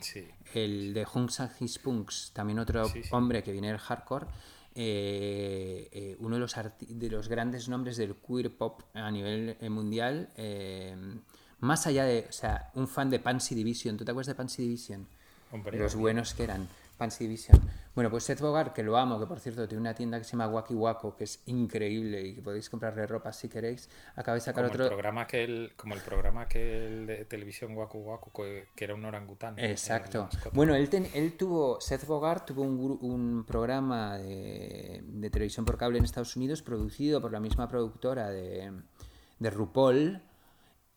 Sí. 0.00 0.26
el 0.54 0.92
de 0.94 1.06
Hunks 1.12 1.40
and 1.40 1.52
His 1.60 1.78
Punks, 1.78 2.30
también 2.34 2.58
otro 2.58 2.86
Sí, 2.88 3.02
sí. 3.02 3.08
hombre 3.12 3.42
que 3.42 3.50
viene 3.52 3.68
del 3.68 3.78
hardcore, 3.78 4.26
eh, 4.74 5.88
eh, 5.92 6.16
uno 6.20 6.34
de 6.36 6.40
los, 6.40 6.54
de 6.88 7.10
los 7.10 7.28
grandes 7.28 7.68
nombres 7.68 7.96
del 7.96 8.14
queer 8.16 8.54
pop 8.56 8.82
a 8.94 9.10
nivel 9.10 9.56
eh, 9.60 9.70
mundial, 9.70 10.28
eh, 10.36 10.94
más 11.60 11.86
allá 11.86 12.04
de, 12.04 12.26
o 12.28 12.32
sea, 12.32 12.70
un 12.74 12.86
fan 12.88 13.08
de 13.10 13.18
Pansy 13.20 13.54
Division, 13.54 13.96
¿tú 13.96 14.04
te 14.04 14.10
acuerdas 14.10 14.28
de 14.28 14.34
Pansy 14.34 14.62
Division? 14.62 15.06
Hombre, 15.52 15.78
los 15.78 15.94
buenos 15.94 16.34
que 16.34 16.44
eran, 16.44 16.68
Pansy 16.96 17.24
Division. 17.24 17.60
Bueno, 17.94 18.10
pues 18.10 18.24
Seth 18.24 18.40
Bogart, 18.40 18.72
que 18.74 18.82
lo 18.82 18.96
amo, 18.98 19.18
que 19.18 19.26
por 19.26 19.40
cierto 19.40 19.66
tiene 19.66 19.80
una 19.80 19.94
tienda 19.94 20.18
que 20.18 20.24
se 20.24 20.32
llama 20.32 20.48
Wacky 20.48 20.74
Waco, 20.74 21.16
que 21.16 21.24
es 21.24 21.40
increíble 21.46 22.20
y 22.22 22.34
que 22.34 22.42
podéis 22.42 22.68
comprarle 22.68 23.06
ropa 23.06 23.32
si 23.32 23.48
queréis, 23.48 23.88
acaba 24.16 24.34
de 24.34 24.40
sacar 24.42 24.64
Como 24.64 24.74
el 24.74 24.80
otro... 24.82 24.88
programa 24.88 25.26
que 25.26 25.44
el, 25.44 25.72
como 25.76 25.94
el 25.94 26.00
programa 26.00 26.46
que 26.46 26.86
el 26.86 27.06
de 27.06 27.24
televisión 27.24 27.74
Waku 27.76 27.98
Waku 27.98 28.30
que, 28.74 28.84
era 28.84 28.94
un 28.94 29.04
orangután. 29.04 29.58
Exacto. 29.58 30.28
Bueno, 30.52 30.74
él, 30.74 30.90
ten- 30.90 31.08
él 31.14 31.36
tuvo, 31.38 31.80
Seth 31.80 32.06
Bogart 32.06 32.46
tuvo 32.46 32.62
un, 32.62 32.98
un 33.00 33.44
programa 33.46 34.18
de, 34.18 35.02
de 35.06 35.30
televisión 35.30 35.64
por 35.64 35.78
cable 35.78 35.98
en 35.98 36.04
Estados 36.04 36.36
Unidos 36.36 36.60
producido 36.62 37.20
por 37.20 37.32
la 37.32 37.40
misma 37.40 37.66
productora 37.68 38.28
de, 38.28 38.72
de 39.38 39.50
RuPaul 39.50 40.20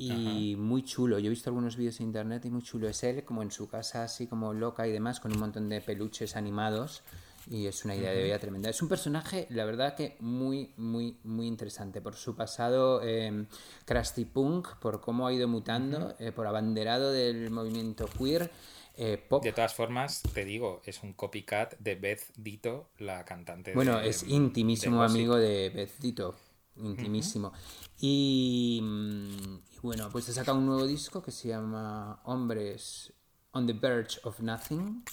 y 0.02 0.56
muy 0.56 0.84
chulo. 0.84 1.20
Yo 1.20 1.28
he 1.28 1.30
visto 1.30 1.50
algunos 1.50 1.76
vídeos 1.76 2.00
en 2.00 2.08
internet 2.08 2.46
y 2.46 2.50
muy 2.50 2.64
chulo. 2.64 2.88
Es 2.88 3.04
él 3.04 3.24
como 3.26 3.44
en 3.44 3.52
su 3.52 3.68
casa 3.68 4.04
así 4.04 4.28
como 4.28 4.54
loca 4.54 4.88
y 4.88 4.92
demás 4.92 5.20
con 5.20 5.34
un 5.34 5.40
montón 5.40 5.68
de 5.70 5.82
peluches 5.82 6.36
animados 6.38 7.04
y 7.50 7.66
es 7.68 7.84
una 7.84 7.96
idea 7.96 8.12
de 8.12 8.24
vida 8.24 8.40
tremenda. 8.40 8.70
Es 8.70 8.82
un 8.82 8.88
personaje, 8.88 9.46
la 9.50 9.66
verdad 9.66 9.96
que 9.96 10.16
muy, 10.22 10.72
muy, 10.78 11.18
muy 11.24 11.48
interesante 11.48 12.00
por 12.00 12.16
su 12.16 12.36
pasado 12.36 13.02
eh, 13.04 13.46
crusty 13.86 14.24
punk, 14.26 14.76
por 14.80 15.02
cómo 15.02 15.28
ha 15.28 15.34
ido 15.34 15.48
mutando, 15.48 16.16
eh, 16.20 16.32
por 16.32 16.48
abanderado 16.48 17.12
del 17.12 17.50
movimiento 17.50 18.08
queer, 18.08 18.52
eh, 18.96 19.18
pop. 19.18 19.44
De 19.44 19.52
todas 19.52 19.74
formas, 19.74 20.22
te 20.34 20.46
digo, 20.46 20.82
es 20.86 21.02
un 21.04 21.14
copycat 21.14 21.78
de 21.80 21.96
Beth 21.96 22.24
Dito, 22.38 22.90
la 23.00 23.26
cantante. 23.26 23.74
Bueno, 23.74 23.98
de- 24.00 24.10
es 24.10 24.24
intimísimo 24.24 24.98
de 24.98 25.02
Gossip. 25.04 25.16
amigo 25.18 25.36
de 25.38 25.70
Beth 25.76 25.98
Dito. 26.00 26.36
Intimísimo. 26.84 27.52
y, 28.00 28.80
mm, 28.82 29.56
y 29.76 29.80
bueno, 29.82 30.10
pues 30.12 30.28
he 30.30 30.34
sacado 30.34 30.58
un 30.58 30.66
nuevo 30.66 30.86
disco 30.86 31.22
que 31.22 31.32
se 31.32 31.50
llama 31.50 32.20
Hombres 32.26 33.14
on 33.52 33.66
the 33.68 33.74
Verge 33.74 34.20
of 34.24 34.40
Nothing. 34.40 35.04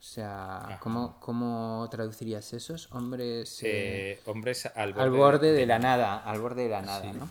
O 0.00 0.10
sea, 0.10 0.78
¿cómo, 0.80 1.18
cómo 1.20 1.86
traducirías 1.90 2.52
esos? 2.54 2.90
Hombres 2.92 3.62
eh, 3.62 4.12
Eh, 4.12 4.20
hombres 4.26 4.64
al 4.66 4.92
borde, 4.94 5.02
al 5.02 5.10
borde 5.10 5.52
de 5.52 5.66
la 5.66 5.78
nada, 5.78 6.18
al 6.18 6.40
borde 6.40 6.62
de 6.62 6.68
la 6.70 6.80
nada, 6.82 7.12
¿no? 7.12 7.28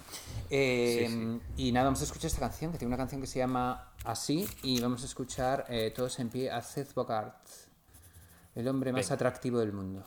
Eh, 0.49 1.07
Sí, 1.09 1.39
Y 1.57 1.71
nada, 1.71 1.85
vamos 1.85 2.01
a 2.01 2.03
escuchar 2.03 2.27
esta 2.27 2.41
canción, 2.41 2.71
que 2.71 2.77
tiene 2.77 2.89
una 2.89 2.97
canción 2.97 3.19
que 3.21 3.25
se 3.27 3.39
llama 3.39 3.93
Así, 4.03 4.47
y 4.63 4.79
vamos 4.81 5.01
a 5.01 5.05
escuchar 5.05 5.65
eh, 5.69 5.91
todos 5.95 6.19
en 6.19 6.29
pie 6.29 6.51
a 6.51 6.61
Seth 6.61 6.93
Bogart, 6.93 7.37
el 8.53 8.67
hombre 8.67 8.91
más 8.91 9.09
atractivo 9.11 9.57
del 9.59 9.71
mundo. 9.73 10.05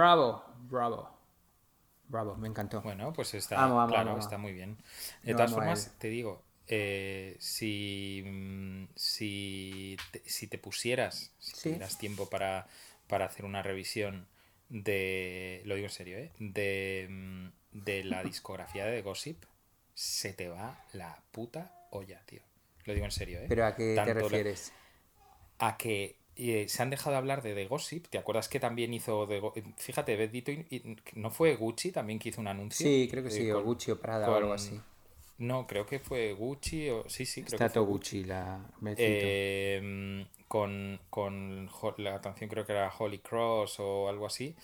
Bravo, 0.00 0.42
bravo. 0.70 1.08
Bravo, 2.08 2.36
me 2.36 2.48
encantó. 2.48 2.82
Bueno, 2.82 3.12
pues 3.12 3.34
está, 3.34 3.56
Amo, 3.62 3.80
amo, 3.80 3.94
claro, 3.94 4.10
amo, 4.12 4.18
está 4.18 4.38
muy 4.38 4.52
bien. 4.52 4.78
De 5.22 5.34
todas 5.34 5.52
formas, 5.52 5.94
te 5.98 6.08
digo, 6.08 6.42
eh, 6.66 7.36
si, 7.40 8.88
si, 8.96 9.96
te, 10.10 10.22
si 10.24 10.46
te 10.46 10.58
pusieras, 10.58 11.32
si 11.38 11.52
Sí. 11.52 11.70
tuvieras 11.70 11.98
tiempo 11.98 12.30
para, 12.30 12.66
para 13.06 13.26
hacer 13.26 13.44
una 13.44 13.62
revisión 13.62 14.26
de, 14.70 15.62
lo 15.66 15.74
digo 15.74 15.86
en 15.88 15.92
serio, 15.92 16.18
¿eh? 16.18 16.32
de, 16.38 17.50
de 17.72 18.04
la 18.04 18.22
discografía 18.24 18.86
de 18.86 19.02
Gossip, 19.02 19.44
se 19.94 20.32
te 20.32 20.48
va 20.48 20.82
la 20.92 21.22
puta 21.32 21.74
olla, 21.90 22.22
tío. 22.24 22.40
Lo 22.86 22.94
digo 22.94 23.04
en 23.04 23.12
serio, 23.12 23.40
¿eh? 23.40 23.48
¿Pero 23.48 23.66
a 23.66 23.74
qué 23.74 23.92
Tanto 23.94 24.14
te 24.14 24.30
la- 24.30 24.38
refieres? 24.38 24.72
a 25.58 25.76
que 25.76 26.16
eh, 26.40 26.68
se 26.68 26.82
han 26.82 26.90
dejado 26.90 27.12
de 27.12 27.18
hablar 27.18 27.42
de 27.42 27.54
The 27.54 27.66
Gossip. 27.66 28.06
¿Te 28.08 28.18
acuerdas 28.18 28.48
que 28.48 28.60
también 28.60 28.94
hizo 28.94 29.26
The 29.28 29.40
Go- 29.40 29.54
Fíjate, 29.76 30.16
Bendito, 30.16 30.50
y- 30.52 30.66
y- 30.70 30.96
¿no 31.14 31.30
fue 31.30 31.56
Gucci 31.56 31.92
también 31.92 32.18
que 32.18 32.30
hizo 32.30 32.40
un 32.40 32.48
anuncio? 32.48 32.86
Sí, 32.86 33.08
creo 33.10 33.22
que 33.22 33.30
Eh, 33.30 33.36
sí, 33.36 33.50
o 33.50 33.62
Gucci 33.62 33.90
o 33.90 34.00
Prada 34.00 34.30
o 34.30 34.34
algo 34.36 34.52
así. 34.52 34.80
No, 35.38 35.66
creo 35.66 35.86
que 35.86 35.98
fue 35.98 36.32
Gucci 36.34 36.90
o... 36.90 37.08
Sí, 37.08 37.24
sí, 37.26 37.42
creo 37.42 37.52
Está 37.52 37.66
que 37.66 37.72
fue 37.72 37.82
Gucci, 37.82 38.24
la 38.24 38.60
eh, 38.96 40.26
con, 40.48 41.00
con 41.10 41.68
la 41.98 42.20
canción 42.20 42.50
creo 42.50 42.66
que 42.66 42.72
era 42.72 42.92
Holy 42.98 43.18
Cross 43.20 43.80
o 43.80 44.08
algo 44.08 44.26
así. 44.26 44.54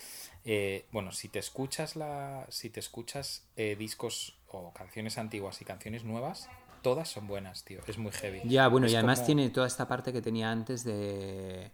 Eh, 0.45 0.85
bueno, 0.91 1.11
si 1.11 1.29
te 1.29 1.39
escuchas 1.39 1.95
la, 1.95 2.45
si 2.49 2.69
te 2.69 2.79
escuchas 2.79 3.45
eh, 3.55 3.75
discos 3.77 4.36
o 4.49 4.71
canciones 4.73 5.17
antiguas 5.17 5.61
y 5.61 5.65
canciones 5.65 6.03
nuevas, 6.03 6.49
todas 6.81 7.09
son 7.09 7.27
buenas, 7.27 7.63
tío. 7.63 7.79
Es 7.87 7.97
muy 7.97 8.11
heavy. 8.11 8.41
Ya, 8.45 8.67
bueno, 8.67 8.87
Es 8.87 8.93
y 8.93 8.95
además 8.95 9.19
como- 9.19 9.25
tiene 9.27 9.49
toda 9.49 9.67
esta 9.67 9.87
parte 9.87 10.13
que 10.13 10.21
tenía 10.21 10.51
antes 10.51 10.83
de. 10.83 11.71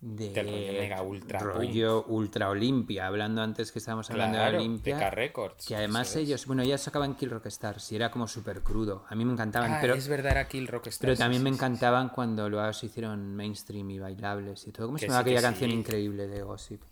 de 0.00 0.30
Del 0.30 0.46
rollo 0.48 0.72
mega 0.80 1.02
ultra 1.02 1.38
rollo 1.38 2.04
ultra 2.08 2.48
Olimpia, 2.50 3.06
hablando 3.06 3.40
antes 3.40 3.70
que 3.70 3.78
estábamos 3.78 4.10
hablando 4.10 4.36
Claro, 4.36 4.52
de 4.52 4.58
Olimpia. 4.64 4.96
de 4.96 5.00
K-Records, 5.00 5.64
Que 5.66 5.76
además 5.76 6.16
ellos, 6.16 6.44
bueno, 6.46 6.64
ya 6.64 6.76
sacaban 6.76 7.14
Kill 7.14 7.30
Rock 7.30 7.46
Stars 7.46 7.92
y 7.92 7.96
era 7.96 8.10
como 8.10 8.26
súper 8.26 8.62
crudo. 8.62 9.04
A 9.08 9.14
mí 9.14 9.24
me 9.24 9.32
encantaban, 9.32 9.74
Ah, 9.74 9.78
pero, 9.80 9.94
es 9.94 10.08
verdad, 10.08 10.32
era 10.32 10.48
Kill 10.48 10.66
Rock 10.66 10.82
pero 10.82 10.90
Stars, 10.90 11.18
también 11.20 11.40
sí, 11.40 11.44
me 11.44 11.50
sí, 11.50 11.54
sí, 11.54 11.58
encantaban 11.58 12.08
cuando 12.08 12.48
luego 12.50 12.72
se 12.72 12.86
hicieron 12.86 13.34
mainstream 13.36 13.88
y 13.92 14.00
bailables 14.00 14.66
y 14.66 14.72
todo. 14.72 14.86
¿Cómo 14.86 14.98
se 14.98 15.06
Que 15.06 15.12
llama 15.12 15.20
sí, 15.20 15.24
que 15.26 15.30
aquella 15.36 15.48
canción 15.48 15.70
increíble 15.70 16.26
de 16.26 16.42
Gossip? 16.42 16.82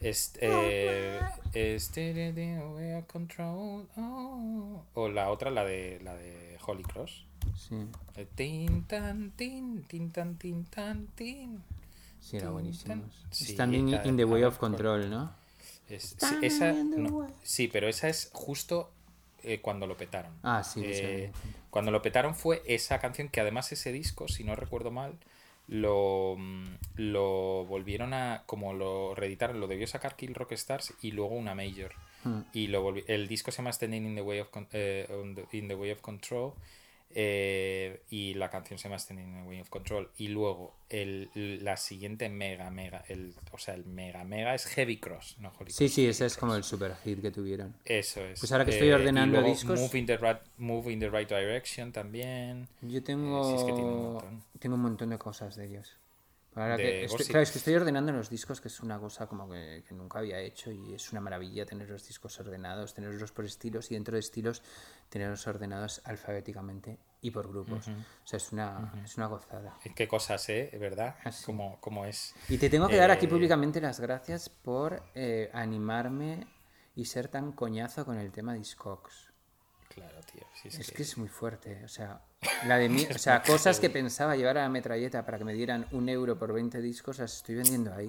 Es, 0.00 0.32
eh, 0.40 1.20
es 1.52 1.90
the 1.92 2.58
way 2.74 2.94
of 2.94 3.06
control, 3.06 3.86
oh. 3.96 4.82
O 4.94 5.08
la 5.08 5.30
otra, 5.30 5.50
la 5.50 5.64
de 5.64 6.00
la 6.02 6.14
de 6.14 6.56
Holy 6.66 6.82
Cross. 6.82 7.24
Sí, 7.54 7.76
Eh, 8.16 8.26
Tin 8.34 8.84
tan 8.84 9.30
tin, 9.32 9.84
tin 9.84 10.10
tan 10.10 10.36
tin 10.36 10.64
tan 10.64 11.06
tin. 11.14 11.62
sí, 12.20 12.36
era 12.36 12.50
buenísimo. 12.50 13.02
Sí, 13.30 13.52
Standing 13.54 13.90
la- 13.90 14.04
in 14.06 14.16
the 14.16 14.24
Way 14.24 14.40
de 14.42 14.46
of 14.46 14.58
Control, 14.58 15.10
¿no? 15.10 15.30
Es- 15.88 16.16
sí, 16.18 16.36
esa, 16.42 16.72
no, 16.72 17.26
sí, 17.42 17.68
pero 17.68 17.88
esa 17.88 18.08
es 18.08 18.30
justo 18.32 18.90
eh, 19.42 19.60
cuando 19.60 19.86
lo 19.86 19.96
petaron. 19.96 20.32
Ah, 20.42 20.62
sí, 20.62 20.80
me 20.80 20.86
Eh, 20.88 21.30
cuando 21.70 21.90
lo 21.90 22.02
petaron 22.02 22.34
fue 22.34 22.62
esa 22.66 22.98
canción 22.98 23.28
que 23.28 23.40
además 23.40 23.72
ese 23.72 23.92
disco, 23.92 24.28
si 24.28 24.44
no 24.44 24.54
recuerdo 24.56 24.90
mal, 24.90 25.14
lo, 25.70 26.34
mm, 26.36 26.64
lo 26.96 27.64
volvieron 27.64 28.12
a, 28.12 28.42
como 28.44 28.74
lo 28.74 29.14
reeditaron, 29.14 29.60
lo 29.60 29.66
debió 29.68 29.86
sacar 29.86 30.16
Kill 30.16 30.34
Rock 30.34 30.52
Stars 30.52 30.92
y 31.00 31.12
luego 31.12 31.36
una 31.36 31.54
Major. 31.54 31.92
Hmm. 32.24 32.40
Y 32.52 32.66
lo 32.66 32.84
volvi- 32.84 33.04
el 33.06 33.28
disco 33.28 33.50
se 33.50 33.58
llama 33.58 33.72
Standing 33.72 34.04
in 34.04 34.14
the 34.16 34.20
Way 34.22 34.40
of, 34.40 34.48
Con- 34.50 34.68
eh, 34.72 35.08
in 35.52 35.68
the 35.68 35.74
way 35.74 35.90
of 35.92 36.00
Control 36.00 36.52
eh, 37.12 38.02
y 38.10 38.34
la 38.34 38.50
canción 38.50 38.78
se 38.78 38.84
llama 38.88 38.98
Standing 38.98 39.26
in 39.28 39.42
the 39.42 39.48
Way 39.48 39.60
of 39.62 39.68
Control. 39.68 40.10
Y 40.16 40.28
luego 40.28 40.74
el, 40.88 41.28
la 41.64 41.76
siguiente 41.76 42.28
mega, 42.28 42.70
mega, 42.70 43.04
el, 43.08 43.34
o 43.52 43.58
sea, 43.58 43.74
el 43.74 43.84
mega, 43.84 44.24
mega 44.24 44.54
es 44.54 44.66
Heavy 44.66 44.98
Cross, 44.98 45.36
no 45.40 45.48
Holy 45.58 45.70
Sí, 45.70 45.84
Cross, 45.84 45.92
sí, 45.94 46.00
Heavy 46.02 46.10
ese 46.10 46.26
es 46.26 46.36
como 46.36 46.54
el 46.54 46.64
super 46.64 46.94
hit 47.04 47.20
que 47.20 47.30
tuvieron. 47.30 47.74
Eso 47.84 48.20
es. 48.24 48.38
Pues 48.40 48.52
ahora 48.52 48.64
que 48.64 48.70
estoy 48.72 48.88
Eh, 48.88 48.94
ordenando 48.94 49.38
y 49.38 49.40
luego 49.40 49.54
discos- 49.56 49.78
Move 49.80 49.98
in, 49.98 50.06
the 50.06 50.16
right, 50.16 50.38
Move 50.58 50.92
in 50.92 51.00
the 51.00 51.08
Right 51.10 51.28
Direction 51.28 51.92
también. 51.92 52.68
Yo 52.82 53.02
tengo, 53.02 53.50
Eh, 53.50 53.56
es 53.56 53.64
que 53.64 53.72
un 53.72 54.12
montón. 54.14 54.42
tengo 54.58 54.74
un 54.76 54.82
montón 54.82 55.10
de 55.10 55.18
cosas 55.18 55.56
de 55.56 55.66
ellos. 55.66 55.96
Ahora 56.56 56.76
De 56.76 56.82
que 56.82 57.04
estoy, 57.04 57.26
claro, 57.26 57.42
es 57.44 57.52
que 57.52 57.58
estoy 57.58 57.74
ordenando 57.74 58.10
los 58.10 58.28
discos, 58.28 58.60
que 58.60 58.66
es 58.66 58.80
una 58.80 58.98
cosa 58.98 59.28
como 59.28 59.48
que, 59.48 59.84
que 59.86 59.94
nunca 59.94 60.18
había 60.18 60.40
hecho 60.40 60.72
y 60.72 60.94
es 60.94 61.12
una 61.12 61.20
maravilla 61.20 61.64
tener 61.64 61.88
los 61.88 62.04
discos 62.08 62.40
ordenados, 62.40 62.92
tenerlos 62.92 63.30
por 63.30 63.44
estilos 63.44 63.88
y 63.92 63.94
dentro 63.94 64.14
de 64.14 64.18
estilos 64.20 64.60
tenerlos 65.10 65.46
ordenados 65.46 66.00
alfabéticamente 66.04 66.98
y 67.20 67.30
por 67.30 67.48
grupos. 67.48 67.88
O 67.88 68.26
sea, 68.26 68.38
es 68.38 68.50
una, 68.52 68.94
es 69.04 69.16
una 69.18 69.26
gozada. 69.26 69.76
Qué 69.94 70.08
cosas, 70.08 70.48
¿eh? 70.48 70.70
¿Verdad? 70.80 71.16
Así. 71.24 71.44
Como, 71.44 71.78
como 71.80 72.06
es. 72.06 72.34
Y 72.48 72.56
te 72.56 72.70
tengo 72.70 72.88
que 72.88 72.96
dar 72.96 73.10
aquí 73.10 73.26
Eh, 73.26 73.28
públicamente 73.28 73.80
las 73.82 74.00
gracias 74.00 74.48
por 74.48 75.02
eh, 75.14 75.50
animarme 75.52 76.46
y 76.96 77.04
ser 77.04 77.28
tan 77.28 77.52
coñazo 77.52 78.06
con 78.06 78.16
el 78.16 78.32
tema 78.32 78.54
Discogs. 78.54 79.28
Claro, 79.92 80.20
tío. 80.32 80.42
sí, 80.54 80.68
es, 80.68 80.78
Es 80.78 80.88
que- 80.90 80.94
que 80.94 81.02
es 81.02 81.18
muy 81.18 81.28
fuerte, 81.28 81.84
o 81.84 81.88
sea, 81.88 82.22
la 82.66 82.78
de 82.78 82.88
mí, 82.88 83.04
o 83.14 83.18
sea, 83.18 83.42
cosas 83.42 83.80
que 83.80 83.90
pensaba 83.90 84.36
llevar 84.36 84.56
a 84.58 84.62
la 84.62 84.68
metralleta 84.68 85.24
para 85.26 85.36
que 85.36 85.44
me 85.44 85.52
dieran 85.52 85.86
un 85.90 86.08
euro 86.08 86.38
por 86.38 86.52
20 86.52 86.80
discos, 86.80 87.18
las 87.18 87.36
estoy 87.38 87.56
vendiendo 87.56 87.92
ahí. 87.92 88.08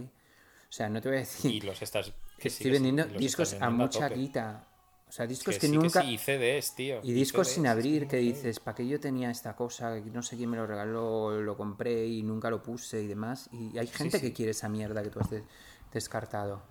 O 0.70 0.72
sea, 0.74 0.88
no 0.90 1.02
te 1.02 1.10
voy 1.10 1.18
a 1.18 1.22
Y 1.22 1.24
decir 1.24 1.64
los 1.66 1.82
estás. 1.82 2.14
que 2.38 2.48
estoy 2.48 2.66
sí, 2.68 2.72
vendiendo 2.72 3.04
discos 3.06 3.56
a 3.60 3.70
mucha 3.72 4.08
guita. 4.10 4.68
O 5.12 5.14
sea, 5.14 5.28
discos 5.28 5.56
Que 5.56 5.60
que, 5.60 5.68
sí, 5.68 5.74
que 5.74 5.78
nunca... 5.78 6.02
sí, 6.04 6.14
y 6.14 6.18
CDs, 6.18 6.74
tío. 6.74 7.02
Y 7.04 7.12
discos 7.12 7.48
CDs, 7.48 7.56
sin 7.56 7.68
abrir, 7.68 8.08
que 8.08 8.16
dices, 8.16 8.62
¿para 8.62 8.76
qué 8.76 8.88
yo 8.88 8.98
tenía 8.98 9.30
esta 9.30 9.58
cosa? 9.58 10.00
No 10.00 10.24
sé 10.24 10.38
quién 10.38 10.50
me 10.50 10.56
lo 10.56 10.66
regaló, 10.66 11.42
lo 11.42 11.58
compré 11.58 12.08
y 12.08 12.24
nunca 12.24 12.50
lo 12.50 12.64
puse 12.64 13.04
y 13.04 13.08
demás. 13.08 13.50
Y 13.52 13.78
hay 13.78 13.88
gente 13.88 14.20
sí. 14.20 14.26
que 14.26 14.32
quiere 14.32 14.52
esa 14.52 14.70
mierda 14.70 15.04
que 15.04 15.10
tú 15.10 15.20
has 15.20 15.30
de- 15.30 15.44
descartado. 15.92 16.62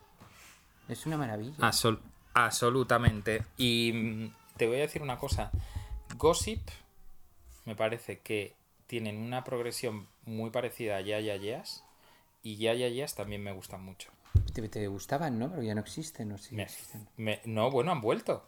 Es 0.88 1.04
una 1.04 1.18
maravilla. 1.18 1.54
Absol- 1.58 2.00
absolutamente. 2.32 3.44
Y 3.58 3.92
mm, 3.92 4.34
te 4.56 4.66
voy 4.66 4.78
a 4.78 4.80
decir 4.80 5.02
una 5.02 5.18
cosa. 5.18 5.50
Gossip 6.16 6.66
me 7.66 7.76
parece 7.76 8.20
que 8.20 8.54
tienen 8.86 9.18
una 9.18 9.44
progresión 9.44 10.06
muy 10.24 10.48
parecida 10.48 10.96
a 10.96 11.00
Ya 11.02 11.20
Ya 11.20 11.36
Yeahs, 11.36 11.84
Y 12.42 12.56
Ya 12.56 12.72
Ya 12.72 12.88
Yeahs 12.88 13.14
también 13.14 13.42
me 13.44 13.52
gustan 13.52 13.84
mucho. 13.84 14.10
Te, 14.52 14.68
te 14.68 14.86
gustaban, 14.88 15.38
¿no? 15.38 15.48
Pero 15.50 15.62
ya 15.62 15.74
no 15.74 15.80
existen, 15.80 16.28
¿no? 16.30 16.38
Sí, 16.38 16.54
Me- 16.54 16.64
existen. 16.64 17.08
me- 17.16 17.40
no, 17.44 17.70
bueno, 17.70 17.92
han 17.92 18.00
vuelto. 18.00 18.44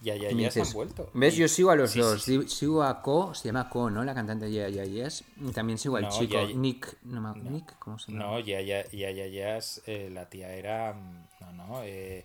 Ya 0.00 0.16
Ya 0.16 0.30
Y 0.30 0.34
me 0.34 0.42
Yeahs 0.42 0.56
han 0.56 0.72
vuelto. 0.72 1.10
¿Ves? 1.14 1.34
Y- 1.34 1.38
Yo 1.42 1.48
sigo 1.48 1.70
a 1.70 1.76
los 1.76 1.92
sí, 1.92 2.00
dos. 2.00 2.22
sí, 2.24 2.32
sí. 2.32 2.38
Di- 2.38 2.48
Sigo 2.48 2.82
a 2.82 3.02
Ko, 3.02 3.34
se 3.34 3.48
llama 3.48 3.68
Ko, 3.68 3.88
¿no? 3.88 4.02
La 4.04 4.14
cantante 4.14 4.46
de 4.46 4.50
Yeah, 4.52 4.68
Yeah, 4.68 4.84
Yes. 4.84 5.24
Y 5.40 5.52
también 5.52 5.78
sigo 5.78 5.96
al 5.96 6.02
No, 6.04 6.10
chico, 6.10 6.34
Ya- 6.34 6.44
Ya- 6.48 6.54
Nick. 6.56 6.96
No, 7.04 7.20
me- 7.20 7.40
Nick, 7.50 7.78
¿cómo 7.78 7.98
se 8.00 8.10
llama? 8.10 8.24
No, 8.24 8.40
ya, 8.40 8.60
ya, 8.60 8.84
ya, 8.90 9.10
ya, 9.12 9.26
ya, 9.28 9.56
es, 9.58 9.80
eh, 9.86 10.10
la 10.12 10.28
tía 10.28 10.52
era. 10.54 10.92
mm, 10.92 11.26
No, 11.40 11.52
no, 11.52 11.82
eh, 11.84 12.24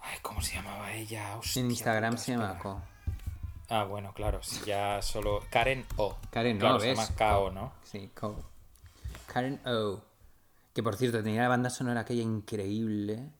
ay, 0.00 0.18
¿cómo 0.22 0.40
se 0.42 0.56
llamaba 0.56 0.92
ella? 0.92 1.36
Hostia, 1.38 1.60
en 1.60 1.70
Instagram 1.70 2.18
se 2.18 2.32
llama. 2.32 2.58
Ko. 2.58 2.80
Ah, 3.68 3.84
bueno, 3.84 4.12
claro, 4.14 4.42
si 4.42 4.64
ya 4.64 5.00
solo. 5.02 5.42
Karen 5.50 5.84
O. 5.96 6.16
Karen 6.30 6.56
O, 6.56 6.60
claro, 6.60 6.80
se 6.80 6.86
¿ves? 6.88 6.98
llama 6.98 7.16
KO, 7.16 7.50
¿no? 7.50 7.72
Sí, 7.84 8.10
Ko. 8.18 8.34
Karen 9.26 9.60
O. 9.66 10.00
Que 10.72 10.82
por 10.82 10.96
cierto, 10.96 11.22
tenía 11.22 11.42
la 11.42 11.48
banda 11.48 11.70
sonora 11.70 12.00
aquella 12.00 12.22
increíble 12.22 13.30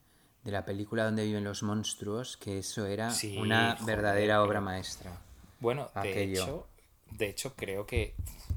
de 0.45 0.51
la 0.51 0.65
película 0.65 1.05
donde 1.05 1.25
viven 1.25 1.45
los 1.45 1.63
monstruos, 1.63 2.37
que 2.37 2.59
eso 2.59 2.87
era 2.87 3.11
Sí, 3.11 3.37
una 3.39 3.77
joder, 3.79 3.97
verdadera 3.97 4.43
obra 4.43 4.61
maestra. 4.61 5.21
Bueno, 5.61 5.91
de 6.03 6.23
hecho, 6.23 6.67
de 7.11 7.29
hecho, 7.29 7.55
creo 7.55 7.87
que. 7.87 8.15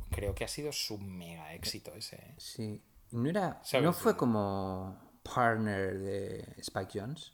Creo 0.09 0.35
que 0.35 0.43
ha 0.43 0.47
sido 0.47 0.71
su 0.71 0.97
mega 0.97 1.53
éxito 1.53 1.91
ese. 1.93 2.17
¿eh? 2.17 2.35
Sí. 2.37 2.81
No 3.11 3.29
era. 3.29 3.61
No 3.81 3.93
fue 3.93 4.17
como 4.17 4.97
partner 5.23 5.99
de 5.99 6.55
Spike 6.57 6.99
Jones. 6.99 7.33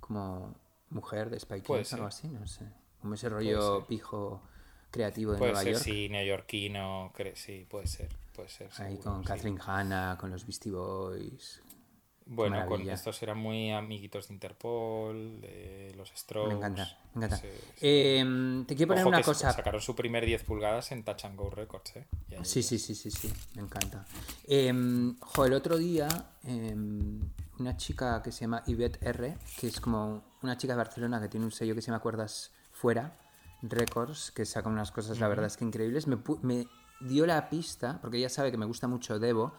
Como 0.00 0.54
mujer 0.90 1.30
de 1.30 1.38
Spike 1.38 1.64
Jones, 1.66 1.92
algo 1.94 2.06
así, 2.06 2.28
no 2.28 2.46
sé. 2.46 2.66
Como 3.00 3.14
ese 3.14 3.28
rollo 3.28 3.86
pijo 3.86 4.42
creativo 4.94 5.32
de 5.32 5.38
Puede 5.38 5.52
Nueva 5.52 5.64
ser, 5.64 5.72
York. 5.72 5.84
sí, 5.84 6.08
neoyorquino, 6.08 7.12
sí, 7.34 7.66
puede 7.68 7.86
ser. 7.88 8.08
Puede 8.34 8.48
ser 8.48 8.68
Ahí 8.78 8.96
con 8.98 9.20
sí. 9.22 9.26
Catherine 9.26 9.60
Hanna, 9.64 10.16
con 10.18 10.30
los 10.30 10.44
Beastie 10.46 10.70
Boys. 10.72 11.60
Bueno, 12.26 12.64
con 12.66 12.88
estos 12.88 13.22
eran 13.22 13.36
muy 13.36 13.70
amiguitos 13.70 14.28
de 14.28 14.34
Interpol, 14.34 15.40
de 15.42 15.92
los 15.96 16.10
Strokes. 16.16 16.48
Me 16.48 16.54
encanta, 16.54 16.98
me 17.14 17.26
encanta. 17.26 17.36
Sí, 17.36 17.48
sí. 17.52 17.74
Eh, 17.82 18.64
te 18.66 18.76
quiero 18.76 18.88
poner 18.88 19.02
Ojo 19.02 19.08
una 19.10 19.18
que 19.18 19.24
cosa. 19.24 19.52
sacaron 19.52 19.80
su 19.82 19.94
primer 19.94 20.24
10 20.24 20.42
pulgadas 20.44 20.90
en 20.92 21.04
Touch 21.04 21.24
and 21.26 21.36
Go 21.36 21.50
Records, 21.50 21.96
¿eh? 21.96 22.06
Sí, 22.42 22.62
sí, 22.62 22.78
sí, 22.78 22.94
sí, 22.94 23.10
sí, 23.10 23.30
me 23.56 23.62
encanta. 23.62 24.06
Em, 24.48 25.16
jo, 25.20 25.44
el 25.44 25.52
otro 25.52 25.76
día, 25.76 26.08
em, 26.44 27.20
una 27.58 27.76
chica 27.76 28.22
que 28.22 28.32
se 28.32 28.42
llama 28.42 28.62
Yvette 28.66 29.02
R, 29.02 29.36
que 29.60 29.66
es 29.66 29.78
como 29.80 30.24
una 30.42 30.56
chica 30.56 30.72
de 30.72 30.78
Barcelona 30.78 31.20
que 31.20 31.28
tiene 31.28 31.44
un 31.44 31.52
sello 31.52 31.74
que 31.74 31.82
se 31.82 31.88
llama 31.88 32.00
Cuerdas 32.00 32.52
Fuera 32.72 33.18
Records, 33.68 34.30
que 34.30 34.44
saca 34.44 34.68
unas 34.68 34.90
cosas, 34.90 35.20
la 35.20 35.28
verdad 35.28 35.46
es 35.46 35.56
que 35.56 35.64
increíbles, 35.64 36.06
me, 36.06 36.18
me 36.42 36.68
dio 37.00 37.26
la 37.26 37.48
pista, 37.48 37.98
porque 38.00 38.18
ella 38.18 38.28
sabe 38.28 38.50
que 38.50 38.56
me 38.56 38.66
gusta 38.66 38.88
mucho 38.88 39.18
Devo, 39.18 39.52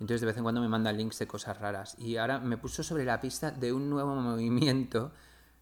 entonces 0.00 0.20
de 0.20 0.26
vez 0.26 0.36
en 0.36 0.42
cuando 0.42 0.60
me 0.60 0.68
manda 0.68 0.92
links 0.92 1.18
de 1.18 1.26
cosas 1.26 1.58
raras. 1.58 1.96
Y 1.98 2.16
ahora 2.16 2.38
me 2.38 2.56
puso 2.56 2.82
sobre 2.82 3.04
la 3.04 3.20
pista 3.20 3.50
de 3.50 3.72
un 3.72 3.88
nuevo 3.88 4.14
movimiento 4.14 5.12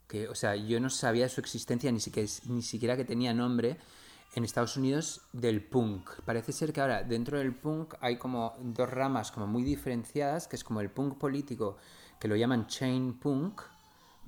que, 0.08 0.28
o 0.28 0.34
sea, 0.34 0.56
yo 0.56 0.80
no 0.80 0.90
sabía 0.90 1.24
de 1.24 1.28
su 1.28 1.40
existencia, 1.40 1.92
ni 1.92 2.00
siquiera, 2.00 2.28
ni 2.46 2.62
siquiera 2.62 2.96
que 2.96 3.04
tenía 3.04 3.32
nombre, 3.32 3.78
en 4.34 4.44
Estados 4.44 4.76
Unidos 4.76 5.22
del 5.32 5.62
punk. 5.62 6.10
Parece 6.24 6.52
ser 6.52 6.72
que 6.72 6.80
ahora 6.80 7.02
dentro 7.02 7.38
del 7.38 7.54
punk 7.54 7.94
hay 8.00 8.16
como 8.16 8.54
dos 8.60 8.88
ramas 8.88 9.30
como 9.30 9.46
muy 9.46 9.62
diferenciadas, 9.62 10.48
que 10.48 10.56
es 10.56 10.64
como 10.64 10.80
el 10.80 10.90
punk 10.90 11.18
político, 11.18 11.76
que 12.18 12.28
lo 12.28 12.36
llaman 12.36 12.66
chain 12.66 13.18
punk, 13.18 13.60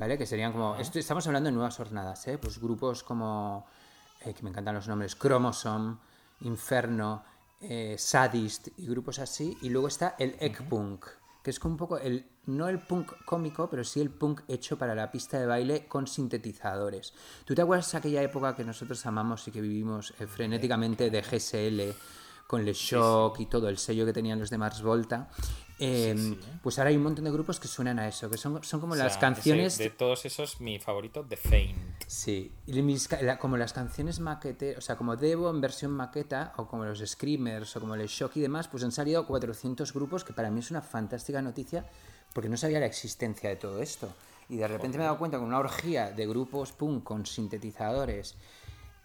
¿vale? 0.02 0.18
Que 0.18 0.26
serían 0.26 0.50
como... 0.50 0.74
Esto, 0.74 0.98
estamos 0.98 1.24
hablando 1.28 1.48
de 1.48 1.54
nuevas 1.54 1.76
jornadas, 1.76 2.26
¿eh? 2.26 2.36
Pues 2.36 2.58
grupos 2.60 3.04
como... 3.04 3.64
eh, 4.24 4.34
que 4.34 4.42
me 4.42 4.50
encantan 4.50 4.74
los 4.74 4.88
nombres, 4.88 5.16
Chromosome, 5.16 5.96
Inferno, 6.40 7.22
eh, 7.60 7.94
Sadist 7.96 8.68
y 8.78 8.88
grupos 8.88 9.20
así. 9.20 9.56
Y 9.62 9.68
luego 9.68 9.86
está 9.86 10.16
el 10.18 10.34
egg 10.40 10.68
punk, 10.68 11.06
que 11.40 11.50
es 11.50 11.60
como 11.60 11.74
un 11.74 11.78
poco 11.78 11.98
el... 11.98 12.26
No 12.46 12.68
el 12.68 12.80
punk 12.80 13.12
cómico, 13.24 13.70
pero 13.70 13.84
sí 13.84 14.00
el 14.00 14.10
punk 14.10 14.40
hecho 14.48 14.76
para 14.76 14.96
la 14.96 15.12
pista 15.12 15.38
de 15.38 15.46
baile 15.46 15.86
con 15.86 16.08
sintetizadores. 16.08 17.14
¿Tú 17.44 17.54
te 17.54 17.62
acuerdas 17.62 17.92
de 17.92 17.98
aquella 17.98 18.22
época 18.22 18.56
que 18.56 18.64
nosotros 18.64 19.06
amamos 19.06 19.46
y 19.46 19.52
que 19.52 19.60
vivimos 19.60 20.12
eh, 20.18 20.26
frenéticamente 20.26 21.10
de 21.10 21.22
GSL, 21.22 21.94
con 22.46 22.64
Le 22.64 22.72
Shock 22.74 23.40
y 23.40 23.46
todo 23.46 23.68
el 23.68 23.78
sello 23.78 24.04
que 24.04 24.12
tenían 24.12 24.38
los 24.38 24.50
de 24.50 24.58
Mars 24.58 24.82
Volta? 24.82 25.28
Eh, 25.78 26.36
Pues 26.62 26.78
ahora 26.78 26.90
hay 26.90 26.96
un 26.96 27.02
montón 27.02 27.24
de 27.24 27.30
grupos 27.32 27.58
que 27.58 27.66
suenan 27.66 27.98
a 27.98 28.06
eso, 28.06 28.30
que 28.30 28.36
son, 28.36 28.62
son 28.62 28.80
como 28.80 28.92
O 28.92 28.96
sea, 28.96 29.06
las 29.06 29.16
canciones... 29.18 29.74
ese- 29.74 29.84
de 29.84 29.90
todos 29.90 30.24
esos, 30.26 30.60
mi 30.60 30.78
favorito, 30.78 31.24
The 31.28 31.36
Faint. 31.36 31.76
Sí, 32.06 32.52
y 32.66 32.82
mis 32.82 33.10
la- 33.22 33.38
como 33.38 33.56
las 33.56 33.72
canciones 33.72 34.20
maquete, 34.20 34.76
o 34.76 34.80
sea, 34.80 34.96
como 34.96 35.16
Devo 35.16 35.50
en 35.50 35.60
versión 35.60 35.90
maqueta, 35.90 36.52
o 36.56 36.68
como 36.68 36.84
los 36.84 37.00
Screamers, 37.00 37.74
o 37.76 37.80
como 37.80 37.94
el 37.96 38.06
Shock 38.06 38.36
y 38.36 38.40
demás, 38.40 38.68
pues 38.68 38.84
han 38.84 38.92
salido 38.92 39.26
400 39.26 39.92
grupos, 39.92 40.22
que 40.22 40.32
para 40.32 40.50
mí 40.50 40.60
es 40.60 40.70
una 40.70 40.82
fantástica 40.82 41.42
noticia, 41.42 41.84
porque 42.32 42.48
no 42.48 42.56
sabía 42.56 42.78
la 42.78 42.86
existencia 42.86 43.48
de 43.50 43.56
todo 43.56 43.82
esto. 43.82 44.12
Y 44.48 44.56
de 44.58 44.68
repente 44.68 44.98
me 44.98 45.04
he 45.04 45.06
dado 45.06 45.18
cuenta 45.18 45.38
con 45.38 45.48
una 45.48 45.58
orgía 45.58 46.12
de 46.12 46.26
grupos 46.28 46.70
punk 46.72 47.02
con 47.02 47.26
sintetizadores, 47.26 48.36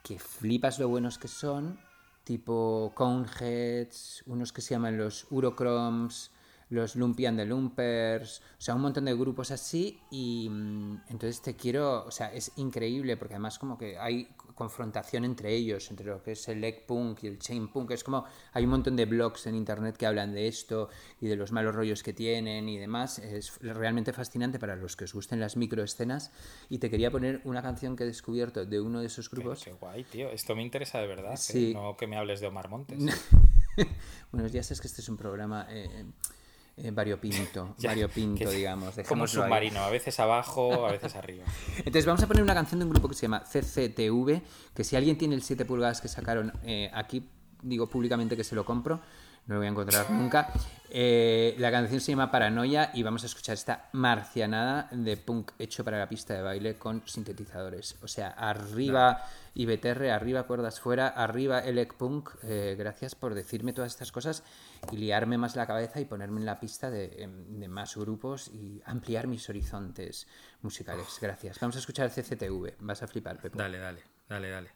que 0.03 0.19
flipas 0.19 0.77
lo 0.77 0.89
buenos 0.89 1.17
que 1.17 1.27
son, 1.27 1.79
tipo 2.27 2.91
Coneheads, 2.93 4.23
unos 4.25 4.51
que 4.51 4.61
se 4.61 4.75
llaman 4.75 4.97
los 4.97 5.27
Urochromes, 5.29 6.29
los 6.69 6.95
Lumpy 6.95 7.25
and 7.25 7.37
the 7.37 7.45
Lumpers, 7.45 8.41
o 8.57 8.61
sea, 8.61 8.75
un 8.75 8.81
montón 8.81 9.05
de 9.05 9.13
grupos 9.13 9.51
así 9.51 9.99
y 10.11 10.49
mm, 10.49 11.03
entonces 11.09 11.41
te 11.41 11.55
quiero, 11.55 12.05
o 12.05 12.11
sea, 12.11 12.33
es 12.33 12.51
increíble 12.57 13.15
porque 13.17 13.35
además 13.35 13.57
como 13.57 13.77
que 13.77 13.97
hay 13.97 14.27
confrontación 14.55 15.23
entre 15.23 15.53
ellos, 15.53 15.89
entre 15.91 16.07
lo 16.07 16.21
que 16.21 16.31
es 16.31 16.47
el 16.47 16.63
egg 16.63 16.85
punk 16.85 17.23
y 17.23 17.27
el 17.27 17.37
chain 17.39 17.67
punk, 17.67 17.91
es 17.91 18.03
como 18.03 18.25
hay 18.53 18.63
un 18.63 18.71
montón 18.71 18.95
de 18.95 19.05
blogs 19.05 19.45
en 19.47 19.55
internet 19.55 19.95
que 19.95 20.07
hablan 20.07 20.33
de 20.33 20.47
esto 20.47 20.89
y 21.21 21.27
de 21.27 21.35
los 21.35 21.51
malos 21.51 21.75
rollos 21.75 22.01
que 22.03 22.11
tienen 22.11 22.67
y 22.67 22.77
demás, 22.77 23.19
es 23.19 23.57
realmente 23.61 24.11
fascinante 24.13 24.59
para 24.59 24.75
los 24.75 24.95
que 24.95 25.05
os 25.05 25.13
gusten 25.13 25.39
las 25.39 25.57
microescenas 25.57 26.31
y 26.69 26.79
te 26.79 26.89
quería 26.89 27.11
poner 27.11 27.39
una 27.43 27.61
canción 27.61 27.95
que 27.95 28.03
he 28.03 28.07
descubierto 28.07 28.65
de 28.65 28.81
uno 28.81 28.99
de 28.99 29.07
esos 29.07 29.29
grupos. 29.29 29.63
qué 29.63 29.73
guay, 29.73 30.03
tío. 30.03 30.29
Esto 30.29 30.55
me 30.55 30.63
interesa 30.63 30.99
de 30.99 31.07
verdad. 31.07 31.33
¿eh? 31.33 31.37
Sí. 31.37 31.73
No 31.73 31.95
que 31.95 32.07
me 32.07 32.17
hables 32.17 32.39
de 32.39 32.47
Omar 32.47 32.69
Montes. 32.69 32.97
bueno, 34.31 34.47
ya 34.47 34.63
sabes 34.63 34.81
que 34.81 34.87
este 34.87 35.01
es 35.01 35.09
un 35.09 35.17
programa 35.17 35.67
eh, 35.69 36.05
eh, 36.77 36.91
variopinto, 36.91 37.75
variopinto, 37.83 38.49
digamos. 38.51 38.93
Como 39.07 39.23
ahí. 39.23 39.27
submarino, 39.27 39.79
a 39.79 39.89
veces 39.89 40.19
abajo, 40.19 40.85
a 40.85 40.91
veces 40.91 41.15
arriba. 41.15 41.43
Entonces 41.77 42.05
vamos 42.05 42.21
a 42.21 42.27
poner 42.27 42.43
una 42.43 42.53
canción 42.53 42.79
de 42.79 42.85
un 42.85 42.91
grupo 42.91 43.09
que 43.09 43.15
se 43.15 43.23
llama 43.23 43.43
CCTV, 43.43 44.41
que 44.75 44.83
si 44.83 44.95
alguien 44.95 45.17
tiene 45.17 45.33
el 45.33 45.41
7 45.41 45.65
pulgadas 45.65 46.01
que 46.01 46.07
sacaron 46.07 46.53
eh, 46.63 46.91
aquí, 46.93 47.27
digo 47.63 47.87
públicamente 47.87 48.37
que 48.37 48.43
se 48.43 48.53
lo 48.53 48.63
compro, 48.63 49.01
no 49.47 49.55
lo 49.55 49.59
voy 49.59 49.67
a 49.67 49.71
encontrar 49.71 50.11
nunca. 50.11 50.53
Eh, 50.89 51.55
la 51.57 51.71
canción 51.71 51.99
se 51.99 52.11
llama 52.11 52.29
Paranoia 52.29 52.91
y 52.93 53.01
vamos 53.01 53.23
a 53.23 53.25
escuchar 53.25 53.53
esta 53.53 53.89
marcianada 53.93 54.87
de 54.91 55.17
punk 55.17 55.51
hecho 55.57 55.83
para 55.83 55.97
la 55.97 56.07
pista 56.07 56.33
de 56.33 56.41
baile 56.41 56.77
con 56.77 57.01
sintetizadores. 57.05 57.95
O 58.03 58.07
sea, 58.07 58.29
arriba 58.29 59.23
IBTR, 59.57 60.09
arriba 60.11 60.43
cuerdas 60.43 60.79
fuera, 60.79 61.07
arriba 61.07 61.59
Elec 61.59 61.95
Punk. 61.95 62.29
Eh, 62.43 62.75
gracias 62.77 63.15
por 63.15 63.33
decirme 63.33 63.73
todas 63.73 63.91
estas 63.91 64.11
cosas 64.11 64.43
y 64.91 64.97
liarme 64.97 65.37
más 65.37 65.55
la 65.55 65.65
cabeza 65.65 65.99
y 65.99 66.05
ponerme 66.05 66.39
en 66.39 66.45
la 66.45 66.59
pista 66.59 66.91
de, 66.91 67.23
em, 67.23 67.67
más 67.67 67.95
grupos 67.95 68.49
y 68.49 68.81
ampliar 68.85 69.27
mis 69.27 69.49
horizontes 69.49 70.27
musicales. 70.61 71.17
Gracias. 71.19 71.59
Vamos 71.59 71.75
a 71.75 71.79
escuchar 71.79 72.11
CCTV. 72.11 72.75
Vas 72.79 73.01
a 73.01 73.07
flipar, 73.07 73.41
Pepo. 73.41 73.57
Dale, 73.57 73.79
dale, 73.79 74.03
dale, 74.29 74.49
dale. 74.49 74.69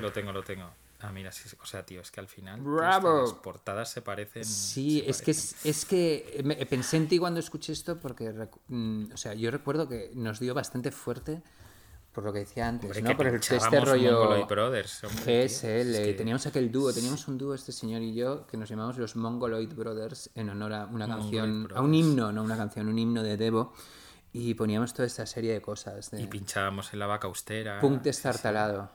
Lo 0.00 0.12
tengo, 0.12 0.32
lo 0.32 0.42
tengo. 0.42 0.68
Ah, 1.02 1.12
mira, 1.12 1.32
sí, 1.32 1.48
o 1.62 1.64
sea, 1.64 1.84
tío, 1.86 2.02
es 2.02 2.10
que 2.10 2.20
al 2.20 2.28
final 2.28 2.60
Bravo. 2.60 3.22
las 3.22 3.32
portadas 3.32 3.90
se 3.90 4.02
parecen. 4.02 4.44
Sí, 4.44 5.00
se 5.00 5.10
es 5.10 5.18
que, 5.22 5.32
parecen. 5.32 5.58
es, 5.64 5.66
es 5.66 5.84
que 5.86 6.40
me- 6.44 6.56
pensé 6.66 6.98
en 6.98 7.08
ti 7.08 7.18
cuando 7.18 7.40
escuché 7.40 7.72
esto 7.72 7.98
porque, 7.98 8.30
mm, 8.68 9.12
o 9.14 9.16
sea, 9.16 9.32
yo 9.32 9.50
recuerdo 9.50 9.88
que 9.88 10.10
nos 10.14 10.38
dio 10.40 10.52
bastante 10.52 10.90
fuerte 10.90 11.42
por 12.12 12.24
lo 12.24 12.32
que 12.32 12.40
decía 12.40 12.68
antes, 12.68 12.90
Hombre, 12.90 13.02
¿no? 13.02 13.08
que 13.10 13.14
Por 13.16 13.26
este 13.28 13.80
rollo 13.80 14.44
Brothers, 14.46 15.04
hombre, 15.04 15.44
GSL. 15.46 15.90
es 15.94 16.06
que- 16.08 16.14
Teníamos 16.14 16.44
aquel 16.46 16.70
dúo, 16.70 16.92
teníamos 16.92 17.26
un 17.28 17.38
dúo 17.38 17.54
este 17.54 17.72
señor 17.72 18.02
y 18.02 18.12
yo 18.14 18.46
que 18.46 18.56
nos 18.58 18.68
llamamos 18.68 18.98
los 18.98 19.16
Mongoloid 19.16 19.72
Brothers 19.72 20.28
en 20.34 20.50
honor 20.50 20.72
a 20.74 20.84
una 20.86 21.06
canción, 21.06 21.50
a 21.50 21.64
Brothers. 21.64 21.80
un 21.80 21.94
himno, 21.94 22.32
no 22.32 22.42
una 22.42 22.56
canción, 22.58 22.88
un 22.88 22.98
himno 22.98 23.22
de 23.22 23.36
Devo 23.38 23.72
y 24.34 24.52
poníamos 24.54 24.92
toda 24.92 25.06
esta 25.06 25.24
serie 25.24 25.52
de 25.54 25.62
cosas 25.62 26.10
de 26.10 26.20
Y 26.20 26.26
pinchábamos 26.26 26.92
en 26.92 26.98
la 26.98 27.06
vaca 27.06 27.26
austera. 27.28 27.80
punk 27.80 27.98
sí, 27.98 28.04
destartalado. 28.04 28.90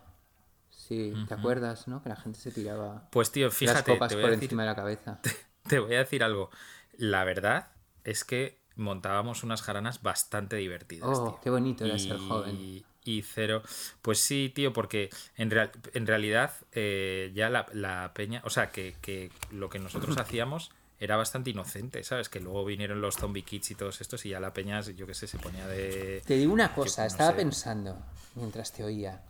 Sí, 0.87 1.13
¿te 1.27 1.33
acuerdas, 1.33 1.87
no? 1.87 2.01
Que 2.03 2.09
la 2.09 2.15
gente 2.15 2.39
se 2.39 2.51
tiraba 2.51 3.07
Pues 3.11 3.31
tío, 3.31 3.47
las 3.47 3.55
fíjate, 3.55 3.93
copas 3.93 4.09
te 4.09 4.15
voy, 4.15 4.21
por 4.23 4.31
decir, 4.31 4.43
encima 4.45 4.63
de 4.63 4.69
la 4.69 4.75
cabeza. 4.75 5.19
te 5.67 5.79
voy 5.79 5.95
a 5.95 5.99
decir 5.99 6.23
algo. 6.23 6.49
La 6.97 7.23
verdad 7.23 7.69
es 8.03 8.23
que 8.23 8.59
montábamos 8.75 9.43
unas 9.43 9.61
jaranas 9.61 10.01
bastante 10.01 10.57
divertidas. 10.57 11.09
Oh, 11.19 11.31
tío. 11.31 11.39
qué 11.41 11.49
bonito 11.49 11.85
era 11.85 11.97
ser 11.97 12.17
joven. 12.17 12.83
y 13.03 13.21
cero. 13.21 13.61
Pues 14.01 14.19
sí, 14.19 14.51
tío, 14.53 14.73
porque 14.73 15.09
en, 15.37 15.49
real- 15.51 15.71
en 15.93 16.05
realidad 16.07 16.51
eh, 16.71 17.31
ya 17.35 17.49
la, 17.49 17.65
la 17.73 18.11
peña, 18.13 18.41
o 18.45 18.49
sea, 18.49 18.71
que, 18.71 18.95
que 19.01 19.31
lo 19.51 19.69
que 19.69 19.79
nosotros 19.79 20.17
hacíamos 20.17 20.71
era 20.99 21.15
bastante 21.17 21.49
inocente, 21.51 22.03
¿sabes? 22.03 22.29
Que 22.29 22.39
luego 22.39 22.63
vinieron 22.65 23.01
los 23.01 23.15
zombie 23.17 23.43
kids 23.43 23.71
y 23.71 23.75
todos 23.75 24.01
estos 24.01 24.25
y 24.25 24.29
ya 24.29 24.39
la 24.39 24.53
peña, 24.53 24.81
yo 24.81 25.05
qué 25.07 25.13
sé, 25.13 25.27
se 25.27 25.37
ponía 25.37 25.67
de... 25.67 26.21
Te 26.25 26.35
digo 26.35 26.53
una 26.53 26.73
cosa, 26.73 27.01
no 27.03 27.07
estaba 27.07 27.31
sé. 27.31 27.35
pensando 27.37 27.97
mientras 28.35 28.71
te 28.71 28.83
oía. 28.83 29.21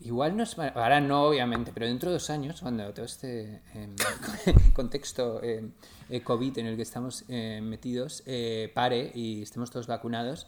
Igual 0.00 0.36
no 0.36 0.44
es. 0.44 0.58
Ahora 0.58 1.00
no, 1.00 1.24
obviamente, 1.24 1.72
pero 1.74 1.86
dentro 1.86 2.10
de 2.10 2.14
dos 2.14 2.30
años, 2.30 2.60
cuando 2.62 2.92
todo 2.94 3.04
este 3.04 3.60
em, 3.74 3.94
contexto 4.74 5.42
em, 5.42 5.72
eh, 6.08 6.22
COVID 6.22 6.58
en 6.58 6.66
el 6.66 6.76
que 6.76 6.82
estamos 6.82 7.24
eh, 7.28 7.60
metidos 7.62 8.22
eh, 8.24 8.70
pare 8.74 9.12
y 9.14 9.42
estemos 9.42 9.70
todos 9.70 9.86
vacunados, 9.86 10.46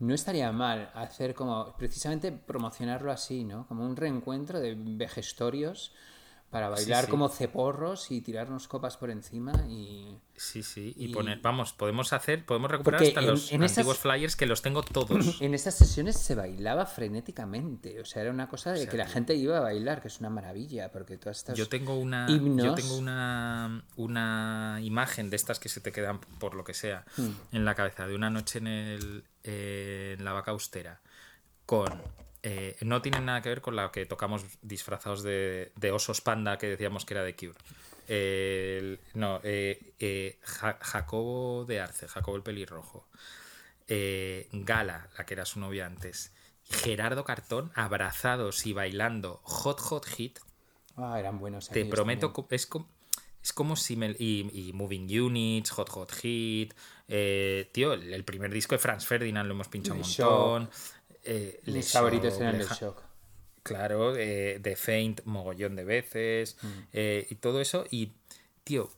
no 0.00 0.14
estaría 0.14 0.50
mal 0.52 0.90
hacer 0.94 1.34
como. 1.34 1.76
precisamente 1.76 2.32
promocionarlo 2.32 3.12
así, 3.12 3.44
¿no? 3.44 3.66
Como 3.66 3.84
un 3.84 3.94
reencuentro 3.94 4.58
de 4.58 4.74
vejestorios 4.74 5.92
para 6.54 6.68
bailar 6.70 7.04
sí. 7.04 7.10
como 7.10 7.28
ceporros 7.28 8.10
y 8.10 8.22
tirarnos 8.22 8.66
copas 8.68 8.96
por 8.96 9.10
encima 9.10 9.52
y. 9.68 10.16
Sí, 10.36 10.62
sí, 10.62 10.94
y, 10.96 11.06
Y- 11.10 11.12
poner, 11.12 11.40
vamos, 11.40 11.72
podemos 11.74 12.12
hacer, 12.12 12.44
podemos 12.46 12.70
recuperar 12.70 13.00
Porque 13.00 13.08
hasta 13.08 13.20
en- 13.20 13.26
los 13.26 13.52
en 13.52 13.62
esas- 13.62 13.78
antiguos 13.78 13.98
flyers 13.98 14.34
que 14.36 14.46
los 14.46 14.62
tengo 14.62 14.82
todos. 14.82 15.40
En 15.42 15.52
estas 15.54 15.76
sesiones 15.76 16.16
se 16.18 16.34
bailaba 16.34 16.86
frenéticamente, 16.86 18.00
o 18.00 18.04
sea, 18.04 18.22
era 18.22 18.30
una 18.30 18.48
cosa 18.48 18.72
de 18.72 18.80
sea, 18.82 18.88
que 18.90 18.96
la 18.96 19.06
gente 19.06 19.34
iba 19.34 19.58
a 19.58 19.60
bailar, 19.60 20.00
que 20.00 20.08
es 20.08 20.18
una 20.20 20.30
maravilla, 20.30 20.90
porque 20.90 21.18
todas 21.18 21.36
estas 21.38 21.56
Yo 21.58 21.68
tengo 21.68 21.94
una 21.96 22.26
himnos... 22.30 22.64
yo 22.64 22.74
tengo 22.74 22.96
una, 22.96 23.84
una 23.96 24.78
imagen 24.82 25.30
de 25.30 25.36
estas 25.36 25.58
que 25.58 25.68
se 25.68 25.80
te 25.80 25.92
quedan 25.92 26.20
por 26.20 26.54
lo 26.54 26.64
que 26.64 26.74
sea 26.74 27.04
Hmm. 27.16 27.30
en 27.52 27.64
la 27.64 27.74
cabeza 27.74 28.06
de 28.06 28.14
una 28.14 28.30
noche 28.30 28.58
en 28.58 28.66
el 28.66 29.24
eh, 29.44 30.14
en 30.18 30.24
la 30.24 30.32
vaca 30.32 30.52
austera 30.52 31.00
con 31.66 32.02
eh, 32.46 32.76
no 32.82 33.02
tienen 33.02 33.24
nada 33.24 33.42
que 33.42 33.48
ver 33.48 33.60
con 33.60 33.74
la 33.74 33.90
que 33.90 34.06
tocamos 34.06 34.44
disfrazados 34.62 35.22
de, 35.22 35.72
de 35.74 35.90
osos 35.90 36.20
panda 36.20 36.58
que 36.58 36.68
decíamos 36.68 37.04
que 37.04 37.14
era 37.14 37.24
de 37.24 37.34
Cure. 37.34 37.54
El- 38.06 39.00
no, 39.14 39.40
eh, 39.42 39.94
eh, 39.98 40.38
Ja- 40.42 40.78
Jacobo 40.80 41.64
de 41.64 41.80
Arce, 41.80 42.06
Jacobo 42.06 42.36
el 42.36 42.42
pelirrojo. 42.42 43.08
Gala, 44.52 45.08
la 45.18 45.26
que 45.26 45.34
era 45.34 45.44
su 45.44 45.60
novia 45.60 45.86
antes. 45.86 46.32
Gerardo 46.70 47.24
Cartón, 47.24 47.70
abrazados 47.74 48.64
y 48.66 48.72
bailando 48.72 49.40
Hot 49.44 49.80
Hot 49.80 50.06
Hit, 50.06 50.38
Ah, 50.96 51.18
eran 51.18 51.38
buenos. 51.38 51.68
te 51.68 51.84
prometo, 51.84 52.32
es 52.50 52.66
como, 52.66 52.88
es 53.42 53.52
como 53.52 53.76
si 53.76 53.96
me... 53.96 54.14
Y, 54.18 54.48
y 54.68 54.72
Moving 54.72 55.20
Units, 55.20 55.70
Hot 55.72 55.90
Hot 55.90 56.12
Hit, 56.12 56.72
eh, 57.08 57.68
tío, 57.72 57.92
el, 57.92 58.14
el 58.14 58.24
primer 58.24 58.50
disco 58.52 58.74
de 58.74 58.78
Franz 58.78 59.04
Ferdinand 59.06 59.46
lo 59.48 59.54
hemos 59.54 59.68
pinchado 59.68 59.96
un 59.96 60.00
montón. 60.02 60.70
Eh, 61.24 61.60
Mis 61.66 61.90
favoritos 61.92 62.38
eran 62.40 62.60
Ja- 62.62 62.74
shock. 62.74 63.02
Claro, 63.62 64.14
eh, 64.16 64.60
The 64.62 64.76
Faint 64.76 65.22
mogollón 65.24 65.74
de 65.76 65.84
veces 65.84 66.56
Mm. 66.62 66.66
eh, 66.92 67.26
y 67.30 67.34
todo 67.36 67.60
eso. 67.60 67.86
Y, 67.90 68.12
tío, 68.62 68.90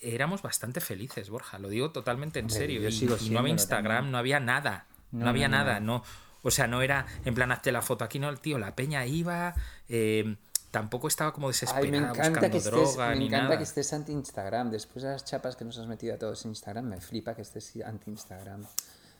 éramos 0.00 0.42
bastante 0.42 0.80
felices, 0.80 1.30
Borja, 1.30 1.58
lo 1.58 1.68
digo 1.68 1.90
totalmente 1.90 2.38
en 2.38 2.46
Hombre, 2.46 2.58
serio. 2.58 2.80
yo 2.82 2.88
Y, 2.88 2.92
sigo 2.92 3.16
y 3.20 3.30
no 3.30 3.38
había 3.40 3.52
Instagram, 3.52 3.96
también. 3.96 4.12
no 4.12 4.18
había 4.18 4.40
nada. 4.40 4.86
No, 5.10 5.24
No, 5.24 5.30
había 5.30 5.48
no, 5.48 5.56
nada, 5.58 5.80
no. 5.80 5.98
no. 5.98 6.04
O 6.42 6.50
sea, 6.50 6.66
no 6.66 6.82
era 6.82 7.06
en 7.24 7.34
plan 7.34 7.52
hazte 7.52 7.70
la 7.70 7.82
foto 7.82 8.04
aquí, 8.04 8.18
no, 8.18 8.34
tío, 8.36 8.58
la 8.58 8.74
peña 8.74 9.06
iba. 9.06 9.54
eh, 9.88 10.36
tampoco 10.70 11.06
estaba 11.06 11.32
como 11.34 11.48
desesperada 11.48 11.84
Ay, 11.84 11.90
me 11.90 11.98
encanta, 11.98 12.18
buscando 12.30 12.40
que 12.50 12.56
estés, 12.56 12.64
droga 12.72 13.08
me 13.10 13.16
ni 13.16 13.26
encanta 13.26 13.44
nada. 13.44 13.58
que 13.58 13.64
estés 13.64 13.92
anti-Instagram. 13.92 14.70
Después 14.70 15.02
de 15.04 15.10
las 15.10 15.22
chapas 15.24 15.54
que 15.54 15.66
nos 15.66 15.76
has 15.78 15.86
metido 15.86 16.14
a 16.14 16.18
todos 16.18 16.44
en 16.46 16.52
Instagram, 16.52 16.86
me 16.86 17.00
flipa 17.00 17.34
que 17.34 17.42
estés 17.42 17.76
anti-Instagram. 17.84 18.60
Me 18.62 18.66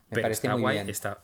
Pero 0.09 0.23
parece 0.23 0.39
está 0.47 0.53
muy 0.55 0.63
guay, 0.63 0.77
bien. 0.79 0.89
está. 0.89 1.19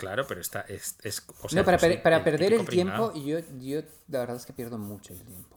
Claro, 0.00 0.26
pero 0.26 0.40
está. 0.40 0.62
Es, 0.62 0.96
es- 1.02 1.22
o 1.42 1.48
sea, 1.48 1.60
no, 1.60 1.64
para, 1.64 1.78
per- 1.78 2.02
para 2.02 2.16
el 2.18 2.22
perder 2.24 2.52
el 2.54 2.66
tiempo, 2.66 3.12
yo, 3.14 3.38
yo 3.60 3.82
la 4.08 4.18
verdad 4.20 4.36
es 4.36 4.46
que 4.46 4.52
pierdo 4.52 4.78
mucho 4.78 5.12
el 5.12 5.22
tiempo. 5.22 5.56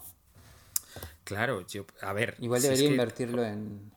Claro, 1.24 1.66
yo. 1.68 1.86
A 2.02 2.14
ver. 2.14 2.36
Igual 2.40 2.62
si 2.62 2.68
debería 2.68 2.88
que- 2.88 2.92
invertirlo 2.94 3.44
en, 3.44 3.92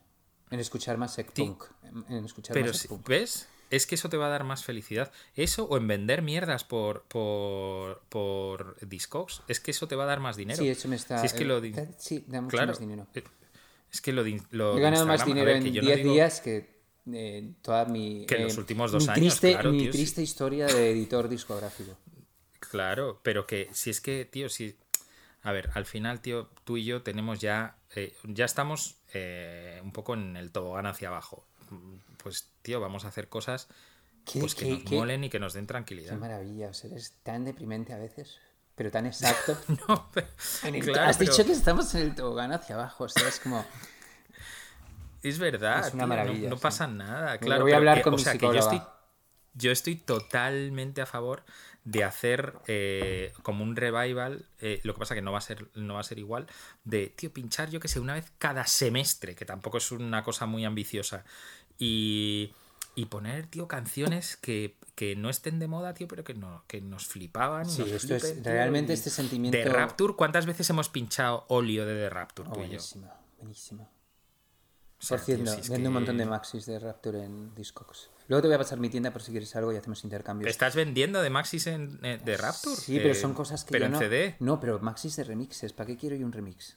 en 0.50 0.60
escuchar 0.60 0.96
más 0.96 1.16
punk. 1.34 1.64
En, 1.82 2.04
en 2.18 2.24
escuchar 2.24 2.54
Pero 2.54 2.68
más 2.68 2.76
si-. 2.78 2.88
¿ves? 3.06 3.48
Es 3.68 3.84
que 3.88 3.96
eso 3.96 4.08
te 4.08 4.16
va 4.16 4.26
a 4.26 4.30
dar 4.30 4.44
más 4.44 4.64
felicidad. 4.64 5.10
Eso 5.34 5.64
o 5.64 5.76
en 5.76 5.88
vender 5.88 6.22
mierdas 6.22 6.62
por, 6.62 7.02
por, 7.08 8.00
por 8.08 8.76
Discogs. 8.86 9.42
Es 9.48 9.58
que 9.58 9.72
eso 9.72 9.88
te 9.88 9.96
va 9.96 10.04
a 10.04 10.06
dar 10.06 10.20
más 10.20 10.36
dinero. 10.36 10.56
Sí, 10.62 10.68
eso 10.68 10.86
me 10.86 10.94
está. 10.94 11.18
Si 11.18 11.26
es 11.26 11.32
que 11.32 11.42
eh, 11.42 11.46
lo 11.46 11.60
da- 11.60 11.86
Sí, 11.98 12.24
da 12.28 12.40
mucho 12.40 12.52
claro. 12.56 12.68
más 12.68 12.78
dinero. 12.78 13.08
eh, 13.14 13.24
Es 13.92 14.00
que 14.00 14.12
lo, 14.12 14.22
lo 14.52 14.78
He 14.78 14.80
ganado 14.80 15.04
más 15.06 15.26
Instagram, 15.26 15.26
dinero 15.26 15.46
ver, 15.46 15.56
en 15.56 15.62
que 15.64 15.72
yo 15.72 15.82
no 15.82 15.86
10 15.88 15.98
digo- 15.98 16.12
días 16.14 16.40
que 16.40 16.75
eh, 17.12 17.52
toda 17.62 17.84
mi. 17.86 18.26
Que 18.26 18.36
en 18.36 18.44
los 18.44 18.56
eh, 18.56 18.60
últimos 18.60 18.92
dos 18.92 19.04
mi 19.06 19.12
años, 19.12 19.20
Triste, 19.40 19.52
claro, 19.52 19.72
mi 19.72 19.78
tío, 19.80 19.92
sí. 19.92 19.98
triste 19.98 20.22
historia 20.22 20.66
de 20.66 20.90
editor 20.90 21.28
discográfico. 21.28 21.96
Claro, 22.60 23.20
pero 23.22 23.46
que 23.46 23.68
si 23.72 23.90
es 23.90 24.00
que, 24.00 24.24
tío, 24.24 24.48
si. 24.48 24.76
A 25.42 25.52
ver, 25.52 25.70
al 25.74 25.86
final, 25.86 26.20
tío, 26.20 26.48
tú 26.64 26.76
y 26.76 26.84
yo 26.84 27.02
tenemos 27.02 27.38
ya. 27.40 27.76
eh, 27.94 28.14
ya 28.24 28.44
estamos 28.44 28.96
un 29.82 29.92
poco 29.92 30.14
en 30.14 30.36
el 30.36 30.50
tobogán 30.52 30.86
hacia 30.86 31.08
abajo. 31.08 31.46
Pues, 32.22 32.50
tío, 32.62 32.80
vamos 32.80 33.04
a 33.04 33.08
hacer 33.08 33.28
cosas 33.28 33.68
¿Qué- 34.24 34.40
pues 34.40 34.54
que 34.54 34.64
qué- 34.64 34.70
nos 34.72 34.82
qué- 34.82 34.96
molen 34.96 35.24
y 35.24 35.30
que 35.30 35.38
nos 35.38 35.52
den 35.54 35.64
Qué 35.64 35.68
tranquilidad. 35.68 36.16
maravilla, 36.18 36.68
o 36.70 36.74
sea, 36.74 36.90
eres 36.90 37.14
tan 37.22 37.44
deprimente 37.44 37.92
a 37.92 37.98
veces, 37.98 38.38
pero 38.74 38.90
tan 38.90 39.06
exacto. 39.06 39.56
No, 39.88 40.10
pero- 40.12 40.26
En 40.64 40.74
el- 40.74 40.82
claro, 40.84 41.08
has 41.10 41.16
pero 41.18 41.30
dicho 41.30 41.46
que 41.46 41.52
estamos 41.52 41.94
en 41.94 42.02
el 42.02 42.14
tobogán 42.16 42.52
hacia 42.52 42.74
abajo, 42.74 43.04
o 43.04 43.08
sea, 43.08 43.28
es 43.28 43.38
como. 43.40 43.64
Es 45.28 45.38
verdad. 45.38 45.86
Es 45.86 45.94
una 45.94 46.04
tío, 46.04 46.08
maravilla, 46.08 46.50
No, 46.50 46.56
pasa 46.58 46.86
nada. 46.86 47.38
Claro, 47.38 47.62
voy 47.64 47.72
a 47.72 47.76
hablar 47.76 47.98
que- 47.98 48.02
con 48.02 48.14
o 48.14 48.16
mi 48.16 48.22
sea, 48.22 48.32
que 48.38 48.46
yo 48.46 48.52
estoy, 48.58 48.82
yo 49.54 49.70
estoy 49.72 49.96
totalmente 49.96 51.00
a 51.00 51.06
favor 51.06 51.44
de 51.84 52.02
hacer 52.04 52.54
eh, 52.66 53.32
como 53.42 53.62
un 53.64 53.76
revival. 53.76 54.44
eh, 54.60 54.80
lo 54.82 54.92
que 54.94 54.98
pasa 54.98 55.14
que 55.14 55.22
no 55.22 55.32
va 55.32 55.38
a 55.38 55.42
ser, 55.42 55.68
no 55.74 55.94
va 55.94 56.00
a 56.00 56.04
ser 56.04 56.18
igual. 56.18 56.46
De, 56.84 57.06
tío, 57.08 57.32
pinchar, 57.32 57.70
yo 57.70 57.78
que 57.80 57.88
sé, 57.88 58.00
una 58.00 58.14
vez 58.14 58.32
cada 58.38 58.66
semestre, 58.66 59.34
que 59.34 59.44
tampoco 59.44 59.78
es 59.78 59.90
una 59.92 60.22
cosa 60.24 60.46
muy 60.46 60.64
ambiciosa. 60.64 61.24
Y, 61.78 62.52
y 62.94 63.06
poner, 63.06 63.46
tío, 63.46 63.68
canciones 63.68 64.36
que, 64.36 64.76
que 64.94 65.14
no 65.16 65.28
estén 65.30 65.58
de 65.58 65.68
moda, 65.68 65.94
tío, 65.94 66.08
pero 66.08 66.24
que, 66.24 66.34
no, 66.34 66.64
que 66.66 66.80
nos 66.80 67.06
flipaban. 67.06 67.66
Sí, 67.66 67.82
nos 67.82 67.90
esto 67.92 68.14
es- 68.16 68.34
tío, 68.42 68.42
realmente 68.44 68.92
este 68.94 69.10
sentimiento- 69.10 69.56
De 69.58 69.64
Rapture, 69.64 70.14
¿cuántas 70.14 70.46
veces 70.46 70.68
hemos 70.70 70.88
pinchado 70.88 71.44
óleo 71.48 71.84
de 71.86 71.94
The 71.94 72.10
Rapture, 72.10 72.48
Oh, 72.48 72.52
tú 72.52 72.60
y 72.60 72.64
yo? 72.70 72.78
buenísimo, 73.38 73.90
Por 75.08 75.18
cierto, 75.20 75.62
si 75.62 75.70
vendo 75.70 75.88
un 75.90 75.94
montón 75.94 76.16
de 76.16 76.26
maxis 76.26 76.66
de 76.66 76.78
Rapture 76.78 77.24
en 77.24 77.54
Discogs. 77.54 78.10
Luego 78.28 78.42
te 78.42 78.48
voy 78.48 78.54
a 78.56 78.58
pasar 78.58 78.78
mi 78.80 78.88
tienda 78.88 79.12
por 79.12 79.22
si 79.22 79.30
quieres 79.30 79.54
algo 79.54 79.72
y 79.72 79.76
hacemos 79.76 80.02
intercambios. 80.04 80.50
¿Estás 80.50 80.74
vendiendo 80.74 81.22
de 81.22 81.30
Maxis 81.30 81.66
en, 81.68 82.00
eh, 82.02 82.18
de 82.24 82.36
Rapture? 82.36 82.74
Sí, 82.76 82.98
pero 82.98 83.10
Eh, 83.10 83.14
son 83.14 83.34
cosas 83.34 83.64
que 83.64 83.70
Pero 83.72 83.84
yo 83.84 83.86
en 83.86 83.92
no... 83.92 83.98
CD. 83.98 84.36
No, 84.40 84.58
pero 84.58 84.80
maxis 84.80 85.14
de 85.16 85.24
remixes. 85.24 85.72
¿Para 85.72 85.86
qué 85.88 85.96
quiero 85.96 86.16
yo 86.16 86.26
un 86.26 86.32
remix? 86.32 86.76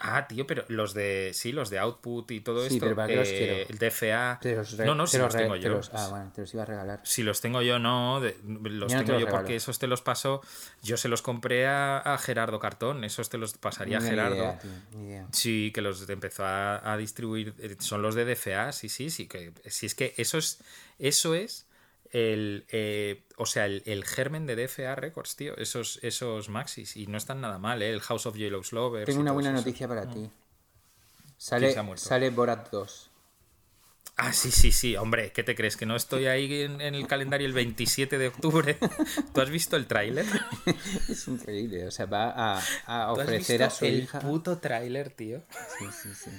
Ah, 0.00 0.26
tío, 0.28 0.46
pero 0.46 0.64
los 0.68 0.94
de. 0.94 1.32
Sí, 1.34 1.52
los 1.52 1.70
de 1.70 1.78
Output 1.78 2.30
y 2.30 2.40
todo 2.40 2.60
Sí, 2.66 2.74
esto. 2.74 2.86
pero 2.86 2.96
¿para 2.96 3.08
qué 3.08 3.16
los 3.16 3.28
eh, 3.28 3.36
quiero? 3.66 3.70
El 3.70 3.78
DFA. 3.78 4.38
Te 4.40 4.54
los 4.56 4.76
re- 4.76 4.86
no, 4.86 4.94
no, 4.94 5.04
te 5.04 5.10
si 5.10 5.18
los 5.18 5.34
tengo 5.34 5.54
te 5.54 5.60
yo. 5.60 5.68
los- 5.70 5.90
ah, 5.92 6.06
bueno, 6.10 6.30
te 6.34 6.40
los 6.42 6.54
iba 6.54 6.62
a 6.62 6.66
regalar. 6.66 7.00
Si 7.02 7.22
los 7.22 7.40
tengo 7.40 7.62
yo, 7.62 7.78
no. 7.78 8.20
de- 8.20 8.36
los 8.44 8.92
Yo 8.92 8.98
no 8.98 9.02
te 9.02 9.06
tengo 9.06 9.20
los 9.20 9.20
yo 9.20 9.28
porque 9.28 9.56
esos 9.56 9.78
te 9.78 9.86
los 9.86 10.00
paso. 10.02 10.40
Yo 10.82 10.96
se 10.96 11.08
los 11.08 11.22
compré 11.22 11.66
a, 11.66 11.98
a 11.98 12.18
Gerardo 12.18 12.58
Cartón. 12.58 13.04
Esos 13.04 13.28
te 13.28 13.38
los 13.38 13.54
pasaría 13.58 13.98
a 13.98 14.00
Gerardo. 14.00 14.36
idea, 14.36 14.58
tío, 14.58 14.70
ni 14.96 15.06
idea. 15.08 15.26
Sí, 15.32 15.70
que 15.74 15.80
los 15.80 16.08
empezó 16.08 16.44
a, 16.44 16.92
a 16.92 16.96
distribuir. 16.96 17.54
eh, 17.58 17.76
Son 17.78 18.00
los 18.02 18.14
de 18.14 18.24
DFA, 18.24 18.72
sí, 18.72 18.88
sí, 18.88 19.10
sí. 19.10 19.26
Que, 19.28 19.52
si 19.66 19.86
es 19.86 19.94
que 19.94 20.14
eso 20.16 20.38
es. 20.38 20.58
Eso 20.98 21.34
es 21.34 21.67
el. 22.12 22.66
eh, 22.70 23.24
o 23.36 23.46
sea, 23.46 23.66
el, 23.66 23.82
el 23.86 24.04
germen 24.04 24.46
de 24.46 24.56
DFA 24.56 24.94
Records, 24.94 25.36
tío. 25.36 25.56
Esos, 25.56 25.98
esos 26.02 26.48
maxis. 26.48 26.96
Y 26.96 27.06
no 27.06 27.18
están 27.18 27.40
nada 27.40 27.58
mal, 27.58 27.82
¿eh? 27.82 27.90
El 27.90 28.00
House 28.00 28.26
of 28.26 28.36
Yellow's 28.36 28.72
Lovers. 28.72 29.06
Tengo 29.06 29.20
una 29.20 29.32
buena 29.32 29.52
noticia 29.52 29.86
para 29.88 30.08
ti. 30.10 30.30
¿Quién 31.56 31.72
Sale, 31.72 31.74
sale 31.96 32.30
Borat 32.30 32.70
2. 32.70 33.10
Ah, 34.16 34.32
sí, 34.32 34.50
sí, 34.50 34.72
sí, 34.72 34.96
hombre, 34.96 35.32
¿qué 35.32 35.44
te 35.44 35.54
crees? 35.54 35.76
¿Que 35.76 35.86
no 35.86 35.94
estoy 35.94 36.26
ahí 36.26 36.62
en, 36.62 36.80
en 36.80 36.94
el 36.96 37.06
calendario 37.06 37.46
el 37.46 37.52
27 37.52 38.18
de 38.18 38.28
octubre? 38.28 38.76
¿Tú 39.32 39.40
has 39.40 39.48
visto 39.50 39.76
el 39.76 39.86
tráiler? 39.86 40.26
Es 41.08 41.28
increíble. 41.28 41.86
O 41.86 41.90
sea, 41.90 42.06
va 42.06 42.30
a, 42.30 42.58
a 42.86 43.14
¿Tú 43.14 43.20
has 43.20 43.28
ofrecer 43.28 43.36
visto 43.36 43.64
a 43.64 43.70
su 43.70 43.86
el 43.86 44.00
hija. 44.00 44.18
puto 44.18 44.58
tráiler, 44.58 45.10
tío? 45.10 45.44
Sí, 45.66 45.84
sí, 45.92 46.14
sí. 46.14 46.30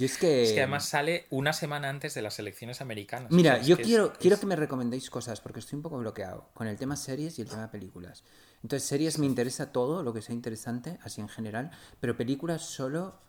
Yo 0.00 0.06
es 0.06 0.16
que. 0.16 0.42
Es 0.44 0.52
que 0.52 0.60
además 0.60 0.88
sale 0.88 1.26
una 1.28 1.52
semana 1.52 1.90
antes 1.90 2.14
de 2.14 2.22
las 2.22 2.38
elecciones 2.38 2.80
americanas. 2.80 3.30
Mira, 3.30 3.50
O 3.50 3.54
sea, 3.56 3.60
es 3.62 3.66
yo 3.68 3.76
que 3.76 3.82
es- 3.82 3.88
quiero, 3.88 4.12
es- 4.12 4.18
quiero 4.18 4.40
que 4.40 4.46
me 4.46 4.56
recomendéis 4.56 5.10
cosas 5.10 5.42
porque 5.42 5.60
estoy 5.60 5.76
un 5.76 5.82
poco 5.82 5.98
bloqueado 5.98 6.48
con 6.54 6.66
el 6.66 6.78
tema 6.78 6.96
series 6.96 7.38
y 7.38 7.42
el 7.42 7.48
tema 7.50 7.70
películas. 7.70 8.24
Entonces, 8.62 8.88
series 8.88 9.18
me 9.18 9.26
interesa 9.26 9.72
todo, 9.72 10.02
lo 10.02 10.14
que 10.14 10.22
sea 10.22 10.34
interesante, 10.34 10.98
así 11.02 11.20
en 11.20 11.28
general, 11.28 11.70
pero 12.00 12.16
películas 12.16 12.62
solo 12.62 13.20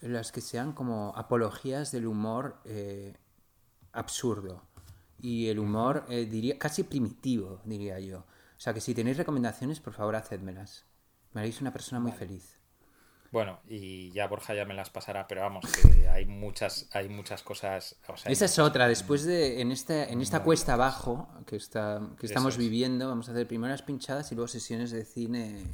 las 0.00 0.30
que 0.30 0.40
sean 0.40 0.72
como 0.72 1.12
apologías 1.16 1.90
del 1.90 2.06
humor 2.06 2.60
eh, 2.66 3.14
absurdo 3.92 4.62
y 5.20 5.48
el 5.48 5.58
humor, 5.58 6.04
eh, 6.08 6.24
diría, 6.26 6.56
casi 6.58 6.84
primitivo, 6.84 7.60
diría 7.64 7.98
yo. 7.98 8.18
O 8.20 8.60
sea, 8.62 8.72
que 8.72 8.80
si 8.80 8.94
tenéis 8.94 9.16
recomendaciones, 9.16 9.80
por 9.80 9.92
favor, 9.92 10.14
hacedmelas. 10.14 10.84
Me 11.32 11.40
haréis 11.40 11.60
una 11.60 11.72
persona 11.72 11.98
muy 12.00 12.12
feliz. 12.12 12.58
Bueno, 13.32 13.58
y 13.66 14.10
ya 14.12 14.28
Borja 14.28 14.54
ya 14.54 14.64
me 14.66 14.74
las 14.74 14.90
pasará, 14.90 15.26
pero 15.26 15.40
vamos, 15.40 15.64
que 15.66 16.06
hay 16.08 16.26
muchas, 16.26 16.88
hay 16.92 17.08
muchas 17.08 17.42
cosas. 17.42 17.96
o 18.06 18.16
sea, 18.16 18.28
hay 18.28 18.32
Esa 18.34 18.44
es 18.44 18.52
muchas- 18.52 18.68
otra. 18.70 18.86
Después 18.88 19.24
de 19.24 19.60
en 19.62 19.72
esta, 19.72 20.04
en 20.04 20.20
esta 20.20 20.42
cuesta 20.42 20.74
abajo 20.74 21.28
que, 21.46 21.56
está, 21.56 22.00
que 22.20 22.26
estamos 22.26 22.54
es. 22.54 22.58
viviendo, 22.58 23.08
vamos 23.08 23.28
a 23.28 23.32
hacer 23.32 23.48
primero 23.48 23.70
las 23.72 23.82
pinchadas 23.82 24.30
y 24.32 24.34
luego 24.34 24.48
sesiones 24.48 24.90
de 24.90 25.04
cine. 25.06 25.64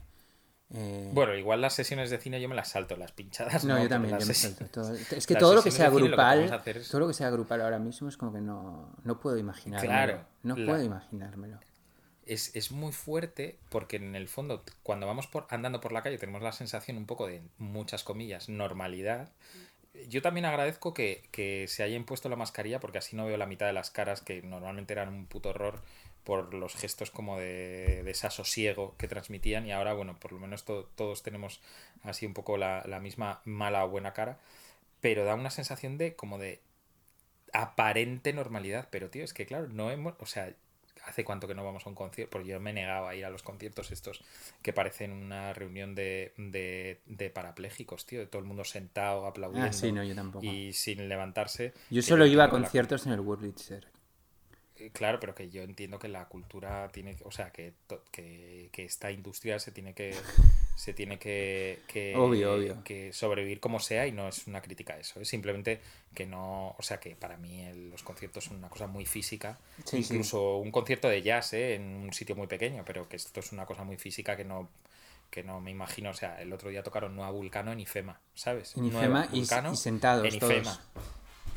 eh, 0.71 1.11
Bueno, 1.15 1.35
igual 1.35 1.61
las 1.61 1.75
sesiones 1.75 2.11
de 2.11 2.19
cine 2.19 2.41
yo 2.41 2.49
me 2.49 2.55
las 2.55 2.69
salto, 2.69 2.95
las 2.97 3.11
pinchadas. 3.13 3.65
no, 3.65 3.77
yo 3.83 3.89
también, 3.89 4.17
yo 4.21 4.27
me 4.27 4.35
salto 4.35 4.65
todo. 4.67 4.95
Es 4.95 5.27
que 5.27 5.35
las 5.35 5.41
todo 5.41 5.55
lo 5.55 5.63
que 5.65 5.71
sea 5.73 5.89
lo 5.91 5.97
que 5.97 6.03
grupal, 6.05 6.63
es- 6.65 6.89
todo 6.91 7.01
lo 7.01 7.09
que 7.09 7.15
sea 7.15 7.31
grupal 7.31 7.61
ahora 7.63 7.79
mismo 7.81 8.09
es 8.09 8.17
como 8.17 8.33
que 8.33 8.41
no, 8.41 8.95
no 9.03 9.19
puedo 9.19 9.37
imaginármelo. 9.37 9.91
Claro, 9.93 10.25
no 10.45 10.57
la- 10.57 10.67
puedo 10.67 10.83
imaginármelo. 10.85 11.59
Es, 12.29 12.55
es 12.57 12.70
muy 12.72 12.93
fuerte 12.93 13.59
porque 13.70 13.97
en 13.97 14.14
el 14.16 14.29
fondo, 14.29 14.64
cuando 14.83 15.07
vamos 15.07 15.26
por, 15.26 15.47
andando 15.51 15.81
por 15.81 15.93
la 15.93 16.03
calle, 16.03 16.18
tenemos 16.18 16.43
la 16.43 16.53
sensación 16.53 16.97
un 16.97 17.07
poco 17.07 17.26
de, 17.26 17.43
muchas 17.59 18.05
comillas, 18.05 18.49
normalidad. 18.49 19.31
Yo 20.09 20.22
también 20.22 20.47
agradezco 20.47 20.95
que, 20.95 21.24
que 21.33 21.66
se 21.68 21.83
haya 21.83 21.97
impuesto 21.97 22.29
la 22.29 22.37
mascarilla 22.37 22.81
porque 22.81 22.99
así 22.99 23.16
no 23.16 23.26
veo 23.26 23.37
la 23.37 23.47
mitad 23.47 23.66
de 23.66 23.72
las 23.72 23.91
caras 23.91 24.20
que 24.22 24.43
normalmente 24.43 24.93
eran 24.95 25.09
un 25.09 25.26
puto 25.26 25.51
horror 25.51 25.83
por 26.24 26.55
los 26.55 26.76
gestos 26.76 27.11
como 27.11 27.39
de, 27.39 27.47
de 27.47 28.03
desasosiego 28.05 28.95
que 28.99 29.09
transmitían 29.09 29.66
y 29.66 29.72
ahora, 29.72 29.95
bueno, 29.95 30.18
por 30.20 30.33
lo 30.33 30.39
menos 30.41 30.64
to- 30.64 30.89
todos 30.97 31.22
tenemos 31.22 31.61
así 32.05 32.26
un 32.26 32.35
poco 32.35 32.57
la, 32.59 32.85
la 32.87 33.01
misma 33.01 33.41
mala 33.45 33.85
o 33.85 33.89
buena 33.91 34.12
cara, 34.14 34.39
pero 35.01 35.24
da 35.24 35.35
una 35.37 35.51
sensación 35.51 35.99
de 35.99 36.16
como 36.16 36.39
de 36.39 36.61
aparente 37.53 38.33
normalidad, 38.33 38.89
pero 38.91 39.11
tío, 39.11 39.24
es 39.24 39.33
que 39.35 39.47
claro, 39.47 39.68
no 39.68 39.91
hemos, 39.91 40.14
o 40.20 40.26
sea, 40.26 40.53
hace 41.07 41.25
cuánto 41.25 41.47
que 41.49 41.55
no 41.55 41.65
vamos 41.65 41.87
a 41.87 41.89
un 41.89 41.95
concierto, 41.95 42.31
porque 42.33 42.49
yo 42.49 42.61
me 42.61 42.73
negaba 42.73 43.11
a 43.11 43.15
ir 43.15 43.25
a 43.25 43.31
los 43.31 43.43
conciertos 43.43 43.91
estos 43.91 44.23
que 44.63 44.73
parecen 44.73 45.13
una 45.13 45.53
reunión 45.53 45.95
de, 45.95 46.33
de, 46.37 47.01
de 47.07 47.31
parapléjicos, 47.31 48.07
tío, 48.07 48.21
de 48.21 48.27
todo 48.27 48.41
el 48.41 48.47
mundo 48.49 48.65
sentado, 48.65 49.27
aplaudiendo 49.27 49.69
Ah, 49.69 49.73
sí, 49.73 49.93
no, 49.93 50.03
yo 50.05 50.15
tampoco. 50.15 50.45
y 50.47 50.73
sin 50.73 51.09
levantarse. 51.09 51.73
Yo 51.91 52.03
solo 52.03 52.27
iba 52.27 52.45
a 52.45 52.47
la- 52.47 52.51
conciertos 52.53 53.07
en 53.07 53.13
el 53.13 53.21
Wurlitzer. 53.21 53.85
eh, 53.85 53.98
Claro, 54.93 55.18
pero 55.20 55.35
que 55.35 55.51
yo 55.51 55.62
entiendo 55.62 55.99
que 55.99 56.09
la 56.09 56.26
cultura 56.26 56.89
tiene, 56.93 57.16
que- 57.16 57.24
o 57.24 57.31
sea, 57.31 57.51
que, 57.51 57.72
que, 58.12 58.68
que 58.72 58.85
esta 58.85 59.11
industria 59.11 59.59
se 59.59 59.72
tiene 59.72 59.95
que 59.95 60.14
se 60.76 60.93
tiene 60.93 61.18
que, 61.18 61.81
que, 61.89 62.14
Obvio, 62.16 62.55
obvio. 62.55 62.85
que 62.85 63.12
sobrevivir 63.12 63.59
como 63.59 63.81
sea 63.81 64.07
y 64.07 64.12
no 64.12 64.29
es 64.29 64.47
una 64.47 64.61
crítica 64.62 64.95
a 64.95 64.99
eso, 64.99 65.20
es 65.20 65.26
simplemente 65.29 65.81
que 66.14 66.24
no, 66.24 66.76
o 66.79 66.83
sea, 66.83 67.01
que 67.01 67.16
para 67.16 67.37
mí 67.37 67.62
el- 67.62 67.91
los 67.91 68.05
conciertos 68.05 68.45
son 68.45 68.59
una 68.59 68.68
cosa 68.68 68.87
muy 68.87 69.05
física, 69.05 69.59
Sí, 69.85 70.03
sí. 70.05 70.14
incluso 70.14 70.59
un 70.59 70.70
concierto 70.70 71.09
de 71.09 71.20
jazz 71.22 71.53
¿eh? 71.55 71.74
en 71.74 71.83
un 71.83 72.12
sitio 72.12 72.37
muy 72.37 72.47
pequeño, 72.47 72.85
pero 72.87 73.09
que 73.09 73.16
esto 73.16 73.41
es 73.41 73.51
una 73.51 73.66
cosa 73.66 73.83
muy 73.83 73.97
física 73.97 74.37
que 74.37 74.45
no 74.45 74.68
que 75.31 75.43
no 75.43 75.61
me 75.61 75.70
imagino, 75.70 76.09
o 76.11 76.14
sea, 76.14 76.41
el 76.41 76.51
otro 76.55 76.70
día 76.70 76.83
tocaron 76.83 77.14
Nueva 77.14 77.33
Vulcano 77.33 77.70
en 77.72 77.81
IFEMA, 77.81 78.18
¿sabes? 78.35 78.74
En 78.79 78.89
Nueva 78.89 79.24
IFEMA 79.24 79.29
y- 79.33 79.39
Vulcano 79.41 79.72
y 79.72 79.76
sentados 79.76 80.33
en 80.33 80.39
todos. 80.39 80.53
IFEMA. 80.55 80.81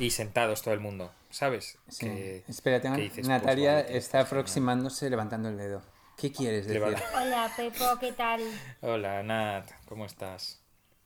Y 0.02 0.10
sentados 0.10 0.64
todo 0.64 0.74
el 0.74 0.80
mundo, 0.80 1.12
¿sabes? 1.30 1.78
Sí. 1.88 2.08
Que- 2.08 2.43
Espera, 2.47 2.82
tengo- 2.82 2.95
que 2.95 3.04
dices, 3.04 3.18
pues, 3.20 3.28
Natalia 3.28 3.74
vale, 3.76 3.97
está 3.97 4.22
aproximándose 4.22 5.10
levantando 5.12 5.49
el 5.49 5.58
dedo. 5.58 5.84
¿Qué 6.18 6.32
quieres 6.32 6.66
decir? 6.66 6.82
Hola, 7.16 7.52
Pepo, 7.56 7.86
¿qué 7.99 8.12
tal? 8.12 8.41
Hola, 8.82 9.22
Nat, 9.22 9.70
¿cómo 9.88 10.06
estás? 10.06 10.60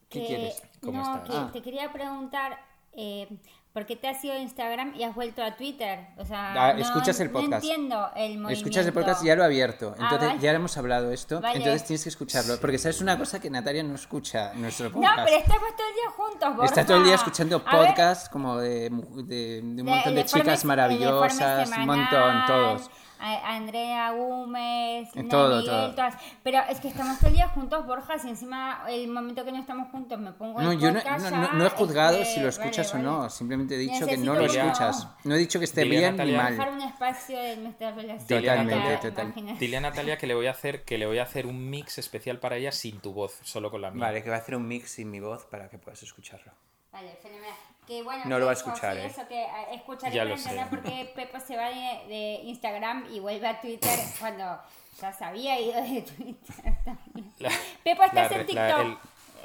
¿Qué 0.09 0.25
quieres? 0.25 0.61
¿Cómo 0.81 1.01
no, 1.03 1.15
estás? 1.17 1.29
que 1.29 1.35
Ah. 1.37 1.49
te 1.51 1.61
quería 1.61 1.91
preguntar, 1.91 2.57
eh, 2.93 3.27
¿por 3.75 3.85
qué 3.85 3.95
te 3.97 4.07
has 4.07 4.23
ido 4.23 4.33
a 4.33 4.39
Instagram 4.39 4.95
y 4.95 5.03
has 5.03 5.13
vuelto 5.13 5.43
a 5.43 5.55
Twitter? 5.57 6.07
O 6.17 6.23
sea, 6.25 6.69
Ah, 6.69 6.73
no, 6.73 6.79
escuchas 6.81 7.19
el 7.19 7.27
no 7.27 7.33
podcast. 7.33 7.61
entiendo 7.63 8.09
el 8.15 8.37
movimiento. 8.39 8.49
Escuchas 8.53 8.85
el 8.87 8.93
podcast, 8.93 9.21
ya 9.23 9.35
lo 9.35 9.43
he 9.43 9.45
abierto. 9.45 9.89
Ah, 9.99 10.03
Entonces, 10.03 10.27
vale. 10.29 10.39
ya 10.39 10.51
hemos 10.53 10.77
hablado 10.77 11.11
esto. 11.11 11.41
Vale. 11.41 11.57
Entonces 11.57 11.83
tienes 11.85 12.03
que 12.03 12.09
escucharlo. 12.09 12.57
Porque 12.61 12.77
sabes 12.77 13.01
una 13.01 13.17
cosa 13.19 13.39
que 13.41 13.49
Natalia 13.49 13.83
no 13.83 13.93
escucha 13.95 14.53
nuestro 14.55 14.87
No, 14.89 14.93
podcast. 14.95 15.19
pero 15.25 15.37
estamos 15.37 15.75
todo 15.75 15.87
el 15.89 15.93
día 15.93 16.09
juntos, 16.15 16.49
Borja. 16.55 16.65
Está 16.65 16.85
todo 16.85 16.97
el 16.97 17.03
día 17.03 17.15
escuchando 17.15 17.63
podcasts 17.63 18.29
como 18.29 18.57
de, 18.57 18.89
de- 18.89 19.61
de 19.61 19.81
un 19.81 19.85
montón 19.89 20.15
de, 20.15 20.25
chicas 20.25 20.63
maravillosas, 20.65 21.69
un 21.77 21.85
montón, 21.85 22.45
todos. 22.47 22.89
A- 23.19 23.55
Andrea 23.55 24.11
Gómez, 24.11 25.09
todo, 25.29 25.49
Miguel, 25.59 25.65
todo. 25.65 25.95
todas. 25.95 26.15
Pero 26.43 26.59
es 26.69 26.79
que 26.79 26.87
estamos 26.87 27.17
todo 27.19 27.27
el 27.29 27.35
día 27.35 27.47
juntos, 27.49 27.85
Borja, 27.85 28.17
si 28.19 28.29
encima 28.29 28.83
el 28.89 29.07
momento 29.07 29.43
que 29.45 29.51
no 29.51 29.59
estamos 29.59 29.89
juntos 29.89 30.19
me 30.19 30.31
pongo 30.31 30.61
No, 30.61 30.71
el 30.71 30.79
yo 30.79 30.91
no, 30.91 30.99
no- 31.03 31.29
no- 31.31 31.53
no 31.53 31.65
he 31.65 31.69
juzgado 31.69 32.17
este, 32.17 32.35
si 32.35 32.39
lo 32.41 32.49
escuchas 32.49 32.91
vale, 32.93 33.05
o 33.07 33.11
no. 33.11 33.17
vale. 33.19 33.29
Simplemente 33.29 33.75
he 33.75 33.77
dicho 33.77 34.05
que 34.05 34.17
no 34.17 34.33
lo 34.33 34.41
Necesito 34.41 34.65
escuchas. 34.65 35.07
No 35.23 35.35
he 35.35 35.37
dicho 35.37 35.59
que 35.59 35.65
esté 35.65 35.83
Dile 35.83 35.97
bien 35.97 36.17
ni 36.17 36.31
mal. 36.33 36.51
dejar 36.57 36.71
un 36.73 36.81
espacio 36.81 37.39
de 37.39 37.57
nuestra 37.57 37.91
relación. 37.91 38.41
Totalmente, 38.41 39.09
total. 39.09 39.33
Dile 39.59 39.77
a 39.77 39.81
Natalia 39.81 40.17
que 40.17 40.27
le 40.27 40.35
voy 40.35 40.47
a 40.47 40.51
hacer 40.51 40.83
que 40.83 40.97
le 40.97 41.05
voy 41.05 41.19
a 41.19 41.23
hacer 41.23 41.45
un 41.47 41.69
mix 41.69 41.97
especial 41.97 42.39
para 42.39 42.57
ella 42.57 42.71
sin 42.71 42.99
tu 42.99 43.13
voz, 43.13 43.39
solo 43.43 43.71
con 43.71 43.81
la 43.81 43.91
mía. 43.91 44.05
Vale, 44.05 44.23
que 44.23 44.29
va 44.29 44.35
a 44.37 44.39
hacer 44.39 44.55
un 44.55 44.67
mix 44.67 44.91
sin 44.91 45.09
mi 45.11 45.19
voz 45.19 45.45
para 45.45 45.69
que 45.69 45.77
puedas 45.77 46.01
escucharlo. 46.03 46.51
Vale, 46.91 47.17
fenomenal. 47.21 47.55
Que 47.87 48.01
bueno, 48.03 48.23
No 48.25 48.39
lo 48.39 48.45
va 48.45 48.51
a 48.51 48.55
escuchar, 48.55 48.97
¿eh? 48.97 49.05
Eso 49.05 49.27
que 49.27 49.41
eh, 49.43 49.47
escucharé 49.73 50.13
Ya 50.15 50.21
para 50.23 50.29
lo 50.31 50.37
sé. 50.37 50.49
entender 50.49 50.69
por 50.69 50.83
qué 50.83 51.11
Pepo 51.15 51.39
se 51.39 51.55
va 51.55 51.69
de, 51.69 52.07
de 52.07 52.39
Instagram 52.45 53.07
y 53.13 53.19
vuelve 53.19 53.47
a 53.47 53.61
Twitter 53.61 53.99
cuando 54.19 54.59
ya 55.01 55.11
se 55.13 55.23
había 55.25 55.59
ido 55.59 55.81
de 55.81 56.01
Twitter 56.01 56.55
también. 56.85 57.31
La- 57.39 57.51
Pepo, 57.83 58.03
estás 58.03 58.31
la- 58.31 58.37
en 58.37 58.39
la- 58.39 58.45
TikTok. 58.45 58.79
el- 58.85 58.97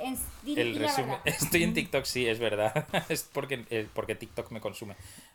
En- 0.02 0.18
di- 0.42 0.58
El 0.58 0.72
di 0.72 0.78
la 0.78 0.86
resumen, 0.88 1.10
verdad. 1.10 1.22
estoy 1.26 1.62
en 1.62 1.74
TikTok, 1.74 2.04
sí, 2.06 2.26
es 2.26 2.38
verdad. 2.38 2.86
es 3.10 3.22
porque, 3.24 3.66
eh, 3.68 3.86
porque 3.92 4.14
TikTok 4.14 4.50
me 4.50 4.58
consume. 4.58 4.94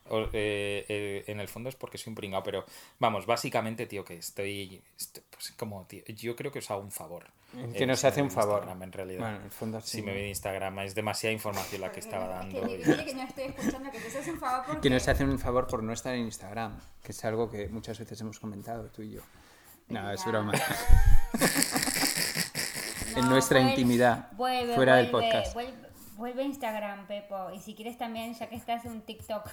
O, 0.09 0.21
eh, 0.33 0.85
eh, 0.89 1.23
en 1.27 1.39
el 1.39 1.47
fondo 1.47 1.69
es 1.69 1.75
porque 1.75 1.99
soy 1.99 2.09
un 2.09 2.15
pringao, 2.15 2.41
pero 2.41 2.65
vamos, 2.97 3.27
básicamente, 3.27 3.85
tío, 3.85 4.03
que 4.03 4.15
estoy, 4.17 4.81
estoy, 4.97 5.21
pues 5.29 5.51
como, 5.51 5.83
tío, 5.85 6.03
yo 6.07 6.35
creo 6.35 6.51
que 6.51 6.57
os 6.59 6.71
hago 6.71 6.81
un 6.81 6.91
favor. 6.91 7.27
Que 7.73 7.85
nos 7.85 8.03
hace 8.03 8.21
un 8.21 8.29
favor. 8.31 8.55
Instagram, 8.59 8.83
en 8.83 8.91
realidad. 8.91 9.19
Bueno, 9.21 9.37
en 9.37 9.43
el 9.43 9.51
fondo 9.51 9.79
sí. 9.81 9.97
Si 9.97 10.01
me 10.01 10.11
ve 10.13 10.23
en 10.23 10.27
Instagram, 10.29 10.79
es 10.79 10.93
demasiada 10.95 11.31
información 11.33 11.81
la 11.81 11.91
que 11.91 11.99
estaba 12.01 12.27
dando. 12.27 12.61
Que, 12.61 12.75
y- 12.79 13.05
que 13.05 13.13
no 13.15 13.23
estoy 13.23 13.43
escuchando, 13.45 13.91
que 13.91 13.99
te 13.99 14.07
haces 14.07 14.27
un 14.27 14.39
favor 14.39 14.65
porque... 14.65 14.81
Que 14.81 14.89
nos 14.89 15.07
hacen 15.07 15.29
un 15.29 15.39
favor 15.39 15.65
por 15.67 15.81
no 15.83 15.93
estar 15.93 16.13
en 16.15 16.21
Instagram, 16.25 16.77
que 17.01 17.11
es 17.13 17.23
algo 17.23 17.49
que 17.49 17.69
muchas 17.69 17.97
veces 17.97 18.19
hemos 18.19 18.39
comentado 18.39 18.89
tú 18.89 19.03
y 19.03 19.11
yo. 19.11 19.21
No, 19.87 20.11
es 20.11 20.25
broma. 20.25 20.51
en 23.15 23.21
No, 23.23 23.29
nuestra 23.29 23.59
vuelve- 23.59 23.69
intimidad, 23.69 24.31
vuelve, 24.33 24.75
fuera 24.75 24.95
del 24.97 25.11
vuelve, 25.11 25.27
podcast. 25.31 25.53
Vuelve, 25.53 25.73
vuelve 26.17 26.41
a 26.41 26.45
Instagram, 26.45 27.07
Pepo. 27.07 27.51
Y 27.51 27.59
si 27.61 27.73
quieres 27.75 27.97
también, 27.97 28.33
ya 28.33 28.49
que 28.49 28.55
estás 28.55 28.83
en 28.85 28.91
un 28.93 29.01
TikTok. 29.01 29.47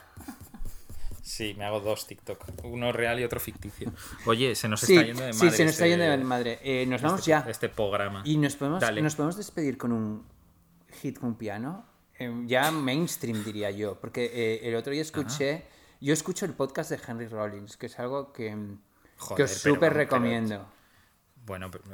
Sí, 1.23 1.55
me 1.57 1.64
hago 1.64 1.81
dos 1.81 2.07
TikTok. 2.09 2.64
Uno 2.64 2.91
real 2.93 3.20
y 3.20 3.25
otro 3.25 3.39
ficticio. 3.41 3.93
Oye, 4.27 4.55
se 4.57 4.68
nos 4.68 4.81
Sí, 4.81 4.95
está 4.95 5.07
yendo 5.07 5.23
de 5.23 5.33
sí, 5.33 5.39
madre. 5.45 5.57
se 5.57 5.64
nos 5.64 5.73
está 5.73 5.87
este- 5.87 5.89
yendo 5.99 6.05
de 6.05 6.25
madre. 6.25 6.59
Eh, 6.62 6.85
nos 6.87 7.01
vamos 7.01 7.20
este- 7.20 7.31
ya. 7.31 7.47
Este 7.49 7.68
programa. 7.68 8.23
Y 8.25 8.37
nos 8.37 8.57
podemos, 8.57 8.81
Dale. 8.81 9.01
nos 9.03 9.14
podemos 9.14 9.37
despedir 9.37 9.79
con 9.79 9.93
un 9.93 10.25
hit 11.01 11.18
con 11.20 11.37
piano, 11.37 11.87
eh, 12.18 12.31
ya 12.47 12.70
mainstream 12.70 13.45
diría 13.45 13.70
yo, 13.70 13.99
porque 14.01 14.31
eh, 14.35 14.68
el 14.68 14.75
otro 14.75 14.93
día 14.93 15.03
escuché, 15.03 15.64
yo 16.01 16.12
escucho 16.12 16.45
el 16.45 16.53
podcast 16.55 16.91
de 16.91 16.99
Henry 17.07 17.29
Rollins, 17.29 17.77
que 17.77 17.87
es 17.87 17.99
algo 17.99 18.33
que, 18.33 18.57
que 19.37 19.43
os 19.45 19.51
súper 19.53 19.79
pero- 19.81 19.95
recomiendo. 19.95 20.66
Bueno, 21.45 21.70
pero, 21.72 21.84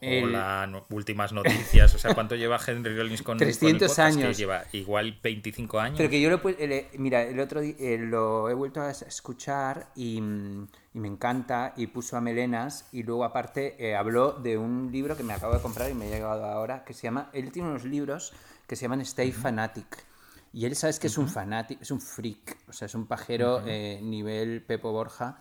El- 0.00 0.24
hola, 0.24 0.66
no- 0.66 0.84
últimas 0.90 1.32
noticias. 1.32 1.94
O 1.94 1.98
sea, 1.98 2.14
¿cuánto 2.14 2.34
lleva 2.36 2.58
Henry 2.66 2.94
Rollins 2.96 3.22
con, 3.22 3.38
con 3.38 3.48
el 3.48 3.54
300 3.58 3.88
podcast? 3.88 4.16
Que 4.18 4.24
años. 4.24 4.36
lleva 4.36 4.64
igual 4.72 5.18
25 5.22 5.80
años. 5.80 5.96
Pero 5.96 6.10
que 6.10 6.20
yo 6.20 6.28
lo 6.28 6.40
eh, 6.50 6.90
mira, 6.98 7.22
el 7.22 7.40
otro 7.40 7.60
día 7.62 7.74
eh, 7.78 7.96
lo 7.98 8.50
he 8.50 8.54
vuelto 8.54 8.82
a 8.82 8.90
es- 8.90 9.02
escuchar 9.02 9.90
y, 9.96 10.20
mm, 10.20 10.68
y 10.94 10.98
me 11.00 11.08
encanta 11.08 11.72
y 11.78 11.86
puso 11.86 12.16
a 12.18 12.20
Melenas 12.20 12.88
y 12.92 13.02
luego 13.02 13.24
aparte 13.24 13.76
eh, 13.78 13.96
habló 13.96 14.32
de 14.32 14.58
un 14.58 14.90
libro 14.92 15.16
que 15.16 15.22
me 15.22 15.32
acabo 15.32 15.54
de 15.54 15.62
comprar 15.62 15.90
y 15.90 15.94
me 15.94 16.06
ha 16.06 16.10
llegado 16.10 16.44
ahora 16.44 16.84
que 16.84 16.92
se 16.92 17.02
llama, 17.04 17.30
él 17.32 17.50
tiene 17.52 17.70
unos 17.70 17.84
libros 17.84 18.34
que 18.66 18.76
se 18.76 18.82
llaman 18.82 19.00
Stay 19.00 19.32
Fanatic 19.32 20.04
y 20.52 20.66
él 20.66 20.76
sabes 20.76 20.98
que 20.98 21.06
es 21.06 21.16
un 21.16 21.28
fanático, 21.28 21.80
es 21.82 21.90
un 21.90 22.00
freak, 22.00 22.58
o 22.68 22.72
sea, 22.72 22.84
es 22.86 22.94
un 22.94 23.06
pajero 23.06 23.62
nivel 24.02 24.62
Pepo 24.62 24.92
Borja 24.92 25.38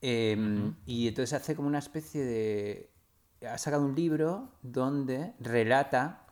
eh, 0.00 0.36
y 0.86 1.08
entonces 1.08 1.32
hace 1.34 1.54
como 1.54 1.68
una 1.68 1.78
especie 1.80 2.24
de... 2.24 2.91
Ha 3.50 3.58
sacado 3.58 3.84
un 3.84 3.94
libro 3.94 4.50
donde 4.62 5.34
relata 5.40 6.26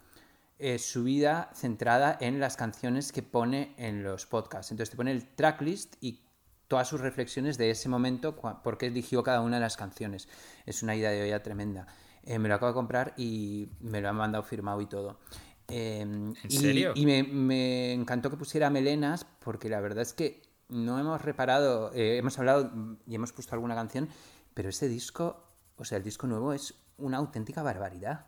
eh, 0.59 0.79
su 0.79 1.05
vida 1.05 1.51
centrada 1.55 2.17
en 2.21 2.41
las 2.41 2.57
canciones 2.57 3.13
que 3.13 3.23
pone 3.23 3.75
en 3.77 4.03
los 4.03 4.27
podcasts. 4.27 4.71
Entonces 4.71 4.91
te 4.91 4.97
pone 4.97 5.13
el 5.13 5.27
tracklist 5.35 5.97
y 6.01 6.23
todas 6.69 6.89
sus 6.89 7.01
reflexiones 7.01 7.59
de 7.59 7.71
ese 7.71 7.89
momento, 7.89 8.37
por 8.37 8.79
qué 8.79 8.87
eligió 8.87 9.23
cada 9.23 9.41
una 9.41 9.57
de 9.57 9.63
las 9.63 9.77
canciones. 9.77 10.29
Es 10.67 10.83
una 10.83 10.95
idea 10.95 11.11
de 11.11 11.23
olla 11.23 11.43
tremenda. 11.43 11.87
Eh, 12.23 12.39
me 12.39 12.49
lo 12.49 12.55
acabo 12.55 12.71
de 12.71 12.75
comprar 12.75 13.15
y 13.17 13.69
me 13.81 14.01
lo 14.01 14.09
han 14.09 14.17
mandado 14.17 14.45
firmado 14.45 14.81
y 14.81 14.87
todo. 14.87 15.19
Eh, 15.69 16.33
y, 16.49 16.57
serio? 16.59 16.93
Y 16.95 17.07
me, 17.07 17.23
me 17.23 17.93
encantó 17.93 18.31
que 18.31 18.37
pusiera 18.37 18.71
melenas 18.71 19.27
porque 19.41 19.69
la 19.69 19.81
verdad 19.81 20.03
es 20.03 20.13
que 20.13 20.43
no 20.71 20.99
hemos 20.99 21.23
reparado, 21.23 21.93
eh, 21.95 22.19
hemos 22.19 22.39
hablado 22.39 22.71
y 23.07 23.15
hemos 23.15 23.33
puesto 23.33 23.55
alguna 23.55 23.75
canción, 23.75 24.09
pero 24.55 24.69
este 24.69 24.89
disco, 24.89 25.45
o 25.77 25.85
sea, 25.85 25.99
el 25.99 26.05
disco 26.05 26.27
nuevo 26.27 26.53
es 26.53 26.75
una 27.01 27.19
auténtica 27.19 27.63
barbaridad. 27.63 28.27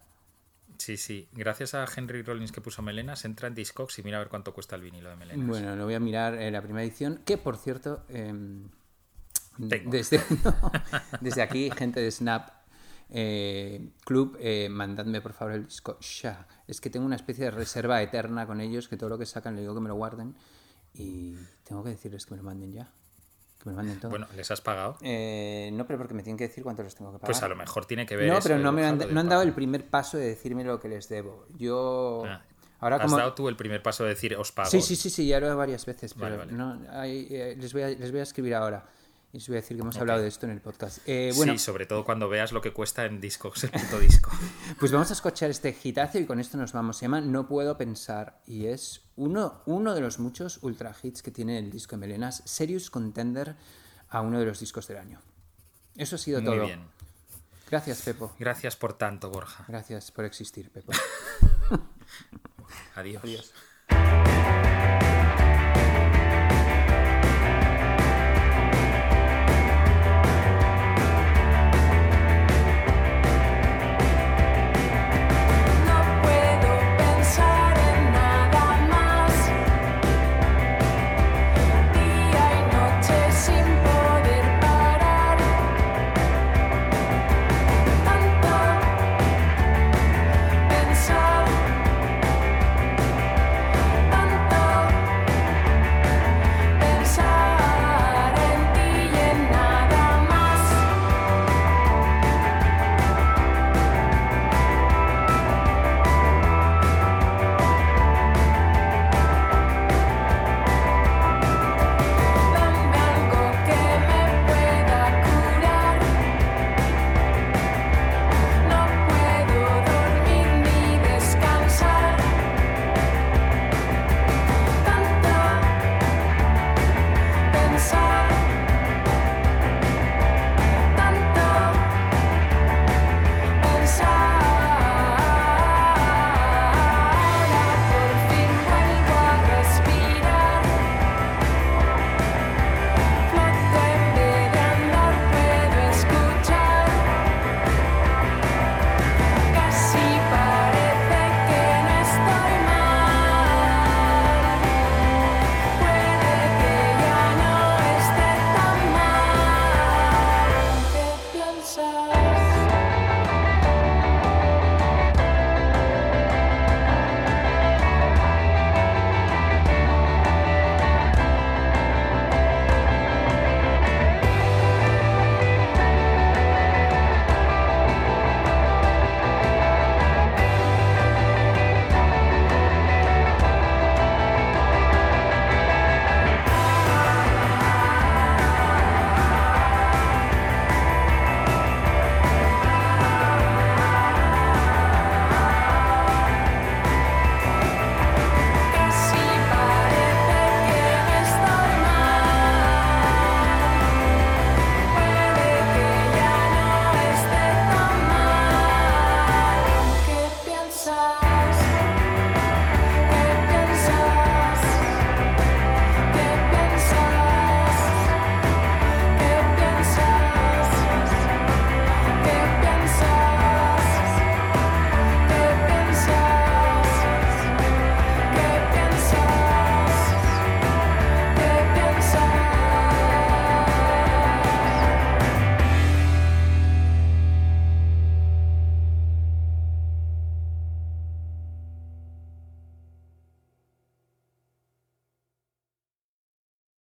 Sí, 0.79 0.97
sí. 0.97 1.29
Gracias 1.33 1.75
a 1.75 1.87
Henry 1.95 2.23
Rollins 2.23 2.53
que 2.53 2.61
puso 2.61 2.83
Melenas, 2.83 3.25
entra 3.25 3.49
en 3.49 3.55
Discogs 3.55 3.99
y 3.99 4.03
mira 4.03 4.16
a 4.16 4.20
ver 4.20 4.29
cuánto 4.29 4.53
cuesta 4.53 4.77
el 4.77 4.83
vinilo 4.83 5.11
de 5.11 5.16
Melenas. 5.16 5.47
Bueno, 5.47 5.77
lo 5.77 5.85
voy 5.85 5.95
a 5.95 6.01
mirar 6.01 6.35
en 6.35 6.53
la 6.53 6.62
primera 6.62 6.83
edición, 6.83 7.20
que 7.25 7.39
por 7.39 7.57
cierto, 7.57 8.05
em, 8.09 8.68
desde, 9.59 10.20
no, 10.45 10.73
desde 11.20 11.43
aquí, 11.43 11.70
gente 11.70 12.01
de 12.01 12.11
Snap, 12.11 12.51
eh, 13.11 13.91
club, 14.05 14.37
eh, 14.41 14.68
mandadme 14.70 15.20
por 15.20 15.35
favor 15.35 15.55
el 15.55 15.66
disco 15.66 15.99
ya. 16.01 16.47
Es 16.66 16.81
que 16.81 16.91
tengo 16.91 17.05
una 17.05 17.16
especie 17.16 17.45
de 17.45 17.51
reserva 17.51 18.03
eterna 18.03 18.47
con 18.47 18.61
ellos, 18.61 18.89
que 18.89 18.97
todo 18.97 19.11
lo 19.11 19.18
que 19.18 19.27
sacan 19.27 19.55
le 19.55 19.61
digo 19.61 19.75
que 19.75 19.81
me 19.81 19.89
lo 19.89 19.95
guarden 19.95 20.35
y 20.95 21.35
tengo 21.64 21.85
que 21.85 21.91
decirles 21.91 22.27
que 22.27 22.35
me 22.35 22.39
lo 22.39 22.45
manden 22.45 22.73
ya. 22.73 22.91
Que 23.63 23.69
me 23.69 23.73
lo 23.73 23.77
manden 23.77 24.01
todo. 24.01 24.11
Bueno, 24.11 24.27
¿les 24.37 24.51
has 24.51 24.61
pagado? 24.61 24.97
Eh, 25.03 25.71
no, 25.73 25.87
pero 25.87 25.99
porque 25.99 26.15
me 26.15 26.23
tienen 26.23 26.37
que 26.37 26.49
decir 26.49 26.65
cuánto 26.65 26.83
les 26.83 26.95
tengo 26.95 27.13
que 27.13 27.19
pagar. 27.19 27.33
Pues 27.33 27.43
a 27.43 27.49
lo 27.49 27.57
mejor 27.57 27.87
tiene 27.87 28.07
que 28.07 28.17
ver 28.17 28.33
No, 28.33 28.41
pero 28.43 28.59
no 28.59 28.73
me 28.73 28.85
han, 28.85 28.99
no 28.99 29.21
han 29.21 29.29
dado 29.29 29.43
el 29.43 29.53
primer 29.53 29.89
paso 29.89 30.19
de 30.19 30.27
decirme 30.27 30.65
lo 30.65 30.81
que 30.81 30.89
les 30.89 31.09
debo. 31.09 31.47
Yo... 31.57 32.25
Ah, 32.27 32.43
Ahora 32.81 32.97
Has 32.97 33.03
como... 33.03 33.17
dado 33.17 33.33
tú 33.33 33.49
el 33.49 33.55
primer 33.55 33.81
paso 33.81 34.03
de 34.03 34.09
decir 34.11 34.35
os 34.35 34.51
pago. 34.51 34.69
Sí, 34.69 34.83
sí, 34.83 34.97
sí, 34.97 35.09
sí, 35.09 35.29
ya 35.29 35.39
lo 35.39 35.49
he 35.49 35.55
varias 35.55 35.87
veces, 35.87 36.15
pero 36.15 36.37
Vale, 36.37 36.37
vale. 36.37 36.53
No, 36.53 36.81
hay, 36.91 37.29
eh, 37.31 37.55
les, 37.57 37.73
voy 37.73 37.83
a, 37.83 37.89
les 37.91 38.11
voy 38.11 38.19
a 38.19 38.25
escribir 38.25 38.57
ahora 38.57 38.85
y 39.33 39.39
les 39.39 39.49
voy 39.49 39.57
a 39.57 39.61
decir 39.61 39.76
que 39.76 39.83
hemos 39.83 39.97
hablado 39.97 40.20
de 40.22 40.28
esto 40.28 40.47
en 40.47 40.53
el 40.53 40.61
podcast. 40.61 40.99
Eh, 41.07 41.33
bueno, 41.37 41.53
Sí, 41.55 41.59
sobre 41.59 41.87
todo 41.87 42.05
cuando 42.05 42.28
veas 42.28 42.53
lo 42.53 42.61
que 42.61 42.72
cuesta 42.72 43.07
en 43.07 43.20
discos, 43.20 43.64
el 43.64 43.70
puto 43.70 43.99
disco. 43.99 44.30
pues 44.78 44.93
vamos 44.93 45.11
a 45.11 45.14
escuchar 45.14 45.51
este 45.51 45.76
hitazo 45.83 46.18
y 46.18 46.26
con 46.26 46.39
esto 46.39 46.59
nos 46.59 46.72
vamos. 46.72 46.99
Se 46.99 47.07
llama 47.07 47.20
No 47.20 47.49
Puedo 47.49 47.76
Pensar 47.78 48.41
y 48.47 48.66
es 48.66 49.01
uno, 49.16 49.62
uno 49.66 49.95
de 49.95 50.01
los 50.03 50.18
muchos 50.18 50.59
ultra 50.62 50.95
hits 51.03 51.22
que 51.22 51.30
tiene 51.30 51.59
el 51.59 51.70
disco 51.70 51.97
de 51.97 52.01
Melenas, 52.01 52.43
Serious 52.45 52.91
Contender 52.91 53.57
a 54.11 54.20
uno 54.20 54.39
de 54.39 54.45
los 54.47 54.61
discos 54.61 54.87
del 54.89 54.99
año. 54.99 55.20
Eso 55.97 56.16
ha 56.16 56.18
sido 56.18 56.41
Muy 56.43 56.51
todo. 56.55 56.66
bien. 56.66 56.85
Gracias, 57.70 58.03
Pepo. 58.03 58.35
Gracias 58.39 58.76
por 58.76 58.93
tanto, 58.93 59.30
Borja. 59.30 59.64
Gracias 59.66 60.11
por 60.11 60.26
existir, 60.26 60.70
Pepo. 60.70 60.93
Adiós. 62.97 63.22
Adiós. 63.24 63.53